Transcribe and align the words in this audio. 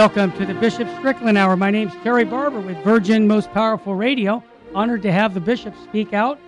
Welcome 0.00 0.32
to 0.38 0.46
the 0.46 0.54
Bishop 0.54 0.88
Strickland 0.96 1.36
Hour. 1.36 1.56
My 1.56 1.70
name's 1.70 1.92
Terry 2.02 2.24
Barber 2.24 2.58
with 2.58 2.78
Virgin 2.78 3.28
Most 3.28 3.52
Powerful 3.52 3.94
Radio. 3.94 4.42
Honored 4.74 5.02
to 5.02 5.12
have 5.12 5.34
the 5.34 5.40
bishop 5.40 5.74
speak 5.84 6.14
out 6.14 6.40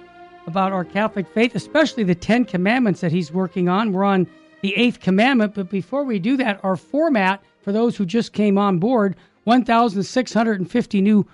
about 0.47 0.73
our 0.73 0.87
Catholic 0.87 1.29
faith, 1.35 1.55
especially 1.55 2.03
the 2.03 2.15
Ten 2.15 2.47
Commandments 2.47 3.03
that 3.03 3.13
he's 3.13 3.31
working 3.31 3.69
on. 3.69 3.93
We're 3.93 4.05
on 4.05 4.27
the 4.63 4.75
Eighth 4.75 5.01
Commandment, 5.01 5.55
but 5.55 5.69
before 5.69 6.03
we 6.03 6.19
do 6.19 6.39
that, 6.39 6.65
our 6.65 6.77
format 6.77 7.45
for 7.61 7.73
those 7.73 7.95
who 7.95 8.07
just 8.07 8.33
came 8.33 8.57
on 8.57 8.79
board 8.79 9.17
1,650 9.45 11.03
new 11.03 11.27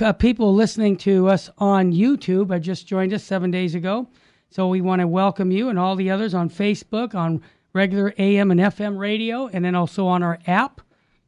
uh, 0.00 0.12
people 0.14 0.52
listening 0.52 0.96
to 0.96 1.28
us 1.28 1.48
on 1.58 1.92
YouTube. 1.92 2.52
I 2.52 2.58
just 2.58 2.88
joined 2.88 3.12
us 3.12 3.22
seven 3.22 3.52
days 3.52 3.76
ago. 3.76 4.08
So 4.50 4.66
we 4.66 4.80
want 4.80 4.98
to 4.98 5.06
welcome 5.06 5.52
you 5.52 5.68
and 5.68 5.78
all 5.78 5.94
the 5.94 6.10
others 6.10 6.34
on 6.34 6.50
Facebook, 6.50 7.14
on 7.14 7.40
regular 7.72 8.12
AM 8.18 8.50
and 8.50 8.58
FM 8.58 8.98
radio, 8.98 9.46
and 9.46 9.64
then 9.64 9.76
also 9.76 10.08
on 10.08 10.24
our 10.24 10.40
app. 10.48 10.80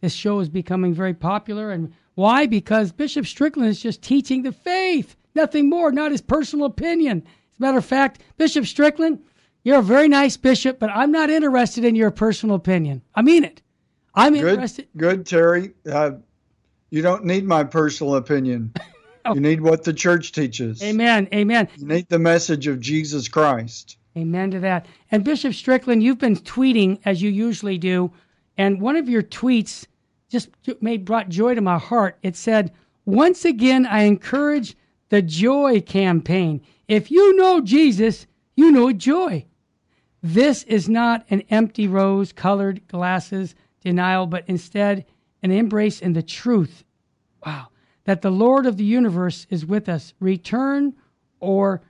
This 0.04 0.12
show 0.12 0.40
is 0.40 0.50
becoming 0.50 0.92
very 0.92 1.14
popular. 1.14 1.70
And 1.70 1.90
why? 2.14 2.44
Because 2.44 2.92
Bishop 2.92 3.24
Strickland 3.24 3.70
is 3.70 3.80
just 3.80 4.02
teaching 4.02 4.42
the 4.42 4.52
faith, 4.52 5.16
nothing 5.34 5.70
more, 5.70 5.90
not 5.90 6.12
his 6.12 6.20
personal 6.20 6.66
opinion. 6.66 7.22
As 7.27 7.58
a 7.58 7.62
matter 7.62 7.78
of 7.78 7.86
fact, 7.86 8.20
Bishop 8.36 8.66
Strickland, 8.66 9.20
you're 9.62 9.78
a 9.78 9.82
very 9.82 10.08
nice 10.08 10.36
bishop, 10.36 10.78
but 10.78 10.90
I'm 10.90 11.10
not 11.10 11.30
interested 11.30 11.86
in 11.86 11.96
your 11.96 12.10
personal 12.10 12.55
opinion. 12.55 13.00
I 13.14 13.22
mean 13.22 13.44
it. 13.44 13.62
I'm 14.14 14.34
good, 14.34 14.44
interested. 14.44 14.88
Good, 14.94 15.25
Terry. 15.25 15.72
Uh, 15.91 16.16
you 16.91 17.00
don't 17.00 17.25
need 17.25 17.47
my 17.47 17.64
personal 17.64 18.16
opinion. 18.16 18.75
You 19.32 19.41
need 19.41 19.62
what 19.62 19.84
the 19.84 19.94
church 19.94 20.32
teaches. 20.32 20.82
Amen. 20.82 21.28
Amen. 21.32 21.66
You 21.78 21.86
need 21.86 22.10
the 22.10 22.19
message 22.19 22.66
of 22.66 22.78
Jesus 22.78 23.27
Christ. 23.27 23.97
Amen 24.19 24.50
to 24.50 24.60
that. 24.60 24.84
And 25.10 25.25
Bishop 25.25 25.55
Strickland, 25.55 26.02
you've 26.02 26.19
been 26.19 26.36
tweeting 26.36 27.00
as 27.06 27.22
you 27.22 27.30
usually 27.30 27.78
do, 27.78 28.12
and 28.58 28.82
one 28.82 28.97
of 28.97 29.08
your 29.08 29.22
tweets 29.22 29.86
just 30.34 30.50
made 30.82 31.04
brought 31.04 31.28
joy 31.28 31.54
to 31.54 31.60
my 31.60 31.78
heart. 31.78 32.18
It 32.22 32.34
said, 32.34 32.72
"Once 33.06 33.44
again, 33.44 33.86
I 33.86 34.02
encourage 34.02 34.76
the 35.08 35.22
joy 35.22 35.80
campaign. 35.80 36.60
If 36.88 37.10
you 37.10 37.36
know 37.36 37.60
Jesus, 37.60 38.26
you 38.56 38.72
know 38.72 38.92
joy. 38.92 39.46
This 40.22 40.64
is 40.64 40.88
not 40.88 41.24
an 41.30 41.42
empty 41.50 41.86
rose-colored 41.86 42.88
glasses 42.88 43.54
denial, 43.80 44.26
but 44.26 44.44
instead 44.48 45.06
an 45.42 45.52
embrace 45.52 46.00
in 46.00 46.14
the 46.14 46.22
truth. 46.22 46.84
Wow, 47.46 47.69
that 48.04 48.22
the 48.22 48.30
Lord 48.30 48.66
of 48.66 48.76
the 48.76 48.84
universe 48.84 49.46
is 49.50 49.64
with 49.64 49.88
us. 49.88 50.14
Return 50.19 50.94
or 51.38 51.82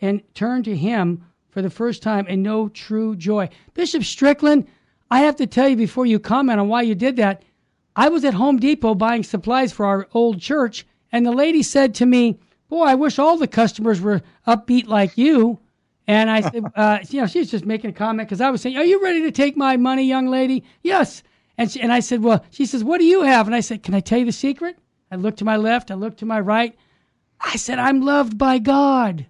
and 0.00 0.22
turn 0.34 0.62
to 0.62 0.74
Him." 0.74 1.22
For 1.50 1.60
the 1.60 1.68
first 1.68 2.02
time 2.02 2.24
and 2.30 2.42
know 2.42 2.70
true 2.70 3.14
joy. 3.14 3.50
Bishop 3.74 4.04
Strickland, 4.04 4.66
I 5.10 5.18
have 5.20 5.36
to 5.36 5.46
tell 5.46 5.68
you 5.68 5.76
before 5.76 6.06
you 6.06 6.18
comment 6.18 6.58
on 6.58 6.68
why 6.68 6.80
you 6.80 6.94
did 6.94 7.16
that, 7.16 7.42
I 7.94 8.08
was 8.08 8.24
at 8.24 8.34
Home 8.34 8.58
Depot 8.58 8.94
buying 8.94 9.22
supplies 9.22 9.72
for 9.72 9.84
our 9.86 10.08
old 10.14 10.40
church, 10.40 10.86
and 11.10 11.26
the 11.26 11.32
lady 11.32 11.62
said 11.62 11.94
to 11.96 12.06
me, 12.06 12.38
Boy, 12.68 12.84
I 12.84 12.94
wish 12.94 13.18
all 13.18 13.36
the 13.36 13.46
customers 13.46 14.00
were 14.00 14.22
upbeat 14.46 14.86
like 14.86 15.18
you. 15.18 15.58
And 16.06 16.30
I 16.30 16.40
said, 16.40 16.64
uh, 16.74 17.00
you 17.10 17.20
know, 17.20 17.26
she's 17.26 17.50
just 17.50 17.66
making 17.66 17.90
a 17.90 17.92
comment 17.92 18.28
because 18.28 18.40
I 18.40 18.50
was 18.50 18.62
saying, 18.62 18.76
Are 18.76 18.84
you 18.84 19.02
ready 19.02 19.20
to 19.22 19.30
take 19.30 19.56
my 19.56 19.76
money, 19.76 20.04
young 20.04 20.28
lady? 20.28 20.64
Yes. 20.82 21.22
And, 21.58 21.70
she, 21.70 21.80
and 21.80 21.92
I 21.92 22.00
said, 22.00 22.22
Well, 22.22 22.44
she 22.50 22.64
says, 22.64 22.82
What 22.82 22.98
do 22.98 23.04
you 23.04 23.22
have? 23.22 23.46
And 23.46 23.54
I 23.54 23.60
said, 23.60 23.82
Can 23.82 23.94
I 23.94 24.00
tell 24.00 24.18
you 24.18 24.24
the 24.24 24.32
secret? 24.32 24.78
I 25.10 25.16
looked 25.16 25.38
to 25.40 25.44
my 25.44 25.56
left, 25.58 25.90
I 25.90 25.94
looked 25.94 26.20
to 26.20 26.26
my 26.26 26.40
right. 26.40 26.74
I 27.38 27.56
said, 27.56 27.78
I'm 27.78 28.00
loved 28.00 28.38
by 28.38 28.58
God. 28.58 29.26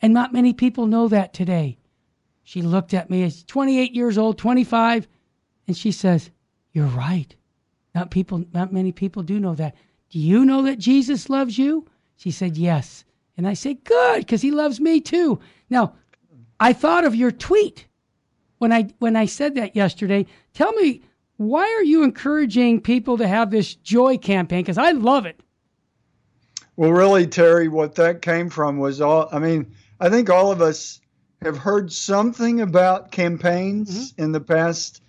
And 0.00 0.12
not 0.12 0.32
many 0.32 0.52
people 0.52 0.86
know 0.86 1.06
that 1.06 1.32
today. 1.32 1.78
She 2.42 2.62
looked 2.62 2.92
at 2.92 3.10
me 3.10 3.22
as 3.22 3.44
28 3.44 3.94
years 3.94 4.18
old, 4.18 4.38
25, 4.38 5.06
and 5.68 5.76
she 5.76 5.92
says, 5.92 6.30
You're 6.72 6.86
right. 6.86 7.36
Not 7.94 8.10
people 8.10 8.44
not 8.52 8.72
many 8.72 8.92
people 8.92 9.22
do 9.22 9.38
know 9.38 9.54
that. 9.54 9.74
Do 10.10 10.18
you 10.18 10.44
know 10.44 10.62
that 10.62 10.78
Jesus 10.78 11.28
loves 11.30 11.58
you? 11.58 11.86
She 12.16 12.30
said, 12.30 12.56
Yes. 12.56 13.04
And 13.36 13.48
I 13.48 13.54
said, 13.54 13.84
Good, 13.84 14.20
because 14.20 14.42
he 14.42 14.50
loves 14.50 14.80
me 14.80 15.00
too. 15.00 15.40
Now, 15.70 15.94
I 16.60 16.72
thought 16.72 17.04
of 17.04 17.14
your 17.14 17.32
tweet 17.32 17.86
when 18.58 18.72
I 18.72 18.88
when 18.98 19.16
I 19.16 19.26
said 19.26 19.56
that 19.56 19.74
yesterday. 19.74 20.26
Tell 20.54 20.72
me, 20.72 21.02
why 21.36 21.64
are 21.64 21.82
you 21.82 22.04
encouraging 22.04 22.80
people 22.80 23.18
to 23.18 23.26
have 23.26 23.50
this 23.50 23.74
joy 23.74 24.16
campaign? 24.16 24.62
Because 24.62 24.78
I 24.78 24.92
love 24.92 25.26
it. 25.26 25.40
Well, 26.76 26.92
really, 26.92 27.26
Terry, 27.26 27.68
what 27.68 27.96
that 27.96 28.22
came 28.22 28.48
from 28.48 28.78
was 28.78 29.00
all 29.00 29.28
I 29.32 29.40
mean, 29.40 29.74
I 29.98 30.08
think 30.08 30.30
all 30.30 30.52
of 30.52 30.62
us 30.62 31.00
have 31.42 31.58
heard 31.58 31.92
something 31.92 32.60
about 32.60 33.10
campaigns 33.10 34.12
mm-hmm. 34.12 34.22
in 34.22 34.32
the 34.32 34.40
past 34.40 35.01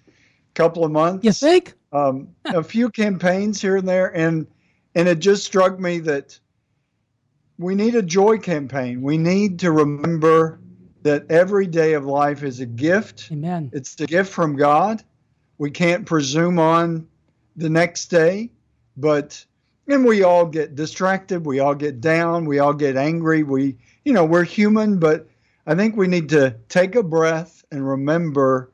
couple 0.53 0.84
of 0.84 0.91
months. 0.91 1.25
You 1.25 1.31
think? 1.31 1.74
Um, 1.91 2.30
a 2.46 2.64
few 2.64 2.90
campaigns 2.90 3.62
here 3.62 3.78
and 3.78 3.88
there, 3.88 4.16
and 4.16 4.47
and 4.96 5.08
it 5.08 5.19
just 5.19 5.46
struck 5.46 5.80
me 5.80 6.00
that 6.00 6.40
we 7.58 7.75
need 7.75 7.96
a 7.96 8.02
joy 8.02 8.38
campaign. 8.38 9.02
We 9.02 9.18
need 9.18 9.59
to 9.59 9.72
remember 9.72 10.59
that 11.03 11.30
every 11.30 11.68
day 11.68 11.94
of 11.94 12.06
life 12.06 12.44
is 12.44 12.59
a 12.59 12.66
gift. 12.66 13.30
Amen. 13.31 13.69
It's 13.74 14.00
a 14.00 14.08
gift 14.08 14.31
from 14.31 14.56
God. 14.56 15.03
We 15.58 15.69
can't 15.69 16.06
presume 16.06 16.59
on 16.59 17.08
the 17.56 17.69
next 17.69 18.08
day, 18.08 18.52
but 18.97 19.46
and 19.88 20.06
we 20.06 20.24
all 20.24 20.46
get 20.46 20.75
distracted. 20.75 21.46
We 21.46 21.59
all 21.59 21.75
get 21.75 22.02
down. 22.02 22.46
We 22.46 22.59
all 22.59 22.74
get 22.74 22.97
angry. 22.97 23.44
We 23.44 23.78
you 24.03 24.13
know, 24.13 24.25
we're 24.25 24.44
human, 24.44 24.97
but 24.97 25.28
I 25.66 25.75
think 25.75 25.96
we 25.96 26.08
need 26.08 26.30
to 26.30 26.56
take 26.69 26.96
a 26.96 27.03
breath 27.03 27.63
and 27.72 27.88
remember 27.88 28.72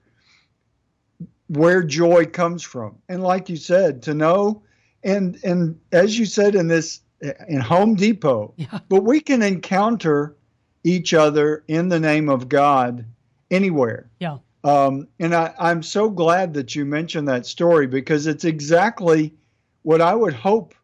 where 1.49 1.83
joy 1.83 2.25
comes 2.25 2.63
from. 2.63 2.97
And 3.09 3.21
like 3.21 3.49
you 3.49 3.57
said, 3.57 4.01
to 4.03 4.13
know 4.13 4.63
and 5.03 5.39
and 5.43 5.79
as 5.91 6.17
you 6.17 6.25
said 6.25 6.55
in 6.55 6.67
this 6.67 7.01
in 7.47 7.59
Home 7.59 7.95
Depot, 7.95 8.53
yeah. 8.57 8.79
but 8.87 9.03
we 9.03 9.19
can 9.19 9.41
encounter 9.41 10.35
each 10.83 11.13
other 11.13 11.63
in 11.67 11.89
the 11.89 11.99
name 11.99 12.29
of 12.29 12.47
God 12.47 13.05
anywhere. 13.51 14.09
Yeah. 14.19 14.38
Um, 14.63 15.07
and 15.19 15.33
I, 15.33 15.53
I'm 15.57 15.83
so 15.83 16.09
glad 16.09 16.53
that 16.53 16.75
you 16.75 16.85
mentioned 16.85 17.27
that 17.27 17.45
story 17.45 17.88
because 17.88 18.27
it's 18.27 18.45
exactly 18.45 19.33
what 19.83 20.01
I 20.01 20.13
would 20.13 20.33
hope 20.33 20.75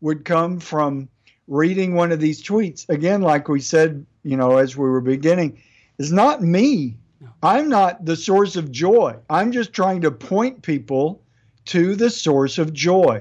would 0.00 0.24
come 0.24 0.60
from 0.60 1.08
reading 1.48 1.94
one 1.94 2.12
of 2.12 2.20
these 2.20 2.42
tweets, 2.42 2.88
again, 2.88 3.22
like 3.22 3.48
we 3.48 3.60
said, 3.60 4.06
you 4.22 4.36
know, 4.36 4.56
as 4.56 4.76
we 4.76 4.88
were 4.88 5.00
beginning, 5.00 5.60
is 5.98 6.12
not 6.12 6.42
me. 6.42 6.96
I'm 7.42 7.68
not 7.68 8.04
the 8.04 8.16
source 8.16 8.56
of 8.56 8.70
joy. 8.70 9.16
I'm 9.28 9.52
just 9.52 9.72
trying 9.72 10.00
to 10.02 10.10
point 10.10 10.62
people 10.62 11.22
to 11.66 11.94
the 11.94 12.10
source 12.10 12.58
of 12.58 12.72
joy. 12.72 13.20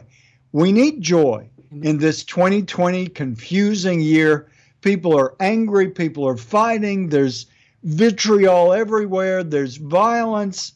We 0.52 0.72
need 0.72 1.02
joy 1.02 1.50
in 1.82 1.98
this 1.98 2.24
2020 2.24 3.08
confusing 3.08 4.00
year. 4.00 4.50
People 4.82 5.18
are 5.18 5.36
angry, 5.40 5.90
people 5.90 6.28
are 6.28 6.38
fighting, 6.38 7.10
there's 7.10 7.48
vitriol 7.84 8.74
everywhere, 8.74 9.44
there's 9.44 9.78
violence. 9.78 10.74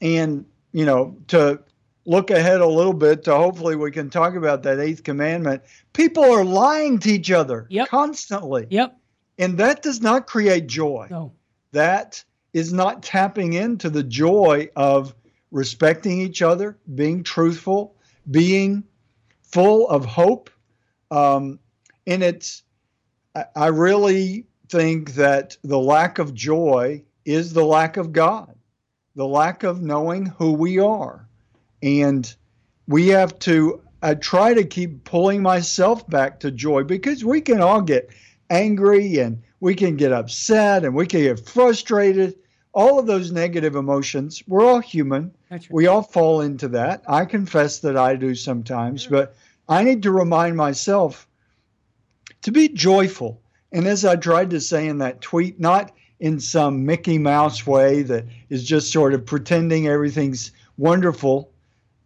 And, 0.00 0.46
you 0.72 0.84
know, 0.84 1.16
to 1.28 1.60
look 2.06 2.30
ahead 2.30 2.60
a 2.60 2.66
little 2.66 2.92
bit 2.92 3.24
to 3.24 3.34
hopefully 3.34 3.76
we 3.76 3.90
can 3.90 4.10
talk 4.10 4.34
about 4.34 4.62
that 4.64 4.80
eighth 4.80 5.04
commandment. 5.04 5.62
People 5.92 6.24
are 6.24 6.44
lying 6.44 6.98
to 7.00 7.10
each 7.10 7.30
other 7.30 7.66
yep. 7.70 7.88
constantly. 7.88 8.66
Yep. 8.70 8.96
And 9.38 9.58
that 9.58 9.82
does 9.82 10.00
not 10.00 10.26
create 10.26 10.66
joy. 10.66 11.08
No. 11.10 11.32
That 11.72 12.22
is 12.52 12.72
not 12.72 13.02
tapping 13.02 13.54
into 13.54 13.90
the 13.90 14.02
joy 14.02 14.68
of 14.76 15.14
respecting 15.50 16.20
each 16.20 16.42
other, 16.42 16.78
being 16.94 17.22
truthful, 17.22 17.96
being 18.30 18.84
full 19.42 19.88
of 19.88 20.04
hope. 20.04 20.50
Um, 21.10 21.58
and 22.06 22.22
it's, 22.22 22.62
I 23.56 23.68
really 23.68 24.46
think 24.68 25.14
that 25.14 25.56
the 25.62 25.78
lack 25.78 26.18
of 26.18 26.34
joy 26.34 27.02
is 27.24 27.52
the 27.52 27.64
lack 27.64 27.96
of 27.96 28.12
God, 28.12 28.54
the 29.14 29.26
lack 29.26 29.62
of 29.62 29.82
knowing 29.82 30.26
who 30.26 30.52
we 30.52 30.78
are. 30.78 31.26
And 31.82 32.34
we 32.86 33.08
have 33.08 33.38
to 33.40 33.82
I 34.02 34.14
try 34.14 34.52
to 34.52 34.64
keep 34.64 35.04
pulling 35.04 35.42
myself 35.42 36.08
back 36.08 36.40
to 36.40 36.50
joy 36.50 36.82
because 36.82 37.24
we 37.24 37.40
can 37.40 37.60
all 37.60 37.80
get 37.80 38.10
angry 38.50 39.18
and 39.18 39.42
we 39.62 39.76
can 39.76 39.94
get 39.94 40.12
upset 40.12 40.84
and 40.84 40.92
we 40.92 41.06
can 41.06 41.20
get 41.20 41.38
frustrated. 41.38 42.34
All 42.72 42.98
of 42.98 43.06
those 43.06 43.30
negative 43.30 43.76
emotions, 43.76 44.42
we're 44.48 44.64
all 44.64 44.80
human. 44.80 45.32
Right. 45.52 45.64
We 45.70 45.86
all 45.86 46.02
fall 46.02 46.40
into 46.40 46.66
that. 46.70 47.04
I 47.06 47.26
confess 47.26 47.78
that 47.78 47.96
I 47.96 48.16
do 48.16 48.34
sometimes, 48.34 49.06
but 49.06 49.36
I 49.68 49.84
need 49.84 50.02
to 50.02 50.10
remind 50.10 50.56
myself 50.56 51.28
to 52.42 52.50
be 52.50 52.70
joyful. 52.70 53.40
And 53.70 53.86
as 53.86 54.04
I 54.04 54.16
tried 54.16 54.50
to 54.50 54.60
say 54.60 54.88
in 54.88 54.98
that 54.98 55.20
tweet, 55.20 55.60
not 55.60 55.92
in 56.18 56.40
some 56.40 56.84
Mickey 56.84 57.18
Mouse 57.18 57.64
way 57.64 58.02
that 58.02 58.24
is 58.48 58.64
just 58.64 58.90
sort 58.90 59.14
of 59.14 59.24
pretending 59.24 59.86
everything's 59.86 60.50
wonderful, 60.76 61.52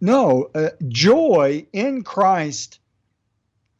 no, 0.03 0.51
uh, 0.55 0.71
joy 0.89 1.67
in 1.73 2.05
Christ 2.05 2.81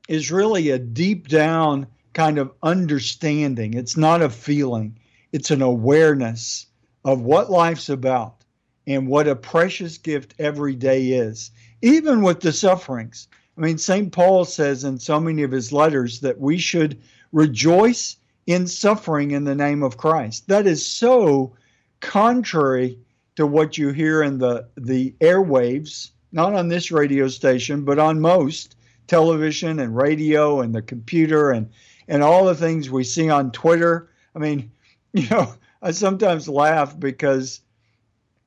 is 0.09 0.33
really 0.33 0.71
a 0.71 0.79
deep 0.79 1.29
down 1.29 1.89
kind 2.17 2.39
of 2.39 2.51
understanding. 2.63 3.75
It's 3.75 3.95
not 3.95 4.23
a 4.23 4.31
feeling, 4.31 4.99
it's 5.33 5.51
an 5.51 5.61
awareness 5.61 6.67
of 7.05 7.21
what 7.21 7.51
life's 7.51 7.91
about 7.91 8.43
and 8.87 9.07
what 9.07 9.29
a 9.29 9.37
precious 9.37 9.99
gift 9.99 10.35
every 10.39 10.75
day 10.75 11.09
is. 11.09 11.51
even 11.83 12.23
with 12.23 12.41
the 12.41 12.53
sufferings. 12.53 13.29
I 13.59 13.61
mean, 13.61 13.77
St. 13.77 14.11
Paul 14.11 14.47
says 14.47 14.83
in 14.83 14.99
so 14.99 15.21
many 15.21 15.43
of 15.43 15.53
his 15.53 15.75
letters 15.75 16.21
that 16.21 16.41
we 16.41 16.57
should 16.57 16.99
rejoice 17.33 18.17
in 18.47 18.67
suffering 18.67 19.33
in 19.33 19.45
the 19.45 19.55
name 19.55 19.83
of 19.83 19.99
Christ. 19.99 20.49
That 20.49 20.67
is 20.67 20.85
so 20.85 21.55
contrary 22.01 22.99
to 23.37 23.47
what 23.47 23.77
you 23.77 23.91
hear 23.91 24.23
in 24.23 24.39
the, 24.39 24.67
the 24.79 25.15
airwaves, 25.21 26.13
not 26.33 26.55
on 26.55 26.69
this 26.69 26.91
radio 26.91 27.29
station, 27.29 27.85
but 27.85 27.99
on 27.99 28.21
most 28.21 28.75
television 29.07 29.79
and 29.81 29.95
radio 29.95 30.63
and 30.63 30.75
the 30.75 30.83
computer 30.83 31.51
and, 31.51 31.69
and 32.09 32.23
all 32.23 32.45
the 32.45 32.55
things 32.55 32.91
we 32.91 33.05
see 33.05 33.31
on 33.31 33.53
Twitter. 33.53 34.09
I 34.35 34.39
mean, 34.39 34.71
you 35.13 35.29
know, 35.29 35.55
I 35.83 35.93
sometimes 35.93 36.49
laugh 36.49 36.99
because 36.99 37.61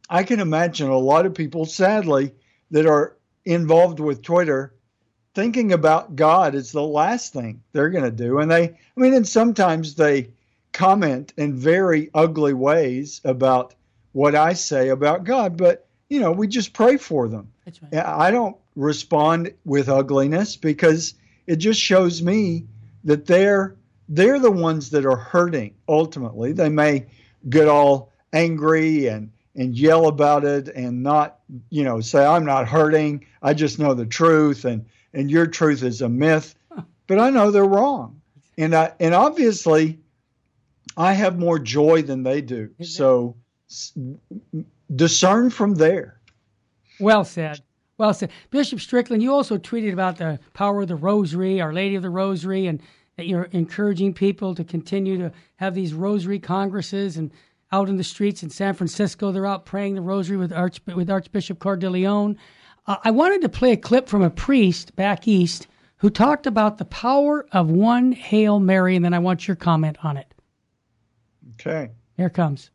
I 0.10 0.24
can 0.24 0.40
imagine 0.40 0.90
a 0.90 0.98
lot 0.98 1.26
of 1.26 1.34
people, 1.34 1.66
sadly, 1.66 2.34
that 2.72 2.86
are 2.86 3.16
involved 3.46 4.00
with 4.00 4.22
Twitter 4.22 4.74
thinking 5.36 5.72
about 5.72 6.16
God 6.16 6.56
is 6.56 6.72
the 6.72 6.84
last 6.84 7.34
thing 7.34 7.62
they're 7.72 7.90
going 7.90 8.04
to 8.04 8.12
do. 8.12 8.40
And 8.40 8.50
they, 8.50 8.64
I 8.64 8.76
mean, 8.96 9.14
and 9.14 9.28
sometimes 9.28 9.96
they 9.96 10.32
comment 10.74 11.34
in 11.38 11.56
very 11.56 12.10
ugly 12.14 12.54
ways 12.54 13.22
about 13.24 13.76
what 14.12 14.36
I 14.36 14.54
say 14.54 14.90
about 14.90 15.24
God, 15.24 15.56
but, 15.56 15.88
you 16.10 16.20
know, 16.20 16.32
we 16.32 16.48
just 16.48 16.74
pray 16.74 16.98
for 16.98 17.28
them. 17.28 17.52
Right. 17.92 18.04
I 18.04 18.32
don't 18.32 18.58
respond 18.76 19.54
with 19.66 19.88
ugliness 19.88 20.56
because 20.56 21.14
it 21.46 21.58
just 21.58 21.80
shows 21.80 22.22
me 22.22 22.66
that 23.04 23.26
they're 23.26 23.76
they're 24.08 24.40
the 24.40 24.52
ones 24.52 24.90
that 24.90 25.06
are 25.06 25.16
hurting 25.16 25.76
ultimately. 25.88 26.52
They 26.52 26.70
may 26.70 27.06
get 27.50 27.68
all 27.68 28.12
angry 28.34 29.08
and 29.08 29.32
and 29.56 29.76
yell 29.76 30.08
about 30.08 30.46
it 30.46 30.70
and 30.70 31.04
not, 31.04 31.40
you 31.70 31.84
know, 31.84 32.00
say 32.02 32.26
I'm 32.26 32.46
not 32.46 32.68
hurting. 32.68 33.26
I 33.42 33.54
just 33.54 33.80
know 33.80 33.94
the 33.94 34.06
truth 34.06 34.66
and 34.66 34.86
and 35.14 35.30
your 35.30 35.48
truth 35.48 35.84
is 35.84 36.02
a 36.02 36.10
myth. 36.10 36.56
But 37.08 37.20
I 37.20 37.32
know 37.32 37.50
they're 37.50 37.66
wrong. 37.66 38.22
And 38.58 38.76
I, 38.76 38.94
and 39.00 39.16
obviously 39.16 40.00
I 40.96 41.14
have 41.14 41.40
more 41.40 41.58
joy 41.58 42.04
than 42.04 42.24
they 42.24 42.42
do. 42.42 42.70
So 42.82 43.36
discern 44.96 45.50
from 45.50 45.76
there. 45.76 46.20
Well 47.00 47.24
said. 47.24 47.62
Well 48.00 48.14
said. 48.14 48.32
Bishop 48.50 48.80
Strickland, 48.80 49.22
you 49.22 49.34
also 49.34 49.58
tweeted 49.58 49.92
about 49.92 50.18
the 50.18 50.40
power 50.54 50.82
of 50.82 50.88
the 50.88 50.96
rosary, 50.96 51.60
Our 51.60 51.74
Lady 51.74 51.96
of 51.96 52.02
the 52.02 52.10
Rosary, 52.10 52.66
and 52.66 52.82
that 53.18 53.28
you're 53.28 53.50
encouraging 53.52 54.14
people 54.14 54.56
to 54.56 54.64
continue 54.64 55.18
to 55.18 55.34
have 55.58 55.76
these 55.76 55.94
rosary 55.94 56.40
congresses 56.40 57.18
and 57.18 57.30
out 57.74 57.90
in 57.90 57.98
the 57.98 58.04
streets 58.06 58.42
in 58.42 58.50
San 58.50 58.74
Francisco. 58.74 59.34
They're 59.34 59.46
out 59.46 59.66
praying 59.66 59.96
the 59.96 60.02
rosary 60.02 60.38
with, 60.38 60.54
Arch, 60.54 60.80
with 60.88 61.10
Archbishop 61.10 61.60
Cordileone. 61.60 62.38
Uh, 62.88 62.96
I 63.04 63.12
wanted 63.12 63.42
to 63.42 63.50
play 63.50 63.74
a 63.74 63.78
clip 63.78 64.08
from 64.08 64.22
a 64.22 64.30
priest 64.30 64.96
back 64.96 65.28
east 65.28 65.68
who 65.98 66.10
talked 66.10 66.48
about 66.48 66.78
the 66.78 66.86
power 66.86 67.46
of 67.52 67.70
one 67.70 68.14
Hail 68.14 68.62
Mary, 68.62 68.96
and 68.96 69.04
then 69.04 69.14
I 69.14 69.20
want 69.20 69.46
your 69.46 69.58
comment 69.58 69.98
on 70.06 70.16
it. 70.16 70.34
Okay. 71.56 71.90
Here 72.16 72.30
comes. 72.30 72.72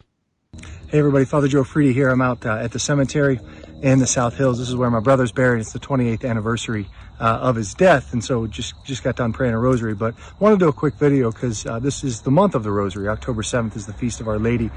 Hey, 0.89 0.99
everybody. 0.99 1.25
Father 1.25 1.49
Joe 1.49 1.65
Freedy 1.65 1.95
here. 1.95 2.11
I'm 2.11 2.21
out 2.21 2.45
uh, 2.45 2.57
at 2.57 2.73
the 2.73 2.79
cemetery 2.79 3.41
in 3.83 3.99
the 3.99 4.07
South 4.07 4.37
Hills. 4.37 4.59
This 4.59 4.69
is 4.69 4.77
where 4.77 4.91
my 4.91 5.01
brother's 5.01 5.33
buried. 5.33 5.61
It's 5.61 5.73
the 5.73 5.79
28th 5.79 6.29
anniversary 6.29 6.89
uh, 7.21 7.25
of 7.25 7.57
his 7.57 7.75
death, 7.75 8.13
and 8.13 8.25
so 8.25 8.47
just 8.47 8.75
just 8.85 9.03
got 9.03 9.17
done 9.17 9.33
praying 9.33 9.55
a 9.55 9.59
rosary. 9.59 9.95
But 9.95 10.15
want 10.41 10.59
to 10.59 10.65
do 10.65 10.69
a 10.69 10.73
quick 10.73 10.95
video 10.95 11.31
because 11.31 11.65
uh, 11.67 11.79
this 11.79 12.03
is 12.05 12.23
the 12.23 12.31
month 12.31 12.55
of 12.55 12.63
the 12.63 12.71
rosary. 12.71 13.09
October 13.09 13.43
7th 13.43 13.77
is 13.77 13.87
the 13.87 13.93
feast 13.93 14.21
of 14.21 14.29
Our 14.29 14.39
Lady 14.39 14.71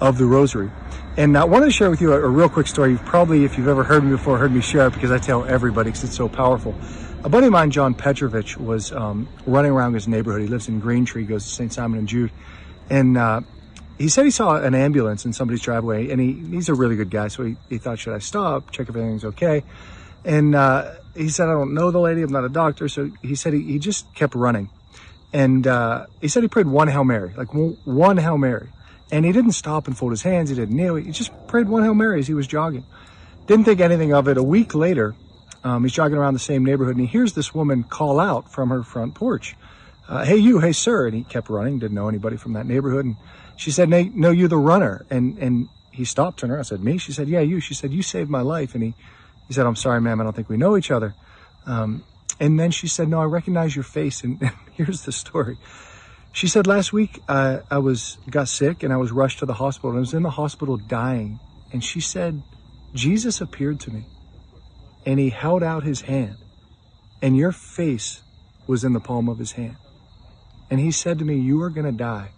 of 0.00 0.18
the 0.18 0.26
Rosary. 0.26 0.70
And 1.16 1.38
I 1.38 1.44
wanted 1.44 1.66
to 1.66 1.72
share 1.72 1.90
with 1.90 2.00
you 2.00 2.12
a, 2.12 2.16
a, 2.16 2.28
real 2.28 2.48
quick 2.48 2.66
story. 2.66 2.90
You've 2.90 3.04
probably, 3.04 3.44
if 3.44 3.56
you've 3.56 3.68
ever 3.68 3.84
heard 3.84 4.04
me 4.04 4.10
before, 4.10 4.38
heard 4.38 4.52
me 4.52 4.60
share 4.60 4.88
it 4.88 4.94
because 4.94 5.12
I 5.12 5.18
tell 5.18 5.44
everybody 5.44 5.90
because 5.90 6.04
it's 6.04 6.16
so 6.16 6.28
powerful. 6.28 6.74
A 7.22 7.28
buddy 7.28 7.46
of 7.46 7.52
mine, 7.52 7.70
John 7.70 7.94
Petrovich, 7.94 8.56
was 8.56 8.92
um, 8.92 9.28
running 9.46 9.70
around 9.70 9.94
his 9.94 10.08
neighborhood. 10.08 10.42
He 10.42 10.48
lives 10.48 10.68
in 10.68 10.80
Green 10.80 11.04
Tree, 11.04 11.24
goes 11.24 11.44
to 11.44 11.50
St. 11.50 11.72
Simon 11.72 12.00
and 12.00 12.08
Jude. 12.08 12.32
And 12.90 13.16
uh, 13.16 13.42
he 13.98 14.08
said 14.08 14.24
he 14.24 14.30
saw 14.30 14.56
an 14.56 14.74
ambulance 14.74 15.24
in 15.24 15.32
somebody's 15.32 15.62
driveway, 15.62 16.10
and 16.10 16.20
he, 16.20 16.32
he's 16.50 16.68
a 16.68 16.74
really 16.74 16.96
good 16.96 17.10
guy. 17.10 17.28
So 17.28 17.44
he, 17.44 17.56
he 17.68 17.78
thought, 17.78 17.98
should 17.98 18.14
I 18.14 18.18
stop, 18.18 18.70
check 18.70 18.88
if 18.88 18.96
everything's 18.96 19.24
okay? 19.24 19.64
And 20.24 20.54
uh, 20.54 20.92
he 21.14 21.28
said, 21.28 21.48
I 21.48 21.52
don't 21.52 21.74
know 21.74 21.90
the 21.90 22.00
lady, 22.00 22.22
I'm 22.22 22.32
not 22.32 22.44
a 22.44 22.48
doctor. 22.48 22.88
So 22.88 23.10
he 23.22 23.34
said 23.34 23.52
he, 23.52 23.62
he 23.62 23.78
just 23.78 24.12
kept 24.14 24.34
running. 24.34 24.70
And 25.32 25.66
uh, 25.66 26.06
he 26.20 26.28
said 26.28 26.42
he 26.42 26.48
prayed 26.48 26.66
one 26.66 26.88
Hail 26.88 27.04
Mary, 27.04 27.34
like 27.36 27.48
one 27.52 28.16
Hail 28.16 28.38
Mary. 28.38 28.70
And 29.10 29.24
he 29.24 29.32
didn't 29.32 29.52
stop 29.52 29.86
and 29.86 29.96
fold 29.96 30.12
his 30.12 30.22
hands. 30.22 30.48
He 30.48 30.56
didn't 30.56 30.76
kneel. 30.76 30.94
He 30.94 31.10
just 31.10 31.30
prayed 31.46 31.68
one 31.68 31.82
Hail 31.82 31.94
Mary 31.94 32.20
as 32.20 32.26
he 32.26 32.34
was 32.34 32.46
jogging. 32.46 32.86
Didn't 33.46 33.64
think 33.64 33.80
anything 33.80 34.14
of 34.14 34.28
it. 34.28 34.38
A 34.38 34.42
week 34.42 34.74
later, 34.74 35.14
um, 35.62 35.82
he's 35.82 35.92
jogging 35.92 36.16
around 36.16 36.34
the 36.34 36.40
same 36.40 36.64
neighborhood 36.64 36.96
and 36.96 37.06
he 37.06 37.10
hears 37.10 37.34
this 37.34 37.54
woman 37.54 37.84
call 37.84 38.18
out 38.18 38.50
from 38.50 38.70
her 38.70 38.82
front 38.82 39.14
porch, 39.14 39.56
uh, 40.08 40.24
Hey, 40.24 40.36
you, 40.36 40.60
hey, 40.60 40.72
sir. 40.72 41.06
And 41.06 41.16
he 41.16 41.24
kept 41.24 41.50
running, 41.50 41.78
didn't 41.78 41.94
know 41.94 42.08
anybody 42.08 42.36
from 42.36 42.54
that 42.54 42.66
neighborhood. 42.66 43.04
And 43.04 43.16
she 43.56 43.70
said, 43.70 43.88
No, 43.88 44.30
you're 44.30 44.48
the 44.48 44.56
runner. 44.56 45.06
And, 45.10 45.38
and 45.38 45.68
he 45.92 46.04
stopped 46.04 46.40
to 46.40 46.46
her. 46.48 46.58
I 46.58 46.62
said, 46.62 46.80
Me? 46.80 46.98
She 46.98 47.12
said, 47.12 47.28
Yeah, 47.28 47.40
you. 47.40 47.60
She 47.60 47.74
said, 47.74 47.92
You 47.92 48.02
saved 48.02 48.30
my 48.30 48.40
life. 48.40 48.74
And 48.74 48.82
he, 48.82 48.94
he 49.48 49.54
said, 49.54 49.66
I'm 49.66 49.76
sorry, 49.76 50.00
ma'am. 50.00 50.20
I 50.20 50.24
don't 50.24 50.34
think 50.34 50.48
we 50.48 50.56
know 50.56 50.76
each 50.76 50.90
other. 50.90 51.14
Um, 51.66 52.04
and 52.40 52.58
then 52.58 52.70
she 52.70 52.88
said, 52.88 53.08
No, 53.08 53.20
I 53.20 53.24
recognize 53.24 53.76
your 53.76 53.84
face. 53.84 54.24
And, 54.24 54.38
and 54.40 54.52
here's 54.72 55.02
the 55.02 55.12
story. 55.12 55.56
She 56.34 56.48
said 56.48 56.66
last 56.66 56.92
week 56.92 57.22
uh, 57.28 57.60
I 57.70 57.78
was 57.78 58.18
got 58.28 58.48
sick 58.48 58.82
and 58.82 58.92
I 58.92 58.96
was 58.96 59.12
rushed 59.12 59.38
to 59.38 59.46
the 59.46 59.54
hospital. 59.54 59.90
and 59.90 59.98
I 59.98 60.00
was 60.00 60.14
in 60.14 60.24
the 60.24 60.30
hospital 60.30 60.76
dying, 60.76 61.38
and 61.72 61.82
she 61.82 62.00
said 62.00 62.42
Jesus 62.92 63.40
appeared 63.40 63.78
to 63.80 63.92
me, 63.92 64.04
and 65.06 65.20
he 65.20 65.30
held 65.30 65.62
out 65.62 65.84
his 65.84 66.00
hand, 66.02 66.38
and 67.22 67.36
your 67.36 67.52
face 67.52 68.22
was 68.66 68.82
in 68.82 68.94
the 68.94 69.00
palm 69.00 69.28
of 69.28 69.38
his 69.38 69.52
hand, 69.52 69.76
and 70.70 70.80
he 70.80 70.90
said 70.90 71.20
to 71.20 71.24
me, 71.24 71.38
"You 71.38 71.62
are 71.62 71.70
going 71.70 71.86
to 71.86 71.92
die, 71.92 72.33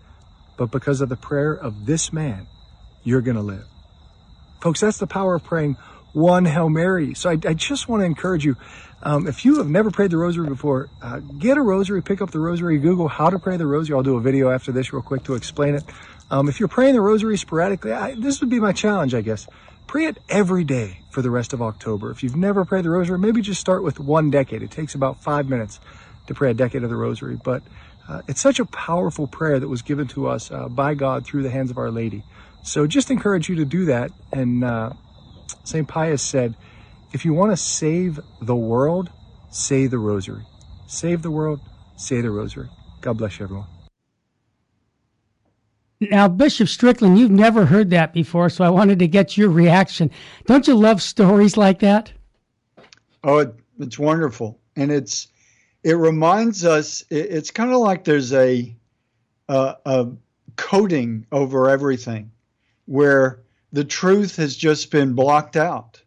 but 0.56 0.70
because 0.70 1.00
of 1.00 1.08
the 1.08 1.16
prayer 1.16 1.52
of 1.52 1.86
this 1.86 2.12
man, 2.12 2.46
you're 3.04 3.22
going 3.22 3.36
to 3.36 3.42
live." 3.42 3.66
Folks, 4.60 4.80
that's 4.80 4.98
the 4.98 5.06
power 5.06 5.34
of 5.36 5.44
praying 5.44 5.76
one 6.12 6.46
Hail 6.46 6.70
Mary. 6.70 7.14
So 7.14 7.28
I, 7.28 7.32
I 7.44 7.54
just 7.54 7.88
want 7.88 8.00
to 8.00 8.04
encourage 8.06 8.44
you. 8.44 8.56
Um, 9.02 9.26
if 9.26 9.44
you 9.44 9.58
have 9.58 9.68
never 9.68 9.90
prayed 9.90 10.10
the 10.10 10.16
rosary 10.16 10.48
before, 10.48 10.88
uh, 11.02 11.18
get 11.18 11.58
a 11.58 11.60
rosary, 11.60 12.02
pick 12.02 12.22
up 12.22 12.30
the 12.30 12.38
rosary, 12.38 12.78
Google 12.78 13.06
how 13.06 13.28
to 13.28 13.38
pray 13.38 13.58
the 13.58 13.66
rosary. 13.66 13.94
I'll 13.94 14.02
do 14.02 14.16
a 14.16 14.20
video 14.20 14.50
after 14.50 14.72
this 14.72 14.92
real 14.92 15.02
quick 15.02 15.24
to 15.24 15.34
explain 15.34 15.74
it. 15.74 15.84
Um, 16.30 16.48
if 16.48 16.58
you're 16.58 16.68
praying 16.68 16.94
the 16.94 17.02
rosary 17.02 17.36
sporadically, 17.36 17.92
I, 17.92 18.14
this 18.14 18.40
would 18.40 18.48
be 18.48 18.58
my 18.58 18.72
challenge, 18.72 19.14
I 19.14 19.20
guess. 19.20 19.46
Pray 19.86 20.06
it 20.06 20.18
every 20.28 20.64
day 20.64 21.00
for 21.10 21.22
the 21.22 21.30
rest 21.30 21.52
of 21.52 21.62
October. 21.62 22.10
If 22.10 22.22
you've 22.22 22.34
never 22.34 22.64
prayed 22.64 22.84
the 22.84 22.90
rosary, 22.90 23.18
maybe 23.18 23.42
just 23.42 23.60
start 23.60 23.84
with 23.84 24.00
one 24.00 24.30
decade. 24.30 24.62
It 24.62 24.70
takes 24.70 24.94
about 24.94 25.22
five 25.22 25.48
minutes 25.48 25.78
to 26.26 26.34
pray 26.34 26.50
a 26.50 26.54
decade 26.54 26.82
of 26.82 26.90
the 26.90 26.96
rosary, 26.96 27.38
but 27.44 27.62
uh, 28.08 28.22
it's 28.28 28.40
such 28.40 28.60
a 28.60 28.64
powerful 28.66 29.26
prayer 29.26 29.58
that 29.58 29.68
was 29.68 29.82
given 29.82 30.06
to 30.08 30.28
us 30.28 30.50
uh, 30.50 30.68
by 30.68 30.94
God 30.94 31.26
through 31.26 31.42
the 31.42 31.50
hands 31.50 31.70
of 31.70 31.78
Our 31.78 31.90
Lady. 31.90 32.24
So 32.62 32.86
just 32.86 33.10
encourage 33.10 33.48
you 33.48 33.56
to 33.56 33.64
do 33.64 33.84
that. 33.86 34.10
And 34.32 34.64
uh, 34.64 34.90
St. 35.64 35.86
Pius 35.86 36.22
said, 36.22 36.56
if 37.12 37.24
you 37.24 37.32
want 37.32 37.52
to 37.52 37.56
save 37.56 38.20
the 38.40 38.56
world, 38.56 39.10
say 39.50 39.86
the 39.86 39.98
rosary. 39.98 40.44
Save 40.86 41.22
the 41.22 41.30
world, 41.30 41.60
say 41.96 42.20
the 42.20 42.30
rosary. 42.30 42.68
God 43.00 43.18
bless 43.18 43.38
you, 43.38 43.44
everyone. 43.44 43.66
Now, 46.00 46.28
Bishop 46.28 46.68
Strickland, 46.68 47.18
you've 47.18 47.30
never 47.30 47.64
heard 47.64 47.90
that 47.90 48.12
before, 48.12 48.50
so 48.50 48.64
I 48.64 48.68
wanted 48.68 48.98
to 48.98 49.08
get 49.08 49.36
your 49.36 49.48
reaction. 49.48 50.10
Don't 50.44 50.68
you 50.68 50.74
love 50.74 51.00
stories 51.00 51.56
like 51.56 51.78
that? 51.78 52.12
Oh, 53.24 53.38
it, 53.38 53.54
it's 53.78 53.98
wonderful, 53.98 54.60
and 54.76 54.92
it's 54.92 55.28
it 55.86 55.94
reminds 55.94 56.64
us. 56.64 57.04
It, 57.10 57.30
it's 57.30 57.52
kind 57.52 57.70
of 57.70 57.78
like 57.78 58.02
there's 58.02 58.32
a, 58.32 58.74
a 59.48 59.76
a 59.86 60.08
coating 60.56 61.26
over 61.30 61.70
everything, 61.70 62.32
where 62.86 63.44
the 63.70 63.84
truth 63.84 64.34
has 64.34 64.56
just 64.56 64.90
been 64.90 65.12
blocked 65.12 65.54
out 65.54 66.02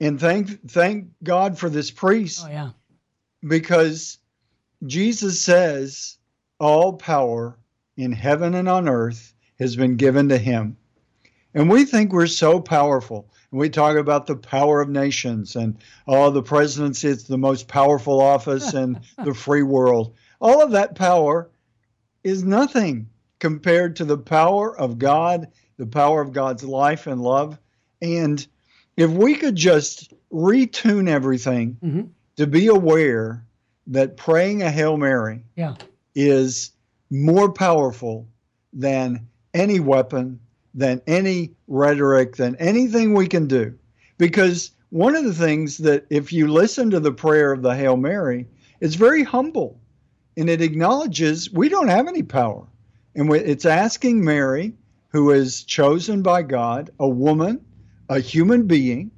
and 0.00 0.20
thank 0.20 0.70
thank 0.70 1.08
God 1.24 1.58
for 1.58 1.68
this 1.68 1.90
priest. 1.90 2.44
Oh 2.46 2.48
yeah. 2.48 2.70
Because 3.44 4.18
Jesus 4.86 5.42
says 5.42 6.16
all 6.60 6.92
power 6.92 7.58
in 7.96 8.12
heaven 8.12 8.54
and 8.54 8.68
on 8.68 8.88
earth 8.88 9.34
has 9.58 9.74
been 9.74 9.96
given 9.96 10.28
to 10.28 10.38
him. 10.38 10.76
And 11.54 11.70
we 11.70 11.84
think 11.84 12.12
we're 12.12 12.26
so 12.26 12.60
powerful. 12.60 13.28
And 13.50 13.60
we 13.60 13.70
talk 13.70 13.96
about 13.96 14.26
the 14.26 14.36
power 14.36 14.80
of 14.80 14.88
nations 14.88 15.56
and 15.56 15.78
oh 16.06 16.30
the 16.30 16.42
presidency 16.42 17.08
is 17.08 17.24
the 17.24 17.38
most 17.38 17.68
powerful 17.68 18.20
office 18.20 18.74
in 18.74 19.00
the 19.24 19.34
free 19.34 19.62
world. 19.62 20.14
All 20.40 20.62
of 20.62 20.72
that 20.72 20.94
power 20.94 21.50
is 22.22 22.44
nothing 22.44 23.08
compared 23.38 23.96
to 23.96 24.04
the 24.04 24.18
power 24.18 24.76
of 24.78 24.98
God, 24.98 25.48
the 25.76 25.86
power 25.86 26.20
of 26.20 26.32
God's 26.32 26.64
life 26.64 27.06
and 27.06 27.20
love 27.20 27.58
and 28.04 28.46
if 28.96 29.10
we 29.10 29.34
could 29.34 29.56
just 29.56 30.12
retune 30.32 31.08
everything 31.08 31.78
mm-hmm. 31.82 32.02
to 32.36 32.46
be 32.46 32.66
aware 32.66 33.46
that 33.86 34.16
praying 34.16 34.62
a 34.62 34.70
Hail 34.70 34.96
Mary 34.96 35.42
yeah. 35.56 35.74
is 36.14 36.72
more 37.10 37.52
powerful 37.52 38.28
than 38.72 39.28
any 39.52 39.80
weapon, 39.80 40.40
than 40.74 41.00
any 41.06 41.52
rhetoric, 41.68 42.36
than 42.36 42.56
anything 42.56 43.14
we 43.14 43.28
can 43.28 43.46
do. 43.46 43.74
Because 44.18 44.72
one 44.90 45.16
of 45.16 45.24
the 45.24 45.34
things 45.34 45.78
that, 45.78 46.06
if 46.10 46.32
you 46.32 46.48
listen 46.48 46.90
to 46.90 47.00
the 47.00 47.12
prayer 47.12 47.52
of 47.52 47.62
the 47.62 47.74
Hail 47.74 47.96
Mary, 47.96 48.46
it's 48.80 48.96
very 48.96 49.22
humble 49.22 49.80
and 50.36 50.50
it 50.50 50.60
acknowledges 50.60 51.52
we 51.52 51.68
don't 51.68 51.88
have 51.88 52.08
any 52.08 52.22
power. 52.22 52.66
And 53.14 53.32
it's 53.32 53.64
asking 53.64 54.24
Mary, 54.24 54.74
who 55.08 55.30
is 55.30 55.62
chosen 55.62 56.22
by 56.22 56.42
God, 56.42 56.90
a 56.98 57.08
woman, 57.08 57.64
a 58.08 58.18
human 58.18 58.66
being, 58.66 59.12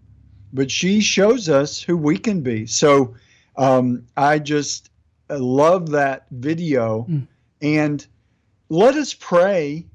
but 0.52 0.70
she 0.70 1.00
shows 1.00 1.48
us 1.48 1.80
who 1.80 1.96
we 1.96 2.18
can 2.18 2.42
be. 2.42 2.66
So 2.66 3.14
um, 3.56 4.04
I 4.16 4.38
just 4.38 4.90
love 5.30 5.90
that 5.90 6.26
video. 6.30 7.06
Mm. 7.08 7.26
And 7.62 8.06
let 8.68 8.94
us 8.94 9.14
pray. 9.14 9.86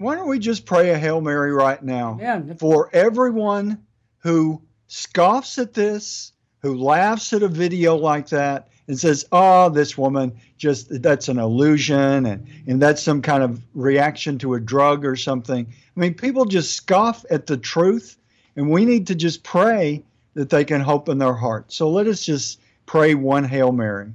Why 0.00 0.14
don't 0.14 0.28
we 0.28 0.38
just 0.38 0.64
pray 0.64 0.88
a 0.88 0.98
Hail 0.98 1.20
Mary 1.20 1.52
right 1.52 1.82
now 1.82 2.16
yeah. 2.18 2.40
for 2.58 2.88
everyone 2.90 3.84
who 4.20 4.62
scoffs 4.88 5.58
at 5.58 5.74
this, 5.74 6.32
who 6.62 6.74
laughs 6.74 7.34
at 7.34 7.42
a 7.42 7.48
video 7.48 7.96
like 7.96 8.30
that, 8.30 8.70
and 8.88 8.98
says, 8.98 9.26
"Oh, 9.30 9.68
this 9.68 9.98
woman 9.98 10.32
just 10.56 11.02
that's 11.02 11.28
an 11.28 11.38
illusion 11.38 12.24
and 12.24 12.46
and 12.66 12.80
that's 12.80 13.02
some 13.02 13.20
kind 13.20 13.42
of 13.42 13.60
reaction 13.74 14.38
to 14.38 14.54
a 14.54 14.60
drug 14.60 15.04
or 15.04 15.16
something." 15.16 15.66
I 15.68 16.00
mean, 16.00 16.14
people 16.14 16.46
just 16.46 16.74
scoff 16.74 17.26
at 17.30 17.46
the 17.46 17.58
truth, 17.58 18.16
and 18.56 18.70
we 18.70 18.86
need 18.86 19.06
to 19.08 19.14
just 19.14 19.42
pray 19.42 20.02
that 20.32 20.48
they 20.48 20.64
can 20.64 20.80
hope 20.80 21.10
in 21.10 21.18
their 21.18 21.34
heart. 21.34 21.72
So 21.74 21.90
let 21.90 22.06
us 22.06 22.22
just 22.22 22.58
pray 22.86 23.14
one 23.14 23.44
Hail 23.44 23.70
Mary. 23.70 24.14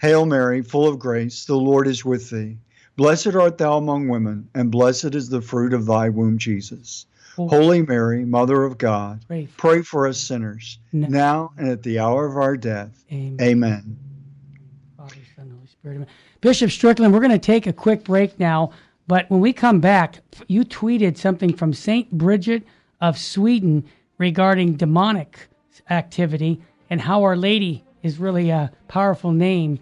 Hail 0.00 0.24
Mary, 0.24 0.62
full 0.62 0.86
of 0.86 1.00
grace, 1.00 1.46
the 1.46 1.56
Lord 1.56 1.88
is 1.88 2.04
with 2.04 2.30
thee. 2.30 2.58
Blessed 2.98 3.36
art 3.36 3.58
thou 3.58 3.78
among 3.78 4.08
women, 4.08 4.48
and 4.56 4.72
blessed 4.72 5.14
is 5.14 5.28
the 5.28 5.40
fruit 5.40 5.72
of 5.72 5.86
thy 5.86 6.08
womb, 6.08 6.36
Jesus. 6.36 7.06
Holy 7.36 7.80
Mary, 7.80 8.24
Mother 8.24 8.64
of 8.64 8.76
God, 8.76 9.24
pray 9.28 9.46
for, 9.46 9.56
pray 9.56 9.82
for 9.82 10.08
us 10.08 10.18
sinners, 10.18 10.80
no. 10.92 11.06
now 11.06 11.52
and 11.56 11.68
at 11.68 11.84
the 11.84 12.00
hour 12.00 12.26
of 12.26 12.36
our 12.36 12.56
death. 12.56 13.04
Amen. 13.12 13.36
Amen. 13.40 13.98
Father, 14.96 15.14
Son, 15.36 15.48
Holy 15.48 15.68
Spirit. 15.68 15.94
Amen. 15.94 16.08
Bishop 16.40 16.72
Strickland, 16.72 17.14
we're 17.14 17.20
going 17.20 17.30
to 17.30 17.38
take 17.38 17.68
a 17.68 17.72
quick 17.72 18.02
break 18.02 18.36
now, 18.40 18.72
but 19.06 19.30
when 19.30 19.38
we 19.38 19.52
come 19.52 19.78
back, 19.78 20.18
you 20.48 20.64
tweeted 20.64 21.16
something 21.16 21.52
from 21.52 21.72
St. 21.72 22.10
Bridget 22.10 22.64
of 23.00 23.16
Sweden 23.16 23.84
regarding 24.18 24.74
demonic 24.74 25.38
activity 25.88 26.60
and 26.90 27.00
how 27.00 27.22
Our 27.22 27.36
Lady 27.36 27.84
is 28.02 28.18
really 28.18 28.50
a 28.50 28.72
powerful 28.88 29.30
name 29.30 29.78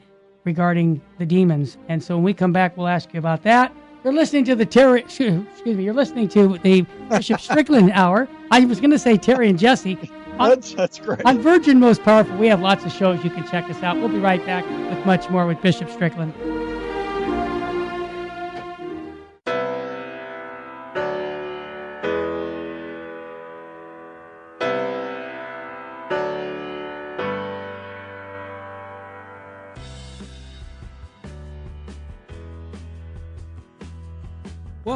regarding 0.46 1.02
the 1.18 1.26
demons. 1.26 1.76
And 1.88 2.02
so 2.02 2.14
when 2.16 2.24
we 2.24 2.32
come 2.32 2.52
back, 2.52 2.76
we'll 2.76 2.88
ask 2.88 3.12
you 3.12 3.18
about 3.18 3.42
that. 3.42 3.74
You're 4.04 4.12
listening 4.12 4.44
to 4.44 4.54
the 4.54 4.64
Terry, 4.64 5.00
excuse 5.02 5.44
me, 5.64 5.84
you're 5.84 5.92
listening 5.92 6.28
to 6.28 6.56
the 6.58 6.82
Bishop 7.10 7.40
Strickland 7.40 7.90
Hour. 7.92 8.28
I 8.52 8.64
was 8.64 8.80
going 8.80 8.92
to 8.92 8.98
say 8.98 9.16
Terry 9.16 9.50
and 9.50 9.58
Jesse. 9.58 9.98
On, 10.38 10.48
that's, 10.50 10.72
that's 10.74 10.98
great. 11.00 11.24
On 11.26 11.40
Virgin 11.40 11.80
Most 11.80 12.02
Powerful, 12.02 12.36
we 12.36 12.46
have 12.46 12.60
lots 12.60 12.84
of 12.84 12.92
shows. 12.92 13.22
You 13.24 13.30
can 13.30 13.46
check 13.48 13.68
us 13.68 13.82
out. 13.82 13.96
We'll 13.96 14.08
be 14.08 14.20
right 14.20 14.44
back 14.46 14.64
with 14.64 15.04
much 15.04 15.28
more 15.28 15.46
with 15.46 15.60
Bishop 15.60 15.90
Strickland. 15.90 16.32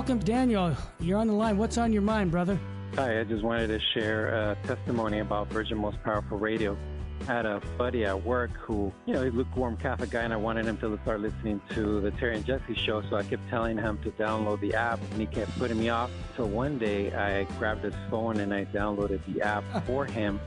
Welcome, 0.01 0.21
Daniel. 0.21 0.75
You're 0.99 1.19
on 1.19 1.27
the 1.27 1.35
line. 1.35 1.59
What's 1.59 1.77
on 1.77 1.93
your 1.93 2.01
mind, 2.01 2.31
brother? 2.31 2.59
Hi, 2.95 3.21
I 3.21 3.25
just 3.25 3.45
wanted 3.45 3.67
to 3.67 3.79
share 3.93 4.29
a 4.29 4.57
testimony 4.67 5.19
about 5.19 5.49
Virgin 5.49 5.77
Most 5.77 6.03
Powerful 6.03 6.39
Radio. 6.39 6.75
I 7.21 7.25
had 7.25 7.45
a 7.45 7.61
buddy 7.77 8.07
at 8.07 8.25
work 8.25 8.51
who, 8.53 8.91
you 9.05 9.13
know, 9.13 9.23
he's 9.23 9.35
a 9.35 9.37
lukewarm 9.37 9.77
Catholic 9.77 10.09
guy, 10.09 10.23
and 10.23 10.33
I 10.33 10.39
wanted 10.39 10.65
him 10.65 10.79
to 10.79 10.99
start 11.03 11.21
listening 11.21 11.61
to 11.75 12.01
the 12.01 12.13
Terry 12.13 12.37
and 12.37 12.47
Jesse 12.47 12.75
show. 12.77 13.03
So 13.11 13.17
I 13.17 13.25
kept 13.25 13.47
telling 13.51 13.77
him 13.77 13.99
to 14.03 14.11
download 14.13 14.63
the 14.63 14.73
app, 14.73 15.01
and 15.13 15.21
he 15.21 15.27
kept 15.27 15.57
putting 15.59 15.79
me 15.79 15.91
off. 15.91 16.11
So 16.35 16.47
one 16.47 16.79
day 16.79 17.13
I 17.13 17.45
grabbed 17.59 17.85
his 17.85 17.95
phone 18.09 18.41
and 18.41 18.55
I 18.55 18.65
downloaded 18.65 19.21
the 19.31 19.43
app 19.43 19.65
for 19.87 20.07
him. 20.07 20.41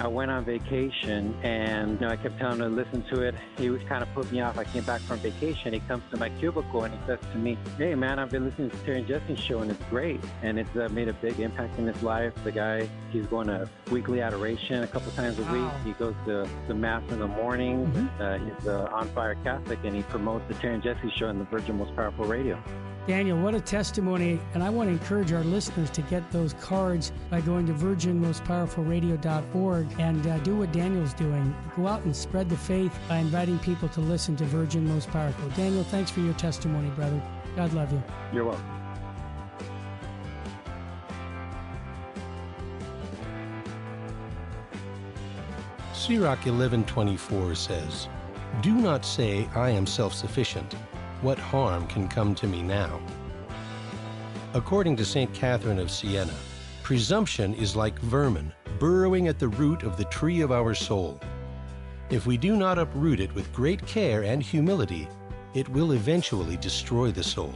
I 0.00 0.06
went 0.06 0.30
on 0.30 0.44
vacation 0.44 1.34
and 1.42 1.92
you 1.92 2.06
know, 2.06 2.08
I 2.08 2.16
kept 2.16 2.38
telling 2.38 2.60
him 2.60 2.70
to 2.70 2.82
listen 2.82 3.02
to 3.14 3.22
it. 3.22 3.34
He 3.58 3.70
was 3.70 3.82
kind 3.84 4.02
of 4.02 4.12
put 4.14 4.30
me 4.32 4.40
off. 4.40 4.58
I 4.58 4.64
came 4.64 4.84
back 4.84 5.00
from 5.02 5.18
vacation. 5.18 5.72
He 5.72 5.80
comes 5.80 6.02
to 6.10 6.16
my 6.16 6.30
cubicle 6.30 6.84
and 6.84 6.94
he 6.94 7.00
says 7.06 7.18
to 7.32 7.38
me, 7.38 7.58
Hey 7.76 7.94
man, 7.94 8.18
I've 8.18 8.30
been 8.30 8.44
listening 8.44 8.70
to 8.70 8.76
Terry 8.78 8.98
and 8.98 9.06
Jesse's 9.06 9.38
show 9.38 9.60
and 9.60 9.70
it's 9.70 9.82
great. 9.90 10.20
And 10.42 10.58
it's 10.58 10.74
uh, 10.76 10.88
made 10.90 11.08
a 11.08 11.12
big 11.14 11.40
impact 11.40 11.78
in 11.78 11.86
his 11.86 12.02
life. 12.02 12.32
The 12.44 12.52
guy, 12.52 12.88
he's 13.10 13.26
going 13.26 13.48
to 13.48 13.68
weekly 13.90 14.20
adoration 14.20 14.82
a 14.82 14.86
couple 14.86 15.12
times 15.12 15.38
a 15.38 15.44
week. 15.52 15.70
He 15.84 15.92
goes 15.92 16.14
to 16.26 16.48
the 16.68 16.74
mass 16.74 17.02
in 17.10 17.18
the 17.18 17.28
morning. 17.28 17.86
Mm-hmm. 17.86 18.22
Uh, 18.22 18.38
he's 18.38 18.66
uh, 18.66 18.90
on 18.92 19.08
fire 19.08 19.36
Catholic 19.44 19.78
and 19.84 19.94
he 19.94 20.02
promotes 20.02 20.46
the 20.48 20.54
Terry 20.54 20.74
and 20.74 20.82
Jesse 20.82 21.10
show 21.16 21.28
on 21.28 21.38
the 21.38 21.44
Virgin 21.44 21.78
Most 21.78 21.94
Powerful 21.94 22.24
Radio. 22.24 22.62
Daniel, 23.06 23.38
what 23.38 23.54
a 23.54 23.60
testimony. 23.60 24.40
And 24.54 24.62
I 24.62 24.70
want 24.70 24.88
to 24.88 24.92
encourage 24.92 25.32
our 25.32 25.42
listeners 25.42 25.90
to 25.90 26.00
get 26.02 26.30
those 26.30 26.52
cards 26.54 27.10
by 27.30 27.40
going 27.40 27.66
to 27.66 27.72
virginmostpowerfulradio.org 27.72 29.86
and 29.98 30.24
uh, 30.26 30.38
do 30.38 30.56
what 30.56 30.72
Daniel's 30.72 31.12
doing. 31.14 31.54
Go 31.76 31.88
out 31.88 32.04
and 32.04 32.14
spread 32.14 32.48
the 32.48 32.56
faith 32.56 32.96
by 33.08 33.16
inviting 33.18 33.58
people 33.58 33.88
to 33.90 34.00
listen 34.00 34.36
to 34.36 34.44
Virgin 34.44 34.86
Most 34.86 35.10
Powerful. 35.10 35.48
Daniel, 35.50 35.82
thanks 35.84 36.12
for 36.12 36.20
your 36.20 36.34
testimony, 36.34 36.90
brother. 36.90 37.20
God 37.56 37.72
love 37.72 37.90
you. 37.92 38.00
You're 38.32 38.44
welcome. 38.44 38.64
Sirach 45.92 46.46
11:24 46.46 47.54
says, 47.54 48.08
"Do 48.60 48.74
not 48.74 49.04
say 49.04 49.48
I 49.54 49.70
am 49.70 49.86
self-sufficient." 49.86 50.74
What 51.22 51.38
harm 51.38 51.86
can 51.86 52.08
come 52.08 52.34
to 52.34 52.48
me 52.48 52.62
now? 52.62 53.00
According 54.54 54.96
to 54.96 55.04
St. 55.04 55.32
Catherine 55.32 55.78
of 55.78 55.88
Siena, 55.88 56.34
presumption 56.82 57.54
is 57.54 57.76
like 57.76 57.96
vermin 58.00 58.52
burrowing 58.80 59.28
at 59.28 59.38
the 59.38 59.46
root 59.46 59.84
of 59.84 59.96
the 59.96 60.04
tree 60.06 60.40
of 60.40 60.50
our 60.50 60.74
soul. 60.74 61.20
If 62.10 62.26
we 62.26 62.36
do 62.36 62.56
not 62.56 62.76
uproot 62.76 63.20
it 63.20 63.32
with 63.36 63.52
great 63.52 63.86
care 63.86 64.24
and 64.24 64.42
humility, 64.42 65.06
it 65.54 65.68
will 65.68 65.92
eventually 65.92 66.56
destroy 66.56 67.12
the 67.12 67.22
soul. 67.22 67.54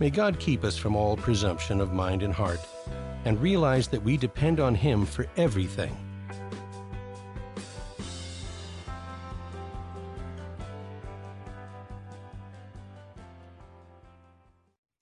May 0.00 0.10
God 0.10 0.40
keep 0.40 0.64
us 0.64 0.76
from 0.76 0.96
all 0.96 1.16
presumption 1.16 1.80
of 1.80 1.92
mind 1.92 2.24
and 2.24 2.34
heart, 2.34 2.60
and 3.24 3.40
realize 3.40 3.86
that 3.86 4.02
we 4.02 4.16
depend 4.16 4.58
on 4.58 4.74
Him 4.74 5.06
for 5.06 5.28
everything. 5.36 5.96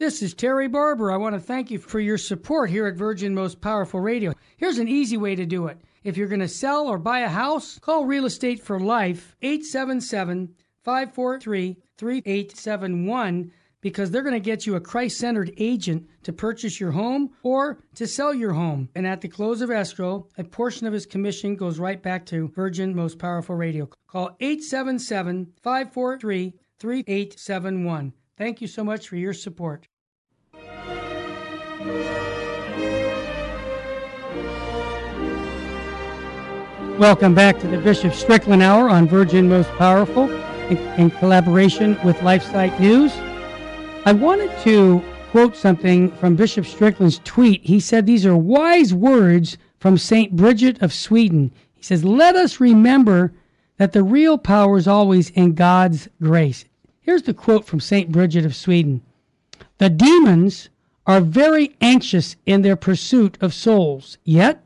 This 0.06 0.22
is 0.22 0.34
Terry 0.34 0.68
Barber. 0.68 1.10
I 1.10 1.16
want 1.16 1.34
to 1.34 1.40
thank 1.40 1.68
you 1.68 1.80
for 1.80 1.98
your 1.98 2.16
support 2.16 2.70
here 2.70 2.86
at 2.86 2.94
Virgin 2.94 3.34
Most 3.34 3.60
Powerful 3.60 3.98
Radio. 3.98 4.34
Here's 4.56 4.78
an 4.78 4.86
easy 4.86 5.16
way 5.16 5.34
to 5.34 5.44
do 5.44 5.66
it. 5.66 5.80
If 6.04 6.16
you're 6.16 6.28
going 6.28 6.38
to 6.38 6.46
sell 6.46 6.86
or 6.86 6.96
buy 6.96 7.18
a 7.18 7.28
house, 7.28 7.80
call 7.80 8.04
Real 8.04 8.24
Estate 8.24 8.62
for 8.62 8.78
Life 8.78 9.34
877 9.42 10.54
543 10.84 11.76
3871 11.98 13.50
because 13.80 14.12
they're 14.12 14.22
going 14.22 14.32
to 14.32 14.38
get 14.38 14.64
you 14.64 14.76
a 14.76 14.80
Christ 14.80 15.18
centered 15.18 15.52
agent 15.56 16.08
to 16.22 16.32
purchase 16.32 16.78
your 16.78 16.92
home 16.92 17.30
or 17.42 17.80
to 17.96 18.06
sell 18.06 18.32
your 18.32 18.52
home. 18.52 18.88
And 18.94 19.08
at 19.08 19.22
the 19.22 19.28
close 19.28 19.60
of 19.60 19.72
escrow, 19.72 20.28
a 20.38 20.44
portion 20.44 20.86
of 20.86 20.92
his 20.92 21.04
commission 21.04 21.56
goes 21.56 21.80
right 21.80 22.00
back 22.00 22.24
to 22.26 22.46
Virgin 22.54 22.94
Most 22.94 23.18
Powerful 23.18 23.56
Radio. 23.56 23.90
Call 24.06 24.36
877 24.38 25.52
543 25.64 26.54
3871. 26.78 28.12
Thank 28.38 28.60
you 28.60 28.68
so 28.68 28.84
much 28.84 29.08
for 29.08 29.16
your 29.16 29.32
support. 29.32 29.88
Welcome 36.98 37.34
back 37.34 37.60
to 37.60 37.66
the 37.66 37.76
Bishop 37.76 38.14
Strickland 38.14 38.62
Hour 38.62 38.88
on 38.88 39.06
Virgin 39.06 39.50
Most 39.50 39.68
Powerful 39.72 40.30
in, 40.70 40.78
in 40.98 41.10
collaboration 41.10 41.98
with 42.02 42.16
LifeSite 42.20 42.80
News. 42.80 43.12
I 44.06 44.12
wanted 44.12 44.50
to 44.62 45.02
quote 45.30 45.54
something 45.54 46.10
from 46.12 46.36
Bishop 46.36 46.64
Strickland's 46.64 47.20
tweet. 47.22 47.62
He 47.62 47.80
said, 47.80 48.06
These 48.06 48.24
are 48.24 48.34
wise 48.34 48.94
words 48.94 49.58
from 49.78 49.98
St. 49.98 50.34
Bridget 50.34 50.80
of 50.80 50.90
Sweden. 50.90 51.52
He 51.74 51.82
says, 51.82 52.02
Let 52.02 52.34
us 52.34 52.60
remember 52.60 53.30
that 53.76 53.92
the 53.92 54.02
real 54.02 54.38
power 54.38 54.78
is 54.78 54.88
always 54.88 55.28
in 55.30 55.52
God's 55.52 56.08
grace. 56.22 56.64
Here's 57.02 57.24
the 57.24 57.34
quote 57.34 57.66
from 57.66 57.80
St. 57.80 58.10
Bridget 58.10 58.46
of 58.46 58.56
Sweden 58.56 59.02
The 59.76 59.90
demons 59.90 60.70
are 61.06 61.20
very 61.20 61.76
anxious 61.80 62.36
in 62.46 62.62
their 62.62 62.76
pursuit 62.76 63.38
of 63.40 63.54
souls, 63.54 64.18
yet 64.24 64.62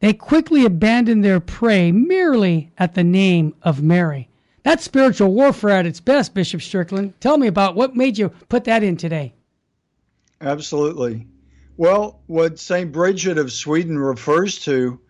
they 0.00 0.12
quickly 0.12 0.64
abandon 0.64 1.20
their 1.20 1.40
prey 1.40 1.90
merely 1.92 2.70
at 2.78 2.94
the 2.94 3.04
name 3.04 3.54
of 3.62 3.82
Mary. 3.82 4.28
That's 4.64 4.84
spiritual 4.84 5.32
warfare 5.32 5.70
at 5.70 5.86
its 5.86 6.00
best, 6.00 6.34
Bishop 6.34 6.62
Strickland. 6.62 7.14
Tell 7.20 7.38
me 7.38 7.46
about 7.46 7.74
what 7.74 7.96
made 7.96 8.18
you 8.18 8.28
put 8.48 8.64
that 8.64 8.82
in 8.82 8.96
today. 8.96 9.32
Absolutely. 10.40 11.26
Well, 11.76 12.20
what 12.26 12.58
St. 12.58 12.92
Bridget 12.92 13.38
of 13.38 13.52
Sweden 13.52 13.98
refers 13.98 14.58
to 14.60 15.00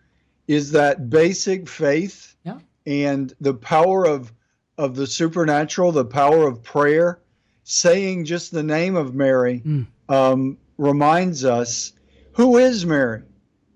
is 0.47 0.71
that 0.71 1.09
basic 1.09 1.67
faith 1.67 2.35
Yeah. 2.45 2.59
and 2.85 3.33
the 3.41 3.53
power 3.53 4.05
of 4.05 4.31
of 4.79 4.95
the 4.95 5.05
supernatural, 5.05 5.91
the 5.91 6.03
power 6.05 6.47
of 6.47 6.63
prayer. 6.63 7.19
Saying 7.63 8.25
just 8.25 8.51
the 8.51 8.63
name 8.63 8.95
of 8.95 9.13
Mary 9.13 9.61
Mm. 9.65 9.85
Um, 10.13 10.57
reminds 10.77 11.43
us 11.45 11.93
who 12.33 12.57
is 12.57 12.85
Mary. 12.85 13.23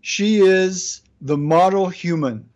She 0.01 0.37
is 0.37 1.01
the 1.21 1.37
model 1.37 1.89
human, 1.89 2.49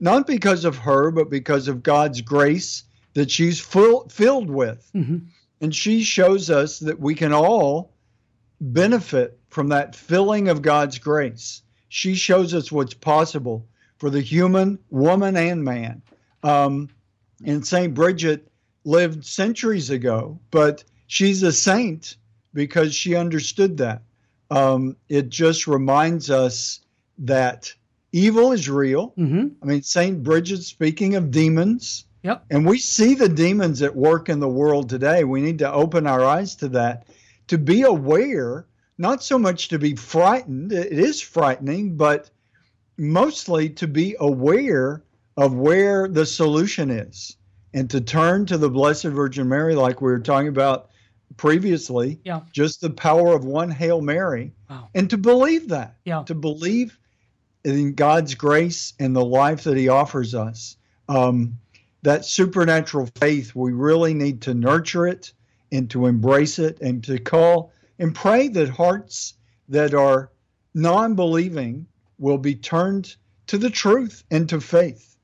not 0.00 0.26
because 0.26 0.64
of 0.64 0.76
her, 0.78 1.10
but 1.10 1.30
because 1.30 1.68
of 1.68 1.82
God's 1.82 2.20
grace 2.20 2.84
that 3.14 3.30
she's 3.30 3.60
full, 3.60 4.08
filled 4.08 4.50
with. 4.50 4.88
Mhm. 4.94 5.26
And 5.60 5.74
she 5.74 6.02
shows 6.02 6.50
us 6.50 6.78
that 6.80 7.00
we 7.00 7.14
can 7.14 7.32
all 7.32 7.92
benefit 8.60 9.38
from 9.48 9.68
that 9.68 9.96
filling 9.96 10.48
of 10.48 10.62
God's 10.62 10.98
grace. 10.98 11.62
She 11.88 12.14
shows 12.14 12.54
us 12.54 12.70
what's 12.70 12.94
possible 12.94 13.66
for 13.98 14.10
the 14.10 14.20
human, 14.20 14.78
woman, 14.90 15.36
and 15.36 15.64
man. 15.64 16.02
Um, 16.42 16.88
and 17.44 17.66
St. 17.66 17.94
Bridget 17.94 18.50
lived 18.84 19.24
centuries 19.24 19.90
ago, 19.90 20.38
but 20.50 20.84
she's 21.06 21.42
a 21.42 21.52
saint 21.52 22.16
because 22.56 22.94
she 22.94 23.14
understood 23.14 23.76
that. 23.76 24.00
Um, 24.50 24.96
it 25.10 25.28
just 25.28 25.66
reminds 25.66 26.30
us 26.30 26.80
that 27.18 27.72
evil 28.12 28.52
is 28.52 28.68
real. 28.70 29.08
hmm 29.16 29.48
I 29.62 29.66
mean, 29.66 29.82
St. 29.82 30.22
Bridget 30.22 30.62
speaking 30.62 31.14
of 31.14 31.30
demons, 31.30 32.06
Yep. 32.22 32.44
and 32.50 32.66
we 32.66 32.78
see 32.78 33.14
the 33.14 33.28
demons 33.28 33.82
at 33.82 33.94
work 33.94 34.28
in 34.28 34.40
the 34.40 34.48
world 34.48 34.88
today. 34.88 35.22
We 35.22 35.40
need 35.42 35.58
to 35.60 35.72
open 35.72 36.06
our 36.06 36.24
eyes 36.24 36.56
to 36.56 36.68
that, 36.70 37.06
to 37.48 37.58
be 37.58 37.82
aware, 37.82 38.66
not 38.98 39.22
so 39.22 39.38
much 39.38 39.68
to 39.68 39.78
be 39.78 39.94
frightened. 39.94 40.72
It 40.72 40.98
is 40.98 41.20
frightening, 41.20 41.96
but 41.96 42.30
mostly 42.96 43.68
to 43.70 43.86
be 43.86 44.16
aware 44.18 45.02
of 45.36 45.54
where 45.54 46.08
the 46.08 46.24
solution 46.24 46.90
is 46.90 47.36
and 47.74 47.90
to 47.90 48.00
turn 48.00 48.46
to 48.46 48.56
the 48.56 48.70
Blessed 48.70 49.04
Virgin 49.04 49.48
Mary, 49.48 49.74
like 49.74 50.00
we 50.00 50.10
were 50.10 50.18
talking 50.18 50.48
about 50.48 50.88
previously. 51.36 52.20
Yeah. 52.24 52.40
Just 52.52 52.80
the 52.80 52.90
power 52.90 53.34
of 53.34 53.44
one 53.44 53.70
Hail 53.70 54.00
Mary, 54.00 54.52
Wow. 54.70 54.88
and 54.94 55.08
to 55.10 55.18
believe 55.18 55.68
that, 55.68 55.96
Yeah. 56.04 56.22
to 56.24 56.34
believe 56.34 56.98
in 57.64 57.94
God's 57.94 58.34
grace 58.34 58.94
and 59.00 59.14
the 59.14 59.24
life 59.24 59.64
that 59.64 59.76
He 59.76 59.88
offers 59.88 60.34
us. 60.34 60.76
Um, 61.08 61.58
that 62.02 62.24
supernatural 62.24 63.08
faith, 63.16 63.54
we 63.54 63.72
really 63.72 64.14
need 64.14 64.40
to 64.42 64.54
nurture 64.54 65.06
it 65.08 65.32
and 65.72 65.90
to 65.90 66.06
embrace 66.06 66.58
it 66.58 66.80
and 66.80 67.02
to 67.04 67.18
call 67.18 67.72
and 67.98 68.14
pray 68.14 68.48
that 68.48 68.68
hearts 68.68 69.34
that 69.68 69.94
are 69.94 70.30
non 70.74 71.14
believing 71.14 71.86
will 72.18 72.38
be 72.38 72.54
turned 72.54 73.16
to 73.48 73.58
the 73.58 73.70
truth 73.70 74.22
and 74.30 74.48
to 74.48 74.60
faith. 74.60 75.16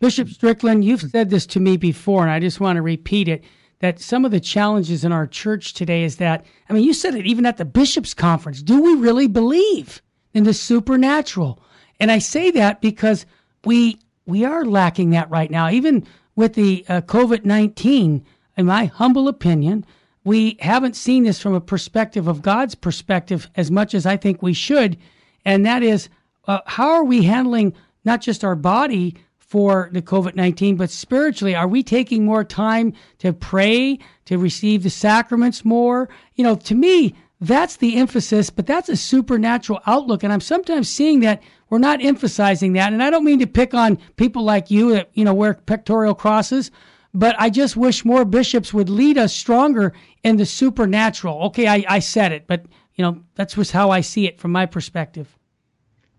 Bishop 0.00 0.28
Strickland, 0.28 0.84
you've 0.84 1.02
said 1.02 1.30
this 1.30 1.46
to 1.46 1.60
me 1.60 1.76
before, 1.76 2.22
and 2.22 2.30
I 2.30 2.38
just 2.38 2.60
want 2.60 2.76
to 2.76 2.82
repeat 2.82 3.26
it 3.28 3.42
that 3.80 4.00
some 4.00 4.24
of 4.24 4.30
the 4.30 4.40
challenges 4.40 5.04
in 5.04 5.12
our 5.12 5.26
church 5.26 5.74
today 5.74 6.02
is 6.02 6.16
that, 6.16 6.44
I 6.68 6.72
mean, 6.72 6.84
you 6.84 6.92
said 6.92 7.14
it 7.14 7.26
even 7.26 7.46
at 7.46 7.56
the 7.56 7.64
bishop's 7.64 8.14
conference. 8.14 8.62
Do 8.62 8.82
we 8.82 8.94
really 8.94 9.28
believe 9.28 10.02
in 10.34 10.44
the 10.44 10.54
supernatural? 10.54 11.62
And 12.00 12.10
I 12.10 12.18
say 12.18 12.50
that 12.52 12.80
because 12.80 13.26
we 13.64 13.98
we 14.26 14.44
are 14.44 14.64
lacking 14.64 15.10
that 15.10 15.30
right 15.30 15.50
now. 15.50 15.70
Even 15.70 16.06
with 16.36 16.54
the 16.54 16.84
uh, 16.88 17.00
COVID 17.00 17.44
19, 17.44 18.24
in 18.56 18.66
my 18.66 18.84
humble 18.84 19.26
opinion, 19.26 19.86
we 20.22 20.58
haven't 20.60 20.96
seen 20.96 21.24
this 21.24 21.40
from 21.40 21.54
a 21.54 21.60
perspective 21.60 22.28
of 22.28 22.42
God's 22.42 22.74
perspective 22.74 23.48
as 23.56 23.70
much 23.70 23.94
as 23.94 24.04
I 24.04 24.16
think 24.16 24.42
we 24.42 24.52
should. 24.52 24.98
And 25.44 25.64
that 25.64 25.82
is, 25.82 26.10
uh, 26.46 26.60
how 26.66 26.90
are 26.90 27.04
we 27.04 27.22
handling 27.22 27.72
not 28.04 28.20
just 28.20 28.44
our 28.44 28.54
body 28.54 29.16
for 29.48 29.88
the 29.92 30.02
COVID 30.02 30.36
19, 30.36 30.76
but 30.76 30.90
spiritually? 30.90 31.54
Are 31.54 31.66
we 31.66 31.82
taking 31.82 32.24
more 32.24 32.44
time 32.44 32.92
to 33.18 33.32
pray, 33.32 33.98
to 34.26 34.38
receive 34.38 34.82
the 34.82 34.90
sacraments 34.90 35.64
more? 35.64 36.08
You 36.34 36.44
know, 36.44 36.54
to 36.54 36.74
me, 36.74 37.14
that's 37.40 37.76
the 37.76 37.96
emphasis, 37.96 38.50
but 38.50 38.66
that's 38.66 38.88
a 38.88 38.96
supernatural 38.96 39.80
outlook. 39.86 40.22
And 40.22 40.32
I'm 40.32 40.40
sometimes 40.40 40.88
seeing 40.88 41.20
that 41.20 41.42
we're 41.70 41.78
not 41.78 42.04
emphasizing 42.04 42.74
that. 42.74 42.92
And 42.92 43.02
I 43.02 43.10
don't 43.10 43.24
mean 43.24 43.38
to 43.38 43.46
pick 43.46 43.74
on 43.74 43.98
people 44.16 44.42
like 44.42 44.70
you 44.70 44.90
that, 44.92 45.10
you 45.14 45.24
know, 45.24 45.34
wear 45.34 45.54
pectoral 45.54 46.14
crosses, 46.14 46.70
but 47.14 47.34
I 47.38 47.48
just 47.48 47.76
wish 47.76 48.04
more 48.04 48.24
bishops 48.24 48.74
would 48.74 48.90
lead 48.90 49.16
us 49.16 49.32
stronger 49.32 49.94
in 50.22 50.36
the 50.36 50.46
supernatural. 50.46 51.44
Okay, 51.44 51.66
I, 51.66 51.84
I 51.88 51.98
said 52.00 52.32
it, 52.32 52.46
but, 52.46 52.66
you 52.96 53.02
know, 53.02 53.22
that's 53.34 53.54
just 53.54 53.72
how 53.72 53.90
I 53.90 54.02
see 54.02 54.26
it 54.26 54.38
from 54.38 54.52
my 54.52 54.66
perspective. 54.66 55.38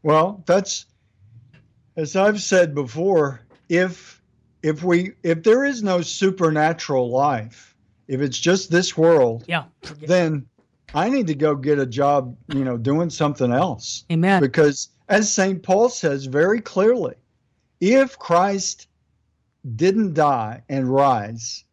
Well, 0.01 0.43
that's 0.47 0.85
as 1.99 2.15
I've 2.15 2.41
said 2.41 2.73
before, 2.73 3.41
if 3.67 4.21
if 4.63 4.83
we 4.83 5.13
if 5.23 5.43
there 5.43 5.65
is 5.65 5.83
no 5.83 6.01
supernatural 6.01 7.09
life, 7.09 7.75
if 8.07 8.21
it's 8.21 8.39
just 8.39 8.71
this 8.71 8.97
world, 8.97 9.43
Yeah. 9.47 9.65
then 10.07 10.45
I 10.93 11.09
need 11.09 11.27
to 11.27 11.35
go 11.35 11.55
get 11.55 11.77
a 11.77 11.85
job, 11.85 12.35
you 12.47 12.63
know, 12.63 12.77
doing 12.77 13.09
something 13.09 13.51
else. 13.51 14.05
Amen. 14.11 14.41
Because 14.41 14.89
as 15.07 15.31
St. 15.31 15.61
Paul 15.61 15.89
says 15.89 16.25
very 16.25 16.61
clearly, 16.61 17.15
if 17.79 18.17
Christ 18.17 18.87
didn't 19.75 20.13
die 20.13 20.63
and 20.69 20.87
rise, 20.87 21.65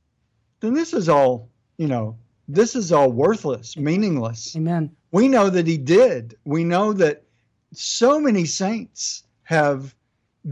then 0.60 0.74
this 0.74 0.92
is 0.92 1.08
all, 1.08 1.48
you 1.78 1.86
know, 1.86 2.16
this 2.48 2.76
is 2.76 2.92
all 2.92 3.10
worthless, 3.10 3.76
meaningless. 3.76 4.54
Amen. 4.56 4.90
We 5.12 5.28
know 5.28 5.50
that 5.50 5.66
he 5.66 5.78
did. 5.78 6.36
We 6.44 6.64
know 6.64 6.92
that 6.94 7.22
so 7.72 8.20
many 8.20 8.44
saints 8.44 9.24
have 9.44 9.94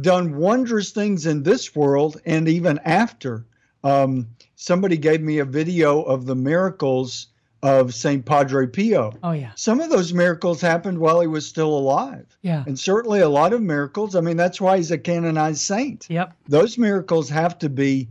done 0.01 0.37
wondrous 0.37 0.91
things 0.91 1.27
in 1.27 1.43
this 1.43 1.75
world 1.75 2.21
and 2.25 2.49
even 2.49 2.79
after. 2.85 3.47
Um, 3.83 4.29
somebody 4.57 4.97
gave 4.97 5.21
me 5.21 5.39
a 5.39 5.45
video 5.45 6.03
of 6.03 6.27
the 6.27 6.35
miracles 6.35 7.29
of 7.63 7.95
St. 7.95 8.25
Padre 8.25 8.67
Pio. 8.67 9.13
Oh, 9.23 9.33
yeah. 9.33 9.53
Some 9.57 9.81
of 9.81 9.89
those 9.89 10.13
miracles 10.13 10.61
happened 10.61 10.99
while 10.99 11.21
he 11.21 11.27
was 11.27 11.47
still 11.47 11.71
alive. 11.71 12.27
Yeah. 12.43 12.63
And 12.67 12.79
certainly 12.79 13.21
a 13.21 13.29
lot 13.29 13.55
of 13.55 13.63
miracles. 13.63 14.15
I 14.15 14.21
mean, 14.21 14.37
that's 14.37 14.61
why 14.61 14.77
he's 14.77 14.91
a 14.91 14.99
canonized 14.99 15.63
saint. 15.63 16.07
Yep. 16.11 16.37
Those 16.47 16.77
miracles 16.77 17.31
have 17.31 17.59
to 17.61 17.71
be 17.71 18.09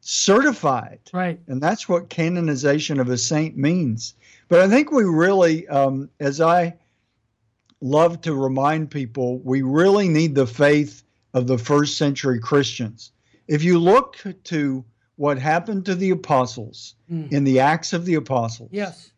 certified. 0.00 1.00
Right. 1.12 1.38
And 1.46 1.60
that's 1.60 1.88
what 1.88 2.08
canonization 2.08 2.98
of 2.98 3.10
a 3.10 3.18
saint 3.18 3.56
means. 3.56 4.14
But 4.48 4.60
I 4.60 4.68
think 4.68 4.90
we 4.90 5.04
really, 5.04 5.68
um, 5.68 6.08
as 6.20 6.40
I 6.40 6.74
love 7.82 8.22
to 8.22 8.34
remind 8.34 8.90
people, 8.90 9.40
we 9.40 9.60
really 9.60 10.08
need 10.08 10.34
the 10.34 10.46
faith 10.46 11.02
of 11.36 11.46
the 11.46 11.58
first 11.58 11.98
century 11.98 12.40
Christians. 12.40 13.12
If 13.46 13.62
you 13.62 13.78
look 13.78 14.16
to 14.44 14.84
what 15.16 15.38
happened 15.38 15.84
to 15.84 15.94
the 15.94 16.10
apostles 16.10 16.94
Mm. 17.12 17.30
in 17.30 17.44
the 17.44 17.60
Acts 17.60 17.92
of 17.92 18.06
the 18.06 18.14
Apostles, 18.14 18.70
Yes. 18.72 19.12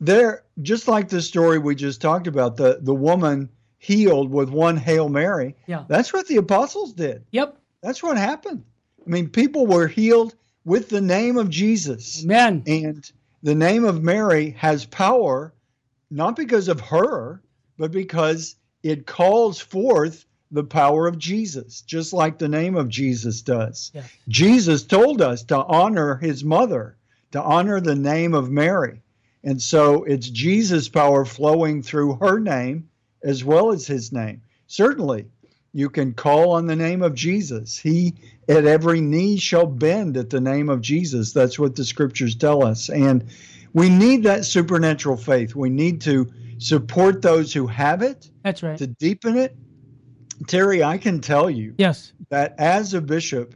they're 0.00 0.44
just 0.60 0.86
like 0.86 1.08
the 1.08 1.22
story 1.22 1.58
we 1.58 1.74
just 1.74 2.00
talked 2.02 2.26
about, 2.26 2.56
the, 2.58 2.78
the 2.82 2.94
woman 2.94 3.48
healed 3.78 4.30
with 4.30 4.50
one 4.50 4.76
Hail 4.76 5.08
Mary. 5.08 5.56
Yeah. 5.66 5.84
That's 5.88 6.12
what 6.12 6.28
the 6.28 6.36
apostles 6.36 6.92
did. 6.92 7.24
Yep. 7.30 7.56
That's 7.82 8.02
what 8.02 8.18
happened. 8.18 8.62
I 9.06 9.10
mean, 9.10 9.28
people 9.30 9.66
were 9.66 9.86
healed 9.88 10.34
with 10.66 10.90
the 10.90 11.00
name 11.00 11.38
of 11.38 11.48
Jesus. 11.48 12.22
Amen. 12.24 12.62
And 12.66 13.10
the 13.42 13.54
name 13.54 13.84
of 13.84 14.02
Mary 14.02 14.50
has 14.58 14.84
power, 14.84 15.54
not 16.10 16.36
because 16.36 16.68
of 16.68 16.80
her, 16.80 17.42
but 17.78 17.92
because 17.92 18.56
it 18.82 19.06
calls 19.06 19.58
forth 19.58 20.25
the 20.50 20.64
power 20.64 21.06
of 21.06 21.18
Jesus, 21.18 21.80
just 21.82 22.12
like 22.12 22.38
the 22.38 22.48
name 22.48 22.76
of 22.76 22.88
Jesus 22.88 23.42
does. 23.42 23.90
Yes. 23.94 24.10
Jesus 24.28 24.84
told 24.84 25.20
us 25.20 25.42
to 25.44 25.56
honor 25.56 26.16
his 26.16 26.44
mother, 26.44 26.96
to 27.32 27.42
honor 27.42 27.80
the 27.80 27.96
name 27.96 28.34
of 28.34 28.50
Mary. 28.50 29.02
And 29.42 29.60
so 29.60 30.04
it's 30.04 30.28
Jesus' 30.28 30.88
power 30.88 31.24
flowing 31.24 31.82
through 31.82 32.16
her 32.16 32.38
name 32.38 32.88
as 33.22 33.44
well 33.44 33.72
as 33.72 33.86
his 33.86 34.12
name. 34.12 34.42
Certainly, 34.66 35.26
you 35.72 35.90
can 35.90 36.14
call 36.14 36.52
on 36.52 36.66
the 36.66 36.76
name 36.76 37.02
of 37.02 37.14
Jesus. 37.14 37.78
He 37.78 38.14
at 38.48 38.64
every 38.64 39.00
knee 39.00 39.36
shall 39.36 39.66
bend 39.66 40.16
at 40.16 40.30
the 40.30 40.40
name 40.40 40.68
of 40.68 40.80
Jesus. 40.80 41.32
That's 41.32 41.58
what 41.58 41.76
the 41.76 41.84
scriptures 41.84 42.34
tell 42.34 42.64
us. 42.64 42.88
And 42.88 43.26
we 43.74 43.90
need 43.90 44.22
that 44.22 44.44
supernatural 44.44 45.16
faith. 45.16 45.54
We 45.54 45.68
need 45.68 46.00
to 46.02 46.32
support 46.58 47.20
those 47.20 47.52
who 47.52 47.66
have 47.66 48.00
it, 48.02 48.30
That's 48.42 48.62
right. 48.62 48.78
to 48.78 48.86
deepen 48.86 49.36
it. 49.36 49.54
Terry, 50.46 50.82
I 50.82 50.98
can 50.98 51.20
tell 51.20 51.48
you 51.50 51.74
Yes. 51.78 52.12
that 52.30 52.54
as 52.58 52.94
a 52.94 53.00
bishop, 53.00 53.54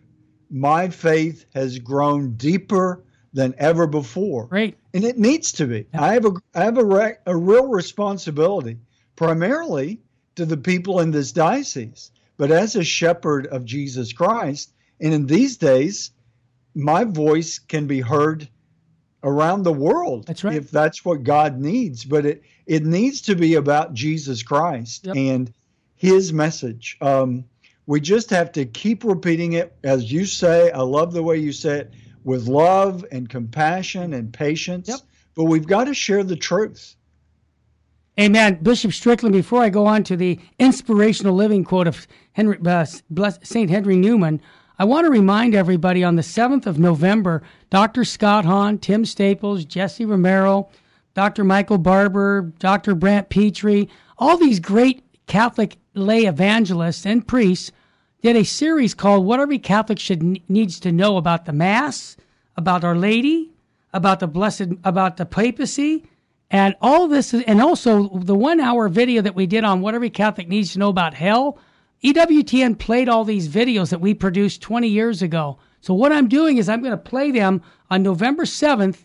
my 0.50 0.88
faith 0.88 1.44
has 1.54 1.78
grown 1.78 2.32
deeper 2.36 3.04
than 3.32 3.54
ever 3.58 3.86
before. 3.86 4.48
Right. 4.50 4.76
And 4.92 5.04
it 5.04 5.18
needs 5.18 5.52
to 5.52 5.66
be. 5.66 5.86
I 5.94 6.14
have 6.14 6.24
a 6.26 6.32
I 6.54 6.64
have 6.64 6.78
a, 6.78 6.84
re, 6.84 7.12
a 7.26 7.36
real 7.36 7.68
responsibility, 7.68 8.78
primarily 9.16 10.00
to 10.36 10.44
the 10.44 10.56
people 10.56 11.00
in 11.00 11.10
this 11.12 11.30
diocese, 11.32 12.10
but 12.36 12.50
as 12.50 12.74
a 12.74 12.82
shepherd 12.82 13.46
of 13.48 13.64
Jesus 13.64 14.12
Christ. 14.12 14.72
And 15.00 15.14
in 15.14 15.26
these 15.26 15.56
days, 15.56 16.10
my 16.74 17.04
voice 17.04 17.58
can 17.58 17.86
be 17.86 18.00
heard 18.00 18.48
around 19.22 19.62
the 19.62 19.72
world. 19.72 20.26
That's 20.26 20.42
right. 20.44 20.54
If 20.56 20.70
that's 20.70 21.04
what 21.04 21.22
God 21.22 21.58
needs, 21.60 22.04
but 22.04 22.26
it 22.26 22.42
it 22.66 22.84
needs 22.84 23.20
to 23.22 23.34
be 23.36 23.54
about 23.54 23.94
Jesus 23.94 24.42
Christ 24.42 25.06
Yep. 25.06 25.16
and 25.16 25.52
His 26.00 26.32
message. 26.32 26.96
Um, 27.02 27.44
we 27.84 28.00
just 28.00 28.30
have 28.30 28.52
to 28.52 28.64
keep 28.64 29.04
repeating 29.04 29.52
it, 29.52 29.76
as 29.84 30.10
you 30.10 30.24
say. 30.24 30.70
I 30.70 30.80
love 30.80 31.12
the 31.12 31.22
way 31.22 31.36
you 31.36 31.52
say 31.52 31.80
it, 31.80 31.92
with 32.24 32.48
love 32.48 33.04
and 33.12 33.28
compassion 33.28 34.14
and 34.14 34.32
patience. 34.32 34.88
Yep. 34.88 35.00
But 35.34 35.44
we've 35.44 35.66
got 35.66 35.84
to 35.84 35.92
share 35.92 36.24
the 36.24 36.36
truth. 36.36 36.96
Amen. 38.18 38.60
Bishop 38.62 38.94
Strickland, 38.94 39.34
before 39.34 39.62
I 39.62 39.68
go 39.68 39.84
on 39.84 40.02
to 40.04 40.16
the 40.16 40.40
inspirational 40.58 41.34
living 41.34 41.64
quote 41.64 41.86
of 41.86 42.06
Henry, 42.32 42.56
uh, 42.64 42.86
St. 43.42 43.68
Henry 43.68 43.96
Newman, 43.96 44.40
I 44.78 44.84
want 44.84 45.04
to 45.04 45.10
remind 45.10 45.54
everybody 45.54 46.02
on 46.02 46.16
the 46.16 46.22
7th 46.22 46.64
of 46.64 46.78
November, 46.78 47.42
Dr. 47.68 48.06
Scott 48.06 48.46
Hahn, 48.46 48.78
Tim 48.78 49.04
Staples, 49.04 49.66
Jesse 49.66 50.06
Romero, 50.06 50.70
Dr. 51.12 51.44
Michael 51.44 51.76
Barber, 51.76 52.54
Dr. 52.58 52.94
Brant 52.94 53.28
Pitre, 53.28 53.86
all 54.16 54.38
these 54.38 54.60
great 54.60 55.04
Catholic 55.30 55.76
lay 55.94 56.24
evangelists 56.24 57.06
and 57.06 57.24
priests 57.24 57.70
did 58.20 58.34
a 58.34 58.44
series 58.44 58.94
called 58.94 59.24
What 59.24 59.38
Every 59.38 59.60
Catholic 59.60 60.00
Should 60.00 60.50
Needs 60.50 60.80
to 60.80 60.90
Know 60.90 61.18
About 61.18 61.44
the 61.44 61.52
Mass, 61.52 62.16
about 62.56 62.82
Our 62.82 62.96
Lady, 62.96 63.52
about 63.92 64.18
the 64.18 64.26
Blessed, 64.26 64.72
about 64.82 65.18
the 65.18 65.24
papacy, 65.24 66.04
and 66.50 66.74
all 66.82 67.06
this, 67.06 67.32
and 67.32 67.62
also 67.62 68.08
the 68.08 68.34
one 68.34 68.58
hour 68.58 68.88
video 68.88 69.22
that 69.22 69.36
we 69.36 69.46
did 69.46 69.62
on 69.62 69.80
what 69.80 69.94
every 69.94 70.10
Catholic 70.10 70.48
needs 70.48 70.72
to 70.72 70.80
know 70.80 70.88
about 70.88 71.14
hell. 71.14 71.58
EWTN 72.02 72.76
played 72.76 73.08
all 73.08 73.24
these 73.24 73.48
videos 73.48 73.90
that 73.90 74.00
we 74.00 74.14
produced 74.14 74.60
20 74.62 74.88
years 74.88 75.22
ago. 75.22 75.60
So 75.80 75.94
what 75.94 76.10
I'm 76.10 76.26
doing 76.26 76.56
is 76.56 76.68
I'm 76.68 76.82
going 76.82 76.90
to 76.90 76.96
play 76.96 77.30
them 77.30 77.62
on 77.88 78.02
November 78.02 78.42
7th 78.42 79.04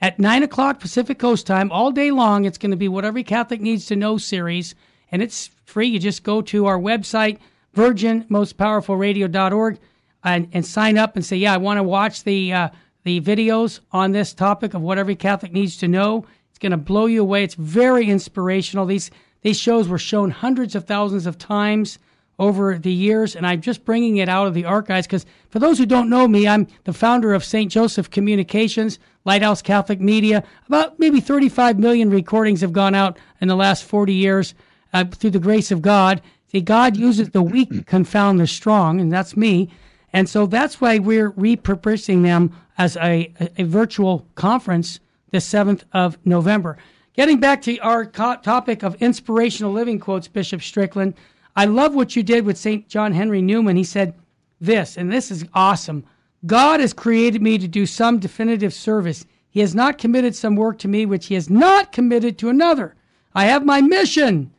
at 0.00 0.20
9 0.20 0.44
o'clock 0.44 0.78
Pacific 0.78 1.18
Coast 1.18 1.48
time 1.48 1.72
all 1.72 1.90
day 1.90 2.12
long. 2.12 2.44
It's 2.44 2.58
going 2.58 2.70
to 2.70 2.76
be 2.76 2.86
what 2.86 3.04
every 3.04 3.24
Catholic 3.24 3.60
needs 3.60 3.86
to 3.86 3.96
know 3.96 4.18
series, 4.18 4.76
and 5.10 5.22
it's 5.22 5.50
free. 5.64 5.88
You 5.88 5.98
just 5.98 6.22
go 6.22 6.42
to 6.42 6.66
our 6.66 6.78
website, 6.78 7.38
virginmostpowerfulradio.org, 7.76 9.78
and, 10.24 10.48
and 10.52 10.66
sign 10.66 10.98
up 10.98 11.16
and 11.16 11.24
say, 11.24 11.36
yeah, 11.36 11.54
I 11.54 11.58
want 11.58 11.78
to 11.78 11.82
watch 11.82 12.24
the, 12.24 12.52
uh, 12.52 12.68
the 13.04 13.20
videos 13.20 13.80
on 13.92 14.12
this 14.12 14.34
topic 14.34 14.74
of 14.74 14.82
what 14.82 14.98
every 14.98 15.16
Catholic 15.16 15.52
needs 15.52 15.76
to 15.78 15.88
know. 15.88 16.26
It's 16.50 16.58
going 16.58 16.72
to 16.72 16.76
blow 16.76 17.06
you 17.06 17.22
away. 17.22 17.44
It's 17.44 17.54
very 17.54 18.10
inspirational. 18.10 18.84
These 18.86 19.10
these 19.42 19.58
shows 19.58 19.88
were 19.88 19.98
shown 19.98 20.30
hundreds 20.30 20.74
of 20.74 20.84
thousands 20.84 21.26
of 21.26 21.38
times 21.38 21.98
over 22.40 22.78
the 22.78 22.92
years, 22.92 23.34
and 23.34 23.46
I'm 23.46 23.60
just 23.60 23.84
bringing 23.84 24.18
it 24.18 24.28
out 24.28 24.46
of 24.46 24.54
the 24.54 24.64
archives 24.64 25.06
because 25.06 25.26
for 25.50 25.58
those 25.58 25.78
who 25.78 25.86
don't 25.86 26.10
know 26.10 26.28
me, 26.28 26.46
I'm 26.46 26.68
the 26.84 26.92
founder 26.92 27.34
of 27.34 27.44
St. 27.44 27.70
Joseph 27.70 28.10
Communications, 28.10 28.98
Lighthouse 29.24 29.60
Catholic 29.60 30.00
Media. 30.00 30.44
About 30.66 30.98
maybe 30.98 31.20
35 31.20 31.78
million 31.78 32.10
recordings 32.10 32.60
have 32.60 32.72
gone 32.72 32.94
out 32.94 33.18
in 33.40 33.48
the 33.48 33.56
last 33.56 33.84
40 33.84 34.12
years 34.12 34.54
uh, 35.00 35.04
through 35.04 35.30
the 35.30 35.38
grace 35.38 35.70
of 35.70 35.82
God. 35.82 36.20
See, 36.50 36.60
God 36.60 36.96
uses 36.96 37.30
the 37.30 37.42
weak 37.42 37.70
to 37.70 37.82
confound 37.86 38.40
the 38.40 38.46
strong, 38.46 39.00
and 39.00 39.12
that's 39.12 39.36
me. 39.36 39.70
And 40.12 40.28
so 40.28 40.46
that's 40.46 40.80
why 40.80 40.98
we're 40.98 41.32
repurposing 41.32 42.22
them 42.22 42.52
as 42.78 42.96
a, 42.96 43.32
a, 43.56 43.64
virtual 43.64 44.26
conference 44.34 45.00
the 45.30 45.38
7th 45.38 45.82
of 45.92 46.16
November. 46.24 46.78
Getting 47.12 47.40
back 47.40 47.60
to 47.62 47.76
our 47.78 48.06
co- 48.06 48.36
topic 48.36 48.82
of 48.82 48.94
inspirational 49.02 49.72
living 49.72 49.98
quotes, 49.98 50.28
Bishop 50.28 50.62
Strickland, 50.62 51.14
I 51.54 51.66
love 51.66 51.94
what 51.94 52.16
you 52.16 52.22
did 52.22 52.46
with 52.46 52.56
St. 52.56 52.88
John 52.88 53.12
Henry 53.12 53.42
Newman. 53.42 53.76
He 53.76 53.84
said 53.84 54.14
this, 54.60 54.96
and 54.96 55.12
this 55.12 55.30
is 55.30 55.44
awesome 55.54 56.04
God 56.46 56.78
has 56.78 56.92
created 56.92 57.42
me 57.42 57.58
to 57.58 57.66
do 57.66 57.84
some 57.84 58.20
definitive 58.20 58.72
service. 58.72 59.26
He 59.50 59.60
has 59.60 59.74
not 59.74 59.98
committed 59.98 60.36
some 60.36 60.54
work 60.54 60.78
to 60.78 60.88
me 60.88 61.04
which 61.04 61.26
he 61.26 61.34
has 61.34 61.50
not 61.50 61.90
committed 61.90 62.38
to 62.38 62.48
another. 62.48 62.94
I 63.34 63.46
have 63.46 63.64
my 63.64 63.80
mission. 63.80 64.52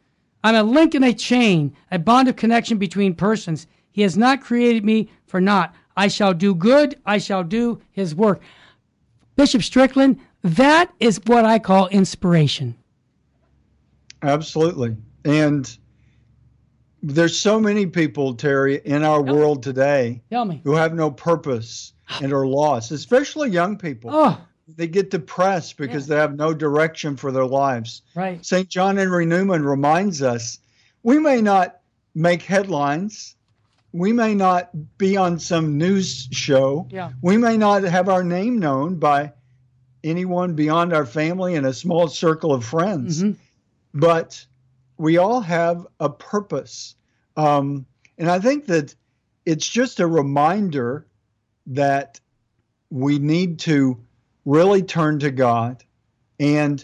I'm 0.43 0.55
a 0.55 0.63
link 0.63 0.95
in 0.95 1.03
a 1.03 1.13
chain, 1.13 1.75
a 1.91 1.99
bond 1.99 2.27
of 2.29 2.35
connection 2.35 2.77
between 2.77 3.13
persons. 3.13 3.67
He 3.91 4.01
has 4.03 4.17
not 4.17 4.41
created 4.41 4.85
me 4.85 5.09
for 5.25 5.41
naught. 5.41 5.73
I 5.97 6.07
shall 6.07 6.33
do 6.33 6.55
good. 6.55 6.97
I 7.05 7.17
shall 7.17 7.43
do 7.43 7.81
his 7.91 8.15
work. 8.15 8.41
Bishop 9.35 9.63
Strickland, 9.63 10.19
that 10.43 10.91
is 10.99 11.19
what 11.25 11.45
I 11.45 11.59
call 11.59 11.87
inspiration. 11.87 12.75
Absolutely. 14.21 14.95
And 15.25 15.77
there's 17.01 17.37
so 17.39 17.59
many 17.59 17.85
people, 17.85 18.33
Terry, 18.33 18.81
in 18.83 19.03
our 19.03 19.23
Tell 19.23 19.35
world 19.35 19.63
today 19.63 20.21
Tell 20.29 20.45
me. 20.45 20.61
who 20.63 20.75
have 20.75 20.93
no 20.93 21.11
purpose 21.11 21.93
and 22.21 22.33
are 22.33 22.45
lost, 22.47 22.91
especially 22.91 23.49
young 23.49 23.77
people. 23.77 24.09
Oh, 24.13 24.39
They 24.75 24.87
get 24.87 25.09
depressed 25.09 25.77
because 25.77 26.07
they 26.07 26.15
have 26.15 26.35
no 26.35 26.53
direction 26.53 27.15
for 27.15 27.31
their 27.31 27.45
lives. 27.45 28.01
right. 28.15 28.43
St. 28.45 28.67
John 28.69 28.97
Henry 28.97 29.25
Newman 29.25 29.63
reminds 29.63 30.21
us 30.21 30.59
we 31.03 31.19
may 31.19 31.41
not 31.41 31.79
make 32.15 32.41
headlines, 32.43 33.35
we 33.93 34.11
may 34.11 34.35
not 34.35 34.69
be 34.97 35.15
on 35.17 35.39
some 35.39 35.77
news 35.77 36.27
show, 36.31 36.87
Yeah. 36.91 37.11
we 37.21 37.37
may 37.37 37.57
not 37.57 37.83
have 37.83 38.09
our 38.09 38.23
name 38.23 38.59
known 38.59 38.95
by 38.95 39.31
anyone 40.03 40.53
beyond 40.53 40.93
our 40.93 41.05
family 41.05 41.55
and 41.55 41.65
a 41.65 41.73
small 41.73 42.07
circle 42.07 42.53
of 42.53 42.63
friends, 42.63 43.23
Mhm. 43.23 43.35
but 43.93 44.45
we 44.97 45.17
all 45.17 45.41
have 45.41 45.85
a 45.99 46.09
purpose. 46.09 46.95
Um, 47.37 47.85
and 48.17 48.29
I 48.29 48.39
think 48.39 48.65
that 48.67 48.93
it's 49.45 49.67
just 49.67 49.99
a 49.99 50.07
reminder 50.07 51.05
that 51.67 52.19
we 52.89 53.19
need 53.19 53.59
to 53.59 53.97
really 54.45 54.83
turn 54.83 55.19
to 55.19 55.31
God 55.31 55.83
and 56.39 56.83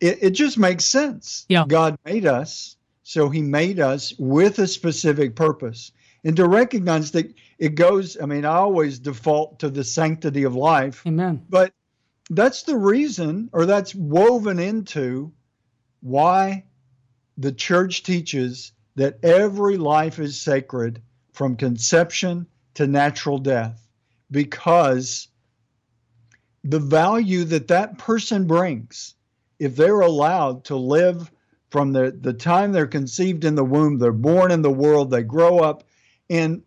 it, 0.00 0.18
it 0.22 0.30
just 0.30 0.58
makes 0.58 0.84
sense. 0.84 1.46
Yeah. 1.48 1.64
God 1.66 1.96
made 2.04 2.26
us, 2.26 2.76
so 3.02 3.28
he 3.28 3.42
made 3.42 3.80
us 3.80 4.12
with 4.18 4.58
a 4.58 4.66
specific 4.66 5.36
purpose. 5.36 5.92
And 6.24 6.36
to 6.36 6.48
recognize 6.48 7.10
that 7.12 7.32
it 7.58 7.74
goes, 7.74 8.16
I 8.20 8.26
mean, 8.26 8.44
I 8.44 8.56
always 8.56 8.98
default 8.98 9.60
to 9.60 9.70
the 9.70 9.84
sanctity 9.84 10.44
of 10.44 10.54
life, 10.54 11.06
Amen. 11.06 11.44
but 11.48 11.72
that's 12.30 12.62
the 12.62 12.76
reason, 12.76 13.50
or 13.52 13.66
that's 13.66 13.94
woven 13.94 14.58
into 14.58 15.32
why 16.00 16.64
the 17.36 17.52
church 17.52 18.02
teaches 18.02 18.72
that 18.96 19.18
every 19.22 19.76
life 19.76 20.18
is 20.18 20.40
sacred 20.40 21.02
from 21.32 21.56
conception 21.56 22.46
to 22.74 22.86
natural 22.86 23.38
death 23.38 23.86
because 24.30 25.28
the 26.64 26.80
value 26.80 27.44
that 27.44 27.68
that 27.68 27.98
person 27.98 28.46
brings, 28.46 29.14
if 29.58 29.76
they're 29.76 30.00
allowed 30.00 30.64
to 30.64 30.76
live 30.76 31.30
from 31.70 31.92
the, 31.92 32.10
the 32.18 32.32
time 32.32 32.72
they're 32.72 32.86
conceived 32.86 33.44
in 33.44 33.54
the 33.54 33.64
womb, 33.64 33.98
they're 33.98 34.12
born 34.12 34.50
in 34.50 34.62
the 34.62 34.70
world, 34.70 35.10
they 35.10 35.22
grow 35.22 35.58
up, 35.58 35.84
and 36.30 36.62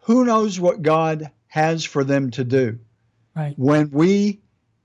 who 0.00 0.24
knows 0.24 0.58
what 0.58 0.80
God 0.82 1.30
has 1.48 1.84
for 1.84 2.04
them 2.04 2.30
to 2.32 2.44
do. 2.44 2.78
Right. 3.36 3.54
When 3.58 3.90
we 3.90 4.40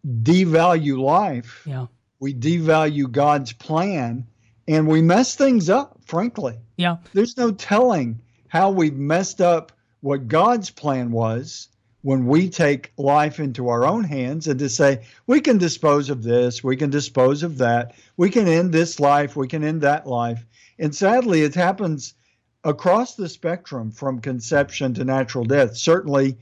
devalue 0.06 1.00
life, 1.00 1.64
Yeah. 1.66 1.88
we 2.20 2.34
devalue 2.34 3.10
God's 3.10 3.54
plan, 3.54 4.28
and 4.68 4.88
we 4.88 5.02
mess 5.02 5.36
things 5.36 5.70
up, 5.70 6.00
frankly. 6.06 6.58
Yeah. 6.78 6.98
There's 7.14 7.38
no 7.38 7.52
telling 7.52 8.20
how 8.48 8.72
we've 8.72 8.96
messed 8.96 9.40
up 9.42 9.72
what 10.02 10.28
God's 10.28 10.70
plan 10.70 11.12
was 11.12 11.70
when 12.04 12.28
we 12.28 12.50
take 12.50 12.92
life 12.98 13.40
into 13.40 13.70
our 13.70 13.86
own 13.86 14.04
hands 14.04 14.48
and 14.48 14.60
to 14.60 14.70
say, 14.70 15.06
we 15.26 15.40
can 15.42 15.58
dispose 15.58 16.10
of 16.10 16.22
this, 16.22 16.64
we 16.64 16.76
can 16.76 16.90
dispose 16.90 17.44
of 17.44 17.58
that, 17.58 17.96
we 18.18 18.30
can 18.30 18.48
end 18.48 18.72
this 18.72 19.00
life, 19.00 19.36
we 19.36 19.48
can 19.48 19.64
end 19.64 19.82
that 19.82 20.06
life. 20.06 20.46
And 20.78 20.94
sadly, 20.94 21.42
it 21.44 21.56
happens 21.56 22.14
across 22.66 23.16
the 23.16 23.30
spectrum 23.30 23.90
from 23.90 24.20
conception 24.20 24.94
to 24.96 25.06
natural 25.06 25.46
death. 25.46 25.78
Certainly, 25.78 26.38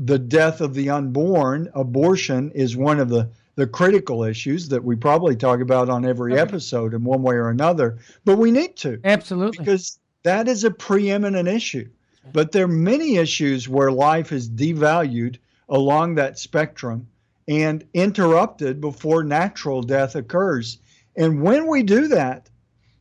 the 0.00 0.18
death 0.18 0.60
of 0.60 0.74
the 0.74 0.90
unborn, 0.90 1.68
abortion, 1.74 2.50
is 2.52 2.76
one 2.76 2.98
of 2.98 3.08
the, 3.08 3.28
the 3.54 3.66
critical 3.66 4.24
issues 4.24 4.68
that 4.68 4.82
we 4.82 4.96
probably 4.96 5.36
talk 5.36 5.60
about 5.60 5.88
on 5.88 6.04
every 6.04 6.32
Okay. 6.32 6.42
episode 6.42 6.92
in 6.92 7.04
one 7.04 7.22
way 7.22 7.36
or 7.36 7.50
another. 7.50 7.98
But 8.24 8.38
we 8.38 8.50
need 8.50 8.76
to 8.78 9.00
Absolutely. 9.04 9.58
because 9.58 9.98
that 10.24 10.48
is 10.48 10.64
a 10.64 10.70
preeminent 10.72 11.46
issue. 11.48 11.88
But 12.32 12.52
there 12.52 12.64
are 12.64 12.68
many 12.68 13.16
issues 13.16 13.68
where 13.68 13.90
life 13.90 14.32
is 14.32 14.48
devalued 14.48 15.38
along 15.68 16.16
that 16.16 16.38
spectrum 16.38 17.08
and 17.46 17.84
interrupted 17.94 18.80
before 18.80 19.24
natural 19.24 19.82
death 19.82 20.14
occurs. 20.14 20.78
And 21.16 21.42
when 21.42 21.66
we 21.66 21.82
do 21.82 22.08
that, 22.08 22.50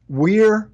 we're 0.08 0.72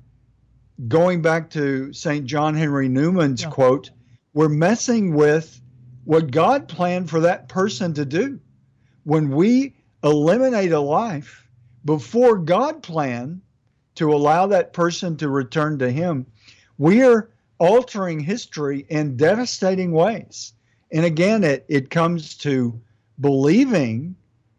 going 0.88 1.22
back 1.22 1.50
to 1.52 1.92
St. 1.94 2.26
John 2.26 2.56
Henry 2.56 2.90
Newman's 2.90 3.42
Yeah. 3.44 3.50
quote, 3.50 3.92
we're 4.34 4.50
messing 4.50 5.14
with 5.14 5.60
what 6.06 6.32
God 6.32 6.68
planned 6.68 7.10
for 7.10 7.22
that 7.22 7.48
person 7.50 7.94
to 7.94 8.06
do. 8.06 8.40
When 9.04 9.30
we 9.30 9.76
eliminate 10.04 10.72
a 10.72 10.80
life 10.80 11.48
before 11.86 12.38
God 12.38 12.84
planned 12.84 13.42
to 13.96 14.14
allow 14.14 14.48
that 14.48 14.74
person 14.74 15.18
to 15.18 15.30
return 15.30 15.80
to 15.80 15.92
Him, 15.92 16.26
we 16.78 17.04
are 17.04 17.30
altering 17.64 18.20
history 18.20 18.86
in 18.90 19.16
devastating 19.16 19.94
ways. 19.94 20.52
And 20.92 21.06
again, 21.06 21.46
it, 21.46 21.66
it 21.70 21.90
comes 21.90 22.36
to 22.40 22.78
believing 23.22 24.18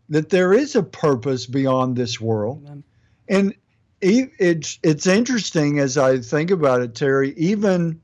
that 0.09 0.31
there 0.31 0.55
is 0.55 0.75
a 0.75 0.83
purpose 0.83 1.45
beyond 1.45 1.97
this 1.97 2.19
world. 2.19 2.63
Amen. 2.65 2.85
And 3.29 3.55
it's 4.01 4.79
it's 4.83 5.07
interesting 5.07 5.79
as 5.79 5.97
I 5.99 6.19
think 6.19 6.51
about 6.51 6.81
it, 6.81 6.95
Terry. 6.95 7.35
Even 7.37 8.01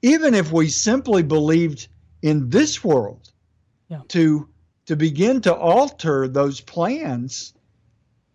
even 0.00 0.34
if 0.34 0.52
we 0.52 0.68
simply 0.68 1.22
believed 1.22 1.88
in 2.22 2.50
this 2.50 2.82
world, 2.82 3.30
yeah. 3.88 4.00
to 4.08 4.48
to 4.86 4.96
begin 4.96 5.40
to 5.42 5.54
alter 5.54 6.28
those 6.28 6.60
plans, 6.60 7.54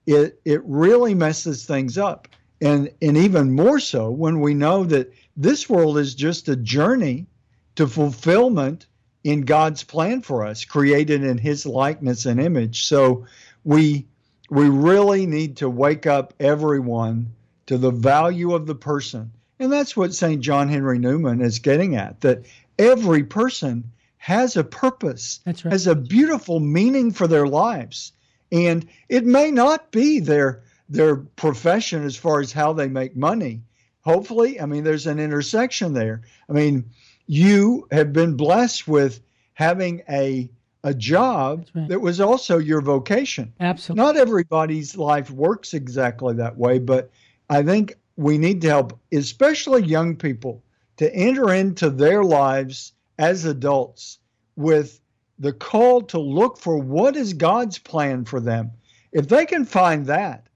it 0.06 0.40
it 0.46 0.62
really 0.66 1.16
messes 1.16 1.66
things 1.66 1.98
up. 1.98 2.28
And 2.62 2.90
and 3.02 3.18
even 3.18 3.52
more 3.52 3.80
so 3.80 4.10
when 4.10 4.40
we 4.40 4.54
know 4.54 4.84
that 4.86 5.12
this 5.38 5.70
world 5.70 6.00
is 6.00 6.16
just 6.16 6.50
a 6.50 6.56
journey 6.56 7.28
to 7.76 7.88
fulfillment 7.88 8.88
in 9.24 9.42
God's 9.42 9.84
plan 9.84 10.22
for 10.22 10.46
us, 10.46 10.66
created 10.66 11.24
in 11.24 11.38
his 11.38 11.66
likeness 11.66 12.26
and 12.26 12.40
image. 12.40 12.86
So 12.86 13.28
we 13.64 14.08
we 14.50 14.70
really 14.70 15.26
need 15.26 15.58
to 15.58 15.70
wake 15.70 16.08
up 16.08 16.34
everyone 16.40 17.34
to 17.68 17.78
the 17.78 17.92
value 17.92 18.54
of 18.54 18.66
the 18.66 18.76
person. 18.76 19.32
And 19.60 19.72
that's 19.72 19.98
what 19.98 20.14
St. 20.14 20.42
John 20.42 20.70
Henry 20.70 21.00
Newman 21.00 21.42
is 21.42 21.60
getting 21.60 21.96
at 21.96 22.22
that 22.22 22.46
every 22.80 23.24
person 23.24 23.92
has 24.18 24.56
a 24.56 24.64
purpose, 24.64 25.42
right. 25.46 25.60
has 25.60 25.88
a 25.88 25.96
beautiful 25.96 26.60
meaning 26.60 27.12
for 27.12 27.28
their 27.28 27.48
lives. 27.48 28.14
And 28.52 28.88
it 29.10 29.26
may 29.26 29.52
not 29.52 29.92
be 29.92 30.20
their 30.20 30.64
their 30.90 31.18
profession 31.18 32.06
as 32.06 32.16
far 32.16 32.40
as 32.40 32.54
how 32.54 32.72
they 32.72 32.88
make 32.88 33.16
money. 33.16 33.62
Hopefully, 34.08 34.62
I 34.62 34.66
mean 34.66 34.86
there's 34.86 35.06
an 35.06 35.20
intersection 35.20 35.92
there. 35.92 36.22
I 36.50 36.54
mean, 36.54 36.90
you 37.26 37.90
have 37.92 38.14
been 38.14 38.38
blessed 38.38 38.88
with 38.88 39.20
having 39.54 40.02
a 40.10 40.50
a 40.86 40.94
job 40.94 41.66
right. 41.76 41.90
that 41.90 42.00
was 42.00 42.22
also 42.22 42.58
your 42.58 42.80
vocation. 42.80 43.52
Absolutely. 43.60 44.06
Not 44.06 44.16
everybody's 44.16 44.96
life 44.96 45.30
works 45.30 45.74
exactly 45.74 46.36
that 46.36 46.56
way, 46.56 46.80
but 46.80 47.12
I 47.50 47.64
think 47.64 47.98
we 48.16 48.38
need 48.38 48.62
to 48.62 48.70
help, 48.70 48.98
especially 49.12 49.84
young 49.84 50.16
people, 50.16 50.64
to 50.96 51.14
enter 51.14 51.54
into 51.54 51.90
their 51.90 52.24
lives 52.24 52.94
as 53.20 53.44
adults 53.44 54.20
with 54.56 55.02
the 55.38 55.52
call 55.52 56.02
to 56.04 56.20
look 56.20 56.58
for 56.58 56.78
what 56.78 57.18
is 57.18 57.34
God's 57.34 57.78
plan 57.78 58.24
for 58.24 58.40
them. 58.40 58.72
If 59.12 59.28
they 59.28 59.46
can 59.46 59.66
find 59.66 60.06
that, 60.06 60.48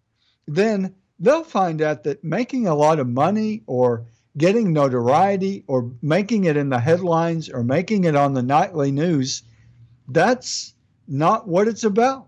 then 0.47 0.95
they'll 1.21 1.43
find 1.43 1.81
out 1.81 2.03
that 2.03 2.23
making 2.23 2.67
a 2.67 2.75
lot 2.75 2.99
of 2.99 3.07
money 3.07 3.63
or 3.67 4.05
getting 4.37 4.73
notoriety 4.73 5.63
or 5.67 5.91
making 6.01 6.43
it 6.45 6.57
in 6.57 6.69
the 6.69 6.79
headlines 6.79 7.49
or 7.49 7.63
making 7.63 8.03
it 8.03 8.15
on 8.15 8.33
the 8.33 8.43
nightly 8.43 8.91
news 8.91 9.43
that's 10.11 10.73
not 11.07 11.47
what 11.47 11.67
it's 11.67 11.83
about. 11.83 12.27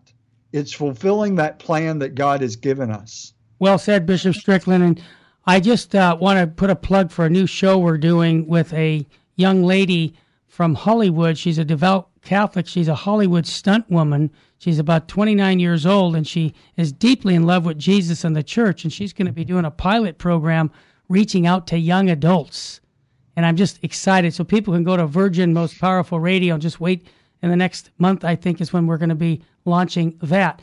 It's 0.52 0.74
fulfilling 0.74 1.36
that 1.36 1.60
plan 1.60 2.00
that 2.00 2.16
God 2.16 2.42
has 2.42 2.56
given 2.56 2.92
us. 2.92 3.34
Well 3.60 3.78
said, 3.78 4.06
Bishop 4.06 4.36
Strickland. 4.36 4.84
And 4.84 5.04
I 5.46 5.60
just 5.60 5.96
uh, 5.96 6.18
want 6.20 6.40
to 6.40 6.48
put 6.48 6.70
a 6.70 6.76
plug 6.76 7.12
for 7.12 7.26
a 7.26 7.30
new 7.30 7.48
show 7.48 7.78
we're 7.78 7.98
doing 7.98 8.48
with 8.48 8.74
a 8.74 9.06
young 9.36 9.64
lady 9.64 10.16
from 10.48 10.76
Hollywood. 10.76 11.38
She's 11.38 11.58
a 11.58 11.66
devout 11.66 12.10
Catholic. 12.22 12.68
She's 12.68 12.88
a 12.88 12.96
Hollywood 12.96 13.46
stunt 13.46 13.90
woman. 13.90 14.32
She's 14.64 14.80
about 14.80 15.10
29 15.10 15.60
years 15.60 15.86
old 15.86 16.16
and 16.16 16.26
she 16.26 16.54
is 16.78 16.94
deeply 16.94 17.36
in 17.36 17.44
love 17.44 17.66
with 17.66 17.78
Jesus 17.78 18.24
and 18.24 18.34
the 18.34 18.42
church. 18.42 18.86
And 18.86 18.94
she's 18.94 19.12
going 19.12 19.26
to 19.26 19.34
be 19.34 19.44
doing 19.44 19.66
a 19.66 19.72
pilot 19.72 20.18
program 20.18 20.72
reaching 21.10 21.46
out 21.46 21.68
to 21.68 21.78
young 21.78 22.10
adults. 22.10 22.80
And 23.36 23.46
I'm 23.46 23.58
just 23.58 23.84
excited. 23.84 24.34
So 24.34 24.46
people 24.46 24.74
can 24.74 24.86
go 24.86 24.96
to 24.96 25.06
Virgin 25.06 25.52
Most 25.52 25.82
Powerful 25.82 26.18
Radio 26.18 26.54
and 26.54 26.62
just 26.62 26.80
wait 26.80 27.08
in 27.42 27.50
the 27.50 27.58
next 27.58 27.92
month, 27.98 28.24
I 28.24 28.38
think, 28.38 28.62
is 28.62 28.72
when 28.72 28.88
we're 28.88 28.98
going 28.98 29.10
to 29.10 29.16
be 29.16 29.44
launching 29.66 30.18
that. 30.22 30.62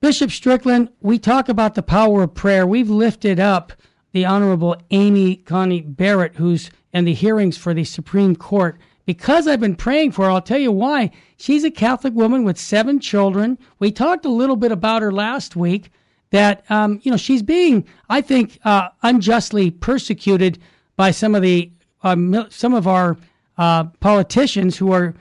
Bishop 0.00 0.30
Strickland, 0.30 0.88
we 1.02 1.18
talk 1.18 1.50
about 1.50 1.74
the 1.74 1.82
power 1.82 2.22
of 2.22 2.32
prayer. 2.32 2.66
We've 2.66 2.88
lifted 2.88 3.38
up 3.38 3.74
the 4.12 4.24
Honorable 4.24 4.76
Amy 4.92 5.36
Coney 5.36 5.82
Barrett, 5.82 6.36
who's 6.36 6.70
in 6.94 7.04
the 7.04 7.12
hearings 7.12 7.58
for 7.58 7.74
the 7.74 7.84
Supreme 7.84 8.34
Court. 8.34 8.78
Because 9.04 9.48
I've 9.48 9.60
been 9.60 9.74
praying 9.74 10.12
for 10.12 10.26
her, 10.26 10.30
I'll 10.30 10.40
tell 10.40 10.58
you 10.58 10.72
why. 10.72 11.10
She's 11.36 11.64
a 11.64 11.70
Catholic 11.70 12.14
woman 12.14 12.44
with 12.44 12.58
seven 12.58 13.00
children. 13.00 13.58
We 13.78 13.90
talked 13.90 14.24
a 14.24 14.30
little 14.30 14.56
bit 14.56 14.70
about 14.70 15.02
her 15.02 15.12
last 15.12 15.56
week. 15.56 15.90
That 16.30 16.64
um, 16.70 16.98
you 17.02 17.10
know 17.10 17.18
she's 17.18 17.42
being, 17.42 17.84
I 18.08 18.22
think, 18.22 18.58
uh, 18.64 18.88
unjustly 19.02 19.70
persecuted 19.70 20.58
by 20.96 21.10
some 21.10 21.34
of 21.34 21.42
the 21.42 21.70
uh, 22.02 22.16
some 22.48 22.72
of 22.72 22.86
our 22.86 23.18
uh, 23.58 23.84
politicians 24.00 24.78
who 24.78 24.92
are 24.92 25.14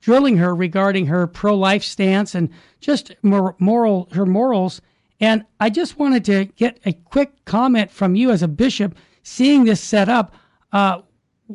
drilling 0.00 0.36
her 0.36 0.54
regarding 0.54 1.06
her 1.06 1.26
pro-life 1.26 1.82
stance 1.82 2.34
and 2.34 2.50
just 2.80 3.14
moral 3.22 4.08
her 4.12 4.26
morals. 4.26 4.82
And 5.20 5.44
I 5.58 5.70
just 5.70 5.98
wanted 5.98 6.24
to 6.26 6.44
get 6.44 6.78
a 6.84 6.92
quick 6.92 7.44
comment 7.44 7.90
from 7.90 8.14
you 8.14 8.30
as 8.30 8.42
a 8.42 8.48
bishop, 8.48 8.96
seeing 9.22 9.64
this 9.64 9.80
set 9.80 10.08
up. 10.08 10.34
Uh, 10.72 11.00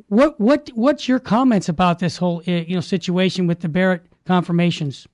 what 0.07 0.39
what 0.39 0.69
what's 0.73 1.07
your 1.07 1.19
comments 1.19 1.69
about 1.69 1.99
this 1.99 2.17
whole 2.17 2.41
uh, 2.47 2.51
you 2.51 2.75
know 2.75 2.81
situation 2.81 3.47
with 3.47 3.61
the 3.61 3.69
Barrett 3.69 4.03
confirmations? 4.25 5.07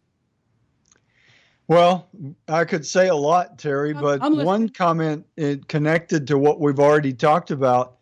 Well, 1.68 2.08
I 2.48 2.66
could 2.66 2.86
say 2.86 3.10
a 3.10 3.16
lot, 3.16 3.60
Terry, 3.60 3.94
but 3.94 4.20
one 4.22 4.70
comment 4.70 5.26
connected 5.68 6.26
to 6.28 6.38
what 6.38 6.60
we've 6.60 6.80
already 6.80 7.14
talked 7.14 7.52
about. 7.52 7.98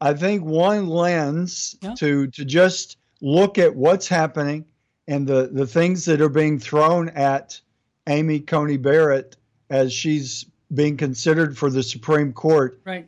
I 0.00 0.14
think 0.14 0.44
one 0.44 0.86
lens 0.86 1.76
yeah. 1.80 1.94
to 1.94 2.28
to 2.28 2.44
just 2.44 2.98
look 3.20 3.58
at 3.58 3.74
what's 3.74 4.08
happening 4.08 4.64
and 5.08 5.26
the, 5.26 5.48
the 5.52 5.66
things 5.66 6.04
that 6.04 6.20
are 6.20 6.28
being 6.28 6.58
thrown 6.58 7.08
at 7.10 7.60
Amy 8.08 8.40
Coney 8.40 8.76
Barrett 8.76 9.36
as 9.70 9.92
she's 9.92 10.46
being 10.74 10.96
considered 10.96 11.56
for 11.56 11.70
the 11.70 11.82
Supreme 11.82 12.32
Court. 12.32 12.80
Right. 12.84 13.06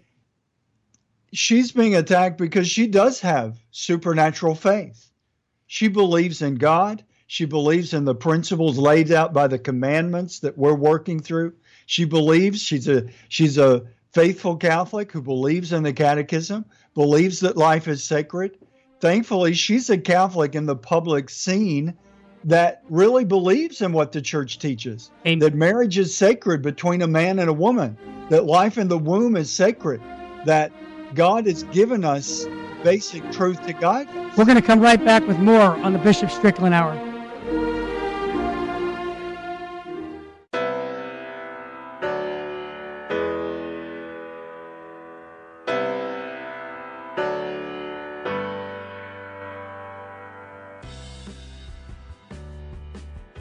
She's 1.35 1.73
being 1.73 1.95
attacked 1.95 2.39
because 2.39 2.69
she 2.69 2.87
does 2.87 3.21
have 3.21 3.59
supernatural 3.71 4.55
faith. 4.55 5.11
She 5.67 5.89
believes 5.89 6.43
in 6.43 6.55
God. 6.55 7.05
She 7.27 7.45
believes 7.45 7.93
in 7.93 8.05
the 8.05 8.15
principles 8.15 8.79
laid 8.79 9.11
out 9.11 9.33
by 9.33 9.49
the 9.49 9.59
commandments 9.59 10.39
that 10.41 10.57
we're 10.57 10.75
working 10.75 11.21
through. 11.21 11.55
She 11.87 12.05
believes 12.05 12.63
she's 12.63 12.89
a 12.89 13.07
she's 13.29 13.59
a 13.59 13.85
faithful 14.13 14.57
Catholic 14.57 15.11
who 15.11 15.21
believes 15.21 15.73
in 15.73 15.83
the 15.83 15.93
catechism, 15.93 16.65
believes 16.95 17.41
that 17.41 17.57
life 17.57 17.89
is 17.89 18.05
sacred, 18.05 18.57
thankfully, 19.01 19.53
she's 19.53 19.91
a 19.91 19.99
Catholic 19.99 20.55
in 20.55 20.67
the 20.67 20.77
public 20.77 21.29
scene 21.29 21.95
that 22.45 22.83
really 22.89 23.25
believes 23.25 23.83
in 23.83 23.93
what 23.93 24.13
the 24.13 24.23
church 24.23 24.59
teaches 24.59 25.11
Amen. 25.27 25.41
that 25.41 25.55
marriage 25.55 25.99
is 25.99 26.17
sacred 26.17 26.63
between 26.63 27.03
a 27.03 27.07
man 27.07 27.39
and 27.39 27.51
a 27.51 27.55
woman, 27.55 27.99
that 28.29 28.45
life 28.45 28.79
in 28.79 28.89
the 28.89 28.99
womb 28.99 29.35
is 29.35 29.51
sacred, 29.51 30.01
that 30.45 30.71
God 31.15 31.47
has 31.47 31.63
given 31.65 32.05
us 32.05 32.45
basic 32.83 33.31
truth 33.31 33.65
to 33.67 33.73
guide 33.73 34.09
us. 34.09 34.37
We're 34.37 34.45
going 34.45 34.61
to 34.61 34.67
come 34.67 34.81
right 34.81 35.03
back 35.03 35.27
with 35.29 35.39
more 35.39 35.63
on 35.63 35.93
the 35.93 35.99
Bishop 36.01 36.29
Strickland 36.29 36.75
Hour. 36.75 37.01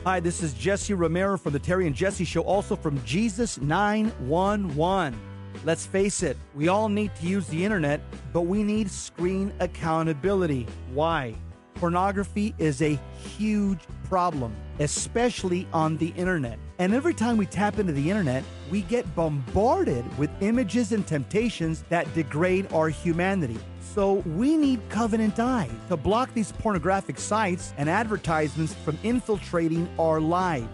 Hi, 0.06 0.20
this 0.20 0.44
is 0.44 0.54
Jesse 0.54 0.94
Romero 0.94 1.38
from 1.40 1.54
the 1.54 1.60
Terry 1.60 1.88
and 1.88 1.96
Jesse 1.96 2.26
Show, 2.26 2.42
also 2.42 2.76
from 2.76 3.04
Jesus 3.04 3.60
911. 3.60 5.33
Let's 5.64 5.86
face 5.86 6.24
it, 6.24 6.38
we 6.56 6.68
all 6.68 6.90
need 6.90 7.16
to 7.16 7.26
use 7.26 7.48
the 7.48 7.64
internet, 7.64 8.02
but 8.34 8.42
we 8.42 8.64
need 8.64 8.90
screen 8.90 9.54
accountability. 9.60 10.68
Why? 10.94 11.36
Pornography 11.76 12.54
is 12.60 12.82
a 12.82 13.00
huge 13.38 13.80
problem, 14.04 14.56
especially 14.80 15.68
on 15.74 15.98
the 15.98 16.14
internet. 16.16 16.60
And 16.80 16.94
every 16.94 17.14
time 17.14 17.38
we 17.38 17.46
tap 17.46 17.80
into 17.80 17.94
the 17.94 18.10
internet, 18.10 18.44
we 18.70 18.82
get 18.82 19.16
bombarded 19.16 20.06
with 20.18 20.30
images 20.42 20.92
and 20.92 21.06
temptations 21.06 21.84
that 21.90 22.14
degrade 22.14 22.72
our 22.74 22.90
humanity. 22.90 23.60
So 23.94 24.16
we 24.36 24.58
need 24.58 24.82
Covenant 24.90 25.40
Eyes 25.40 25.72
to 25.90 25.98
block 25.98 26.34
these 26.34 26.52
pornographic 26.52 27.20
sites 27.20 27.74
and 27.78 27.90
advertisements 27.90 28.74
from 28.74 28.98
infiltrating 29.04 29.88
our 30.00 30.20
lives. 30.20 30.68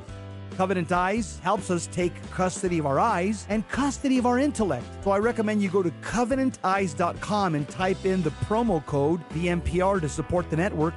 Covenant 0.60 0.92
Eyes 0.92 1.40
helps 1.42 1.72
us 1.72 1.88
take 1.88 2.12
custody 2.32 2.80
of 2.80 2.86
our 2.86 3.00
eyes 3.00 3.46
and 3.48 3.66
custody 3.70 4.18
of 4.18 4.26
our 4.26 4.38
intellect. 4.38 4.86
So 5.06 5.12
I 5.12 5.20
recommend 5.20 5.64
you 5.64 5.70
go 5.70 5.82
to 5.82 5.90
covenanteyes.com 6.02 7.56
and 7.56 7.70
type 7.70 8.04
in 8.04 8.22
the 8.24 8.32
promo 8.32 8.86
code 8.86 9.22
VMPR 9.30 10.02
to 10.02 10.10
support 10.10 10.50
the 10.50 10.58
network. 10.58 10.94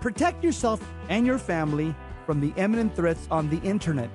Protect 0.00 0.42
yourself 0.42 0.82
and 1.10 1.26
your 1.26 1.36
family 1.36 1.94
from 2.24 2.40
the 2.40 2.54
imminent 2.56 2.96
threats 2.96 3.28
on 3.30 3.50
the 3.50 3.58
internet. 3.58 4.08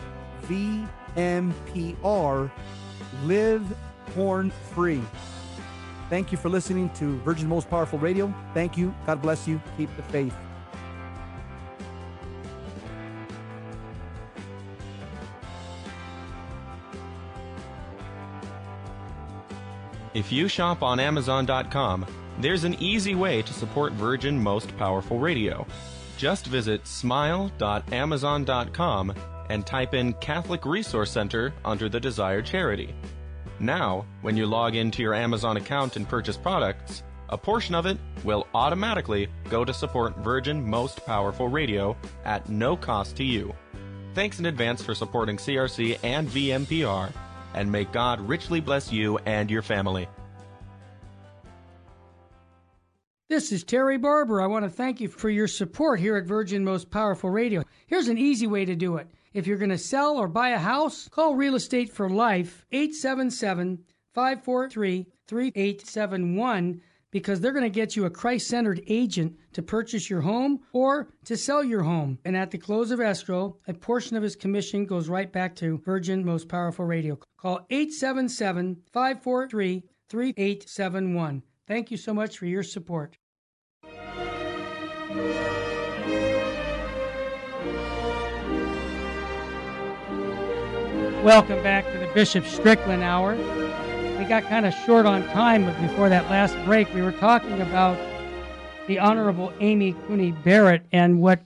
VMPR. 1.16 2.52
Live 3.26 3.78
porn 4.16 4.52
free. 4.74 5.04
Thank 6.10 6.32
you 6.32 6.38
for 6.38 6.50
listening 6.50 6.90
to 6.92 7.18
Virgin 7.20 7.48
Most 7.48 7.70
Powerful 7.70 8.00
Radio. 8.00 8.34
Thank 8.54 8.78
you. 8.78 8.96
God 9.06 9.22
bless 9.22 9.48
you. 9.48 9.62
Keep 9.78 9.96
the 9.98 10.04
faith. 10.04 10.34
If 20.14 20.32
you 20.32 20.48
shop 20.48 20.82
on 20.82 21.00
Amazon.com, 21.00 22.06
there's 22.40 22.64
an 22.64 22.76
easy 22.80 23.14
way 23.14 23.42
to 23.44 23.54
support 23.54 23.94
Virgin 23.94 24.42
Most 24.42 24.76
Powerful 24.78 25.20
Radio. 25.20 25.68
Just 26.18 26.48
visit 26.48 26.88
smile.amazon.com 26.88 29.14
and 29.50 29.66
type 29.66 29.94
in 29.94 30.12
Catholic 30.14 30.66
Resource 30.66 31.12
Center 31.12 31.54
under 31.64 31.88
the 31.88 32.00
desired 32.00 32.48
charity. 32.48 32.96
Now, 33.60 34.06
when 34.22 34.38
you 34.38 34.46
log 34.46 34.76
into 34.76 35.02
your 35.02 35.16
Amazon 35.16 35.58
account 35.58 35.96
and 35.96 36.08
purchase 36.08 36.38
products, 36.38 37.04
a 37.30 37.38
portion 37.38 37.76
of 37.76 37.86
it 37.86 37.98
will 38.24 38.48
automatically 38.54 39.28
go 39.50 39.66
to 39.66 39.74
support 39.74 40.16
Virgin 40.18 40.64
Most 40.64 41.06
Powerful 41.06 41.48
Radio 41.48 41.98
at 42.24 42.50
no 42.50 42.78
cost 42.78 43.18
to 43.18 43.24
you. 43.24 43.54
Thanks 44.14 44.40
in 44.40 44.46
advance 44.46 44.84
for 44.84 44.96
supporting 44.96 45.38
CRC 45.38 45.98
and 46.04 46.28
VMPR, 46.28 47.12
and 47.54 47.72
may 47.72 47.86
God 47.86 48.22
richly 48.22 48.60
bless 48.62 48.92
you 48.92 49.18
and 49.26 49.50
your 49.50 49.62
family. 49.62 50.08
This 53.30 53.52
is 53.52 53.64
Terry 53.66 53.98
Barber. 53.98 54.42
I 54.42 54.48
want 54.48 54.64
to 54.64 54.70
thank 54.70 55.02
you 55.02 55.10
for 55.10 55.30
your 55.30 55.48
support 55.48 56.00
here 56.00 56.16
at 56.16 56.26
Virgin 56.26 56.64
Most 56.64 56.90
Powerful 56.90 57.30
Radio. 57.30 57.64
Here's 57.88 58.08
an 58.08 58.18
easy 58.18 58.48
way 58.48 58.64
to 58.64 58.76
do 58.76 58.96
it. 58.98 59.08
If 59.38 59.46
you're 59.46 59.60
going 59.60 59.70
to 59.70 59.78
sell 59.78 60.18
or 60.18 60.28
buy 60.28 60.50
a 60.50 60.58
house, 60.58 61.08
call 61.10 61.36
Real 61.36 61.54
Estate 61.54 61.92
for 61.92 62.10
Life 62.10 62.66
877 62.72 63.84
543 64.16 65.06
3871 65.28 66.82
because 67.12 67.40
they're 67.40 67.52
going 67.52 67.62
to 67.62 67.70
get 67.70 67.96
you 67.96 68.06
a 68.06 68.10
Christ 68.10 68.48
centered 68.48 68.82
agent 68.88 69.38
to 69.54 69.62
purchase 69.62 70.10
your 70.10 70.22
home 70.22 70.62
or 70.74 71.10
to 71.26 71.38
sell 71.38 71.64
your 71.64 71.84
home. 71.84 72.18
And 72.26 72.36
at 72.36 72.50
the 72.50 72.58
close 72.58 72.90
of 72.90 73.00
escrow, 73.00 73.58
a 73.68 73.76
portion 73.76 74.18
of 74.18 74.24
his 74.24 74.36
commission 74.36 74.88
goes 74.88 75.08
right 75.08 75.32
back 75.32 75.56
to 75.58 75.78
Virgin 75.86 76.26
Most 76.26 76.50
Powerful 76.50 76.86
Radio. 76.86 77.20
Call 77.38 77.64
877 77.70 78.82
543 78.92 79.84
3871. 80.10 81.44
Thank 81.68 81.92
you 81.92 81.98
so 81.98 82.12
much 82.12 82.40
for 82.40 82.48
your 82.48 82.64
support. 82.64 83.16
Welcome 91.24 91.62
back 91.64 91.84
to 91.92 91.98
the 91.98 92.08
Bishop 92.14 92.46
Strickland 92.46 93.02
Hour. 93.02 93.36
We 94.18 94.26
got 94.26 94.44
kind 94.44 94.66
of 94.66 94.74
short 94.86 95.06
on 95.06 95.24
time, 95.30 95.66
but 95.66 95.80
before 95.82 96.10
that 96.10 96.30
last 96.30 96.56
break, 96.64 96.94
we 96.94 97.02
were 97.02 97.12
talking 97.12 97.60
about 97.60 97.98
the 98.88 99.00
Honorable 99.00 99.52
Amy 99.60 99.94
Coney 100.08 100.32
Barrett 100.32 100.86
and 100.92 101.20
what 101.20 101.42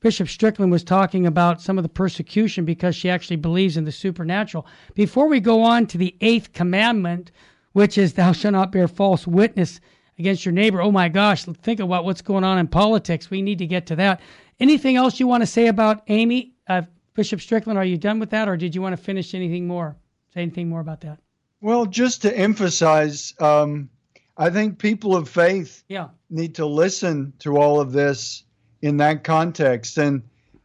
Bishop 0.00 0.28
Strickland 0.28 0.70
was 0.70 0.84
talking 0.84 1.26
about 1.26 1.60
some 1.60 1.76
of 1.76 1.82
the 1.82 1.88
persecution 1.88 2.64
because 2.64 2.94
she 2.94 3.10
actually 3.10 3.36
believes 3.36 3.76
in 3.76 3.84
the 3.84 3.92
supernatural. 3.92 4.64
Before 4.94 5.26
we 5.26 5.40
go 5.40 5.60
on 5.60 5.86
to 5.88 5.98
the 5.98 6.14
eighth 6.20 6.52
commandment, 6.52 7.32
which 7.72 7.98
is 7.98 8.14
thou 8.14 8.30
shalt 8.30 8.52
not 8.52 8.70
bear 8.70 8.86
false 8.86 9.26
witness 9.26 9.80
against 10.20 10.46
your 10.46 10.52
neighbor. 10.52 10.80
Oh 10.80 10.92
my 10.92 11.08
gosh, 11.08 11.44
think 11.44 11.80
about 11.80 12.04
what's 12.04 12.22
going 12.22 12.44
on 12.44 12.58
in 12.58 12.68
politics. 12.68 13.28
We 13.28 13.42
need 13.42 13.58
to 13.58 13.66
get 13.66 13.86
to 13.86 13.96
that. 13.96 14.20
Anything 14.60 14.96
else 14.96 15.18
you 15.18 15.26
want 15.26 15.42
to 15.42 15.46
say 15.46 15.66
about 15.66 16.04
Amy? 16.06 16.54
Uh, 16.68 16.82
Bishop 17.16 17.40
Strickland, 17.40 17.78
are 17.78 17.84
you 17.84 17.96
done 17.96 18.18
with 18.20 18.30
that, 18.30 18.46
or 18.46 18.58
did 18.58 18.74
you 18.74 18.82
want 18.82 18.92
to 18.94 19.02
finish 19.02 19.34
anything 19.34 19.66
more? 19.66 19.96
Say 20.34 20.42
anything 20.42 20.68
more 20.68 20.80
about 20.80 21.00
that? 21.00 21.18
Well, 21.62 21.86
just 21.86 22.22
to 22.22 22.36
emphasize, 22.36 23.32
um, 23.40 23.88
I 24.36 24.50
think 24.50 24.78
people 24.78 25.16
of 25.16 25.26
faith 25.26 25.82
yeah. 25.88 26.08
need 26.28 26.56
to 26.56 26.66
listen 26.66 27.32
to 27.38 27.56
all 27.56 27.80
of 27.80 27.92
this 27.92 28.44
in 28.82 28.98
that 28.98 29.24
context. 29.24 29.96
And 29.96 30.22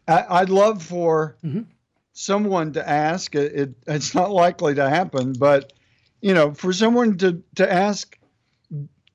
I, 0.10 0.42
would 0.42 0.50
love 0.50 0.84
for 0.84 1.38
mm-hmm. 1.42 1.62
someone 2.12 2.74
to 2.74 2.88
ask, 2.88 3.34
it, 3.34 3.74
it's 3.88 4.14
not 4.14 4.32
likely 4.32 4.76
to 4.76 4.90
happen, 4.90 5.32
but, 5.32 5.72
you 6.20 6.34
know, 6.34 6.54
for 6.54 6.74
someone 6.74 7.18
to, 7.20 7.42
to 7.56 7.72
ask 7.72 8.20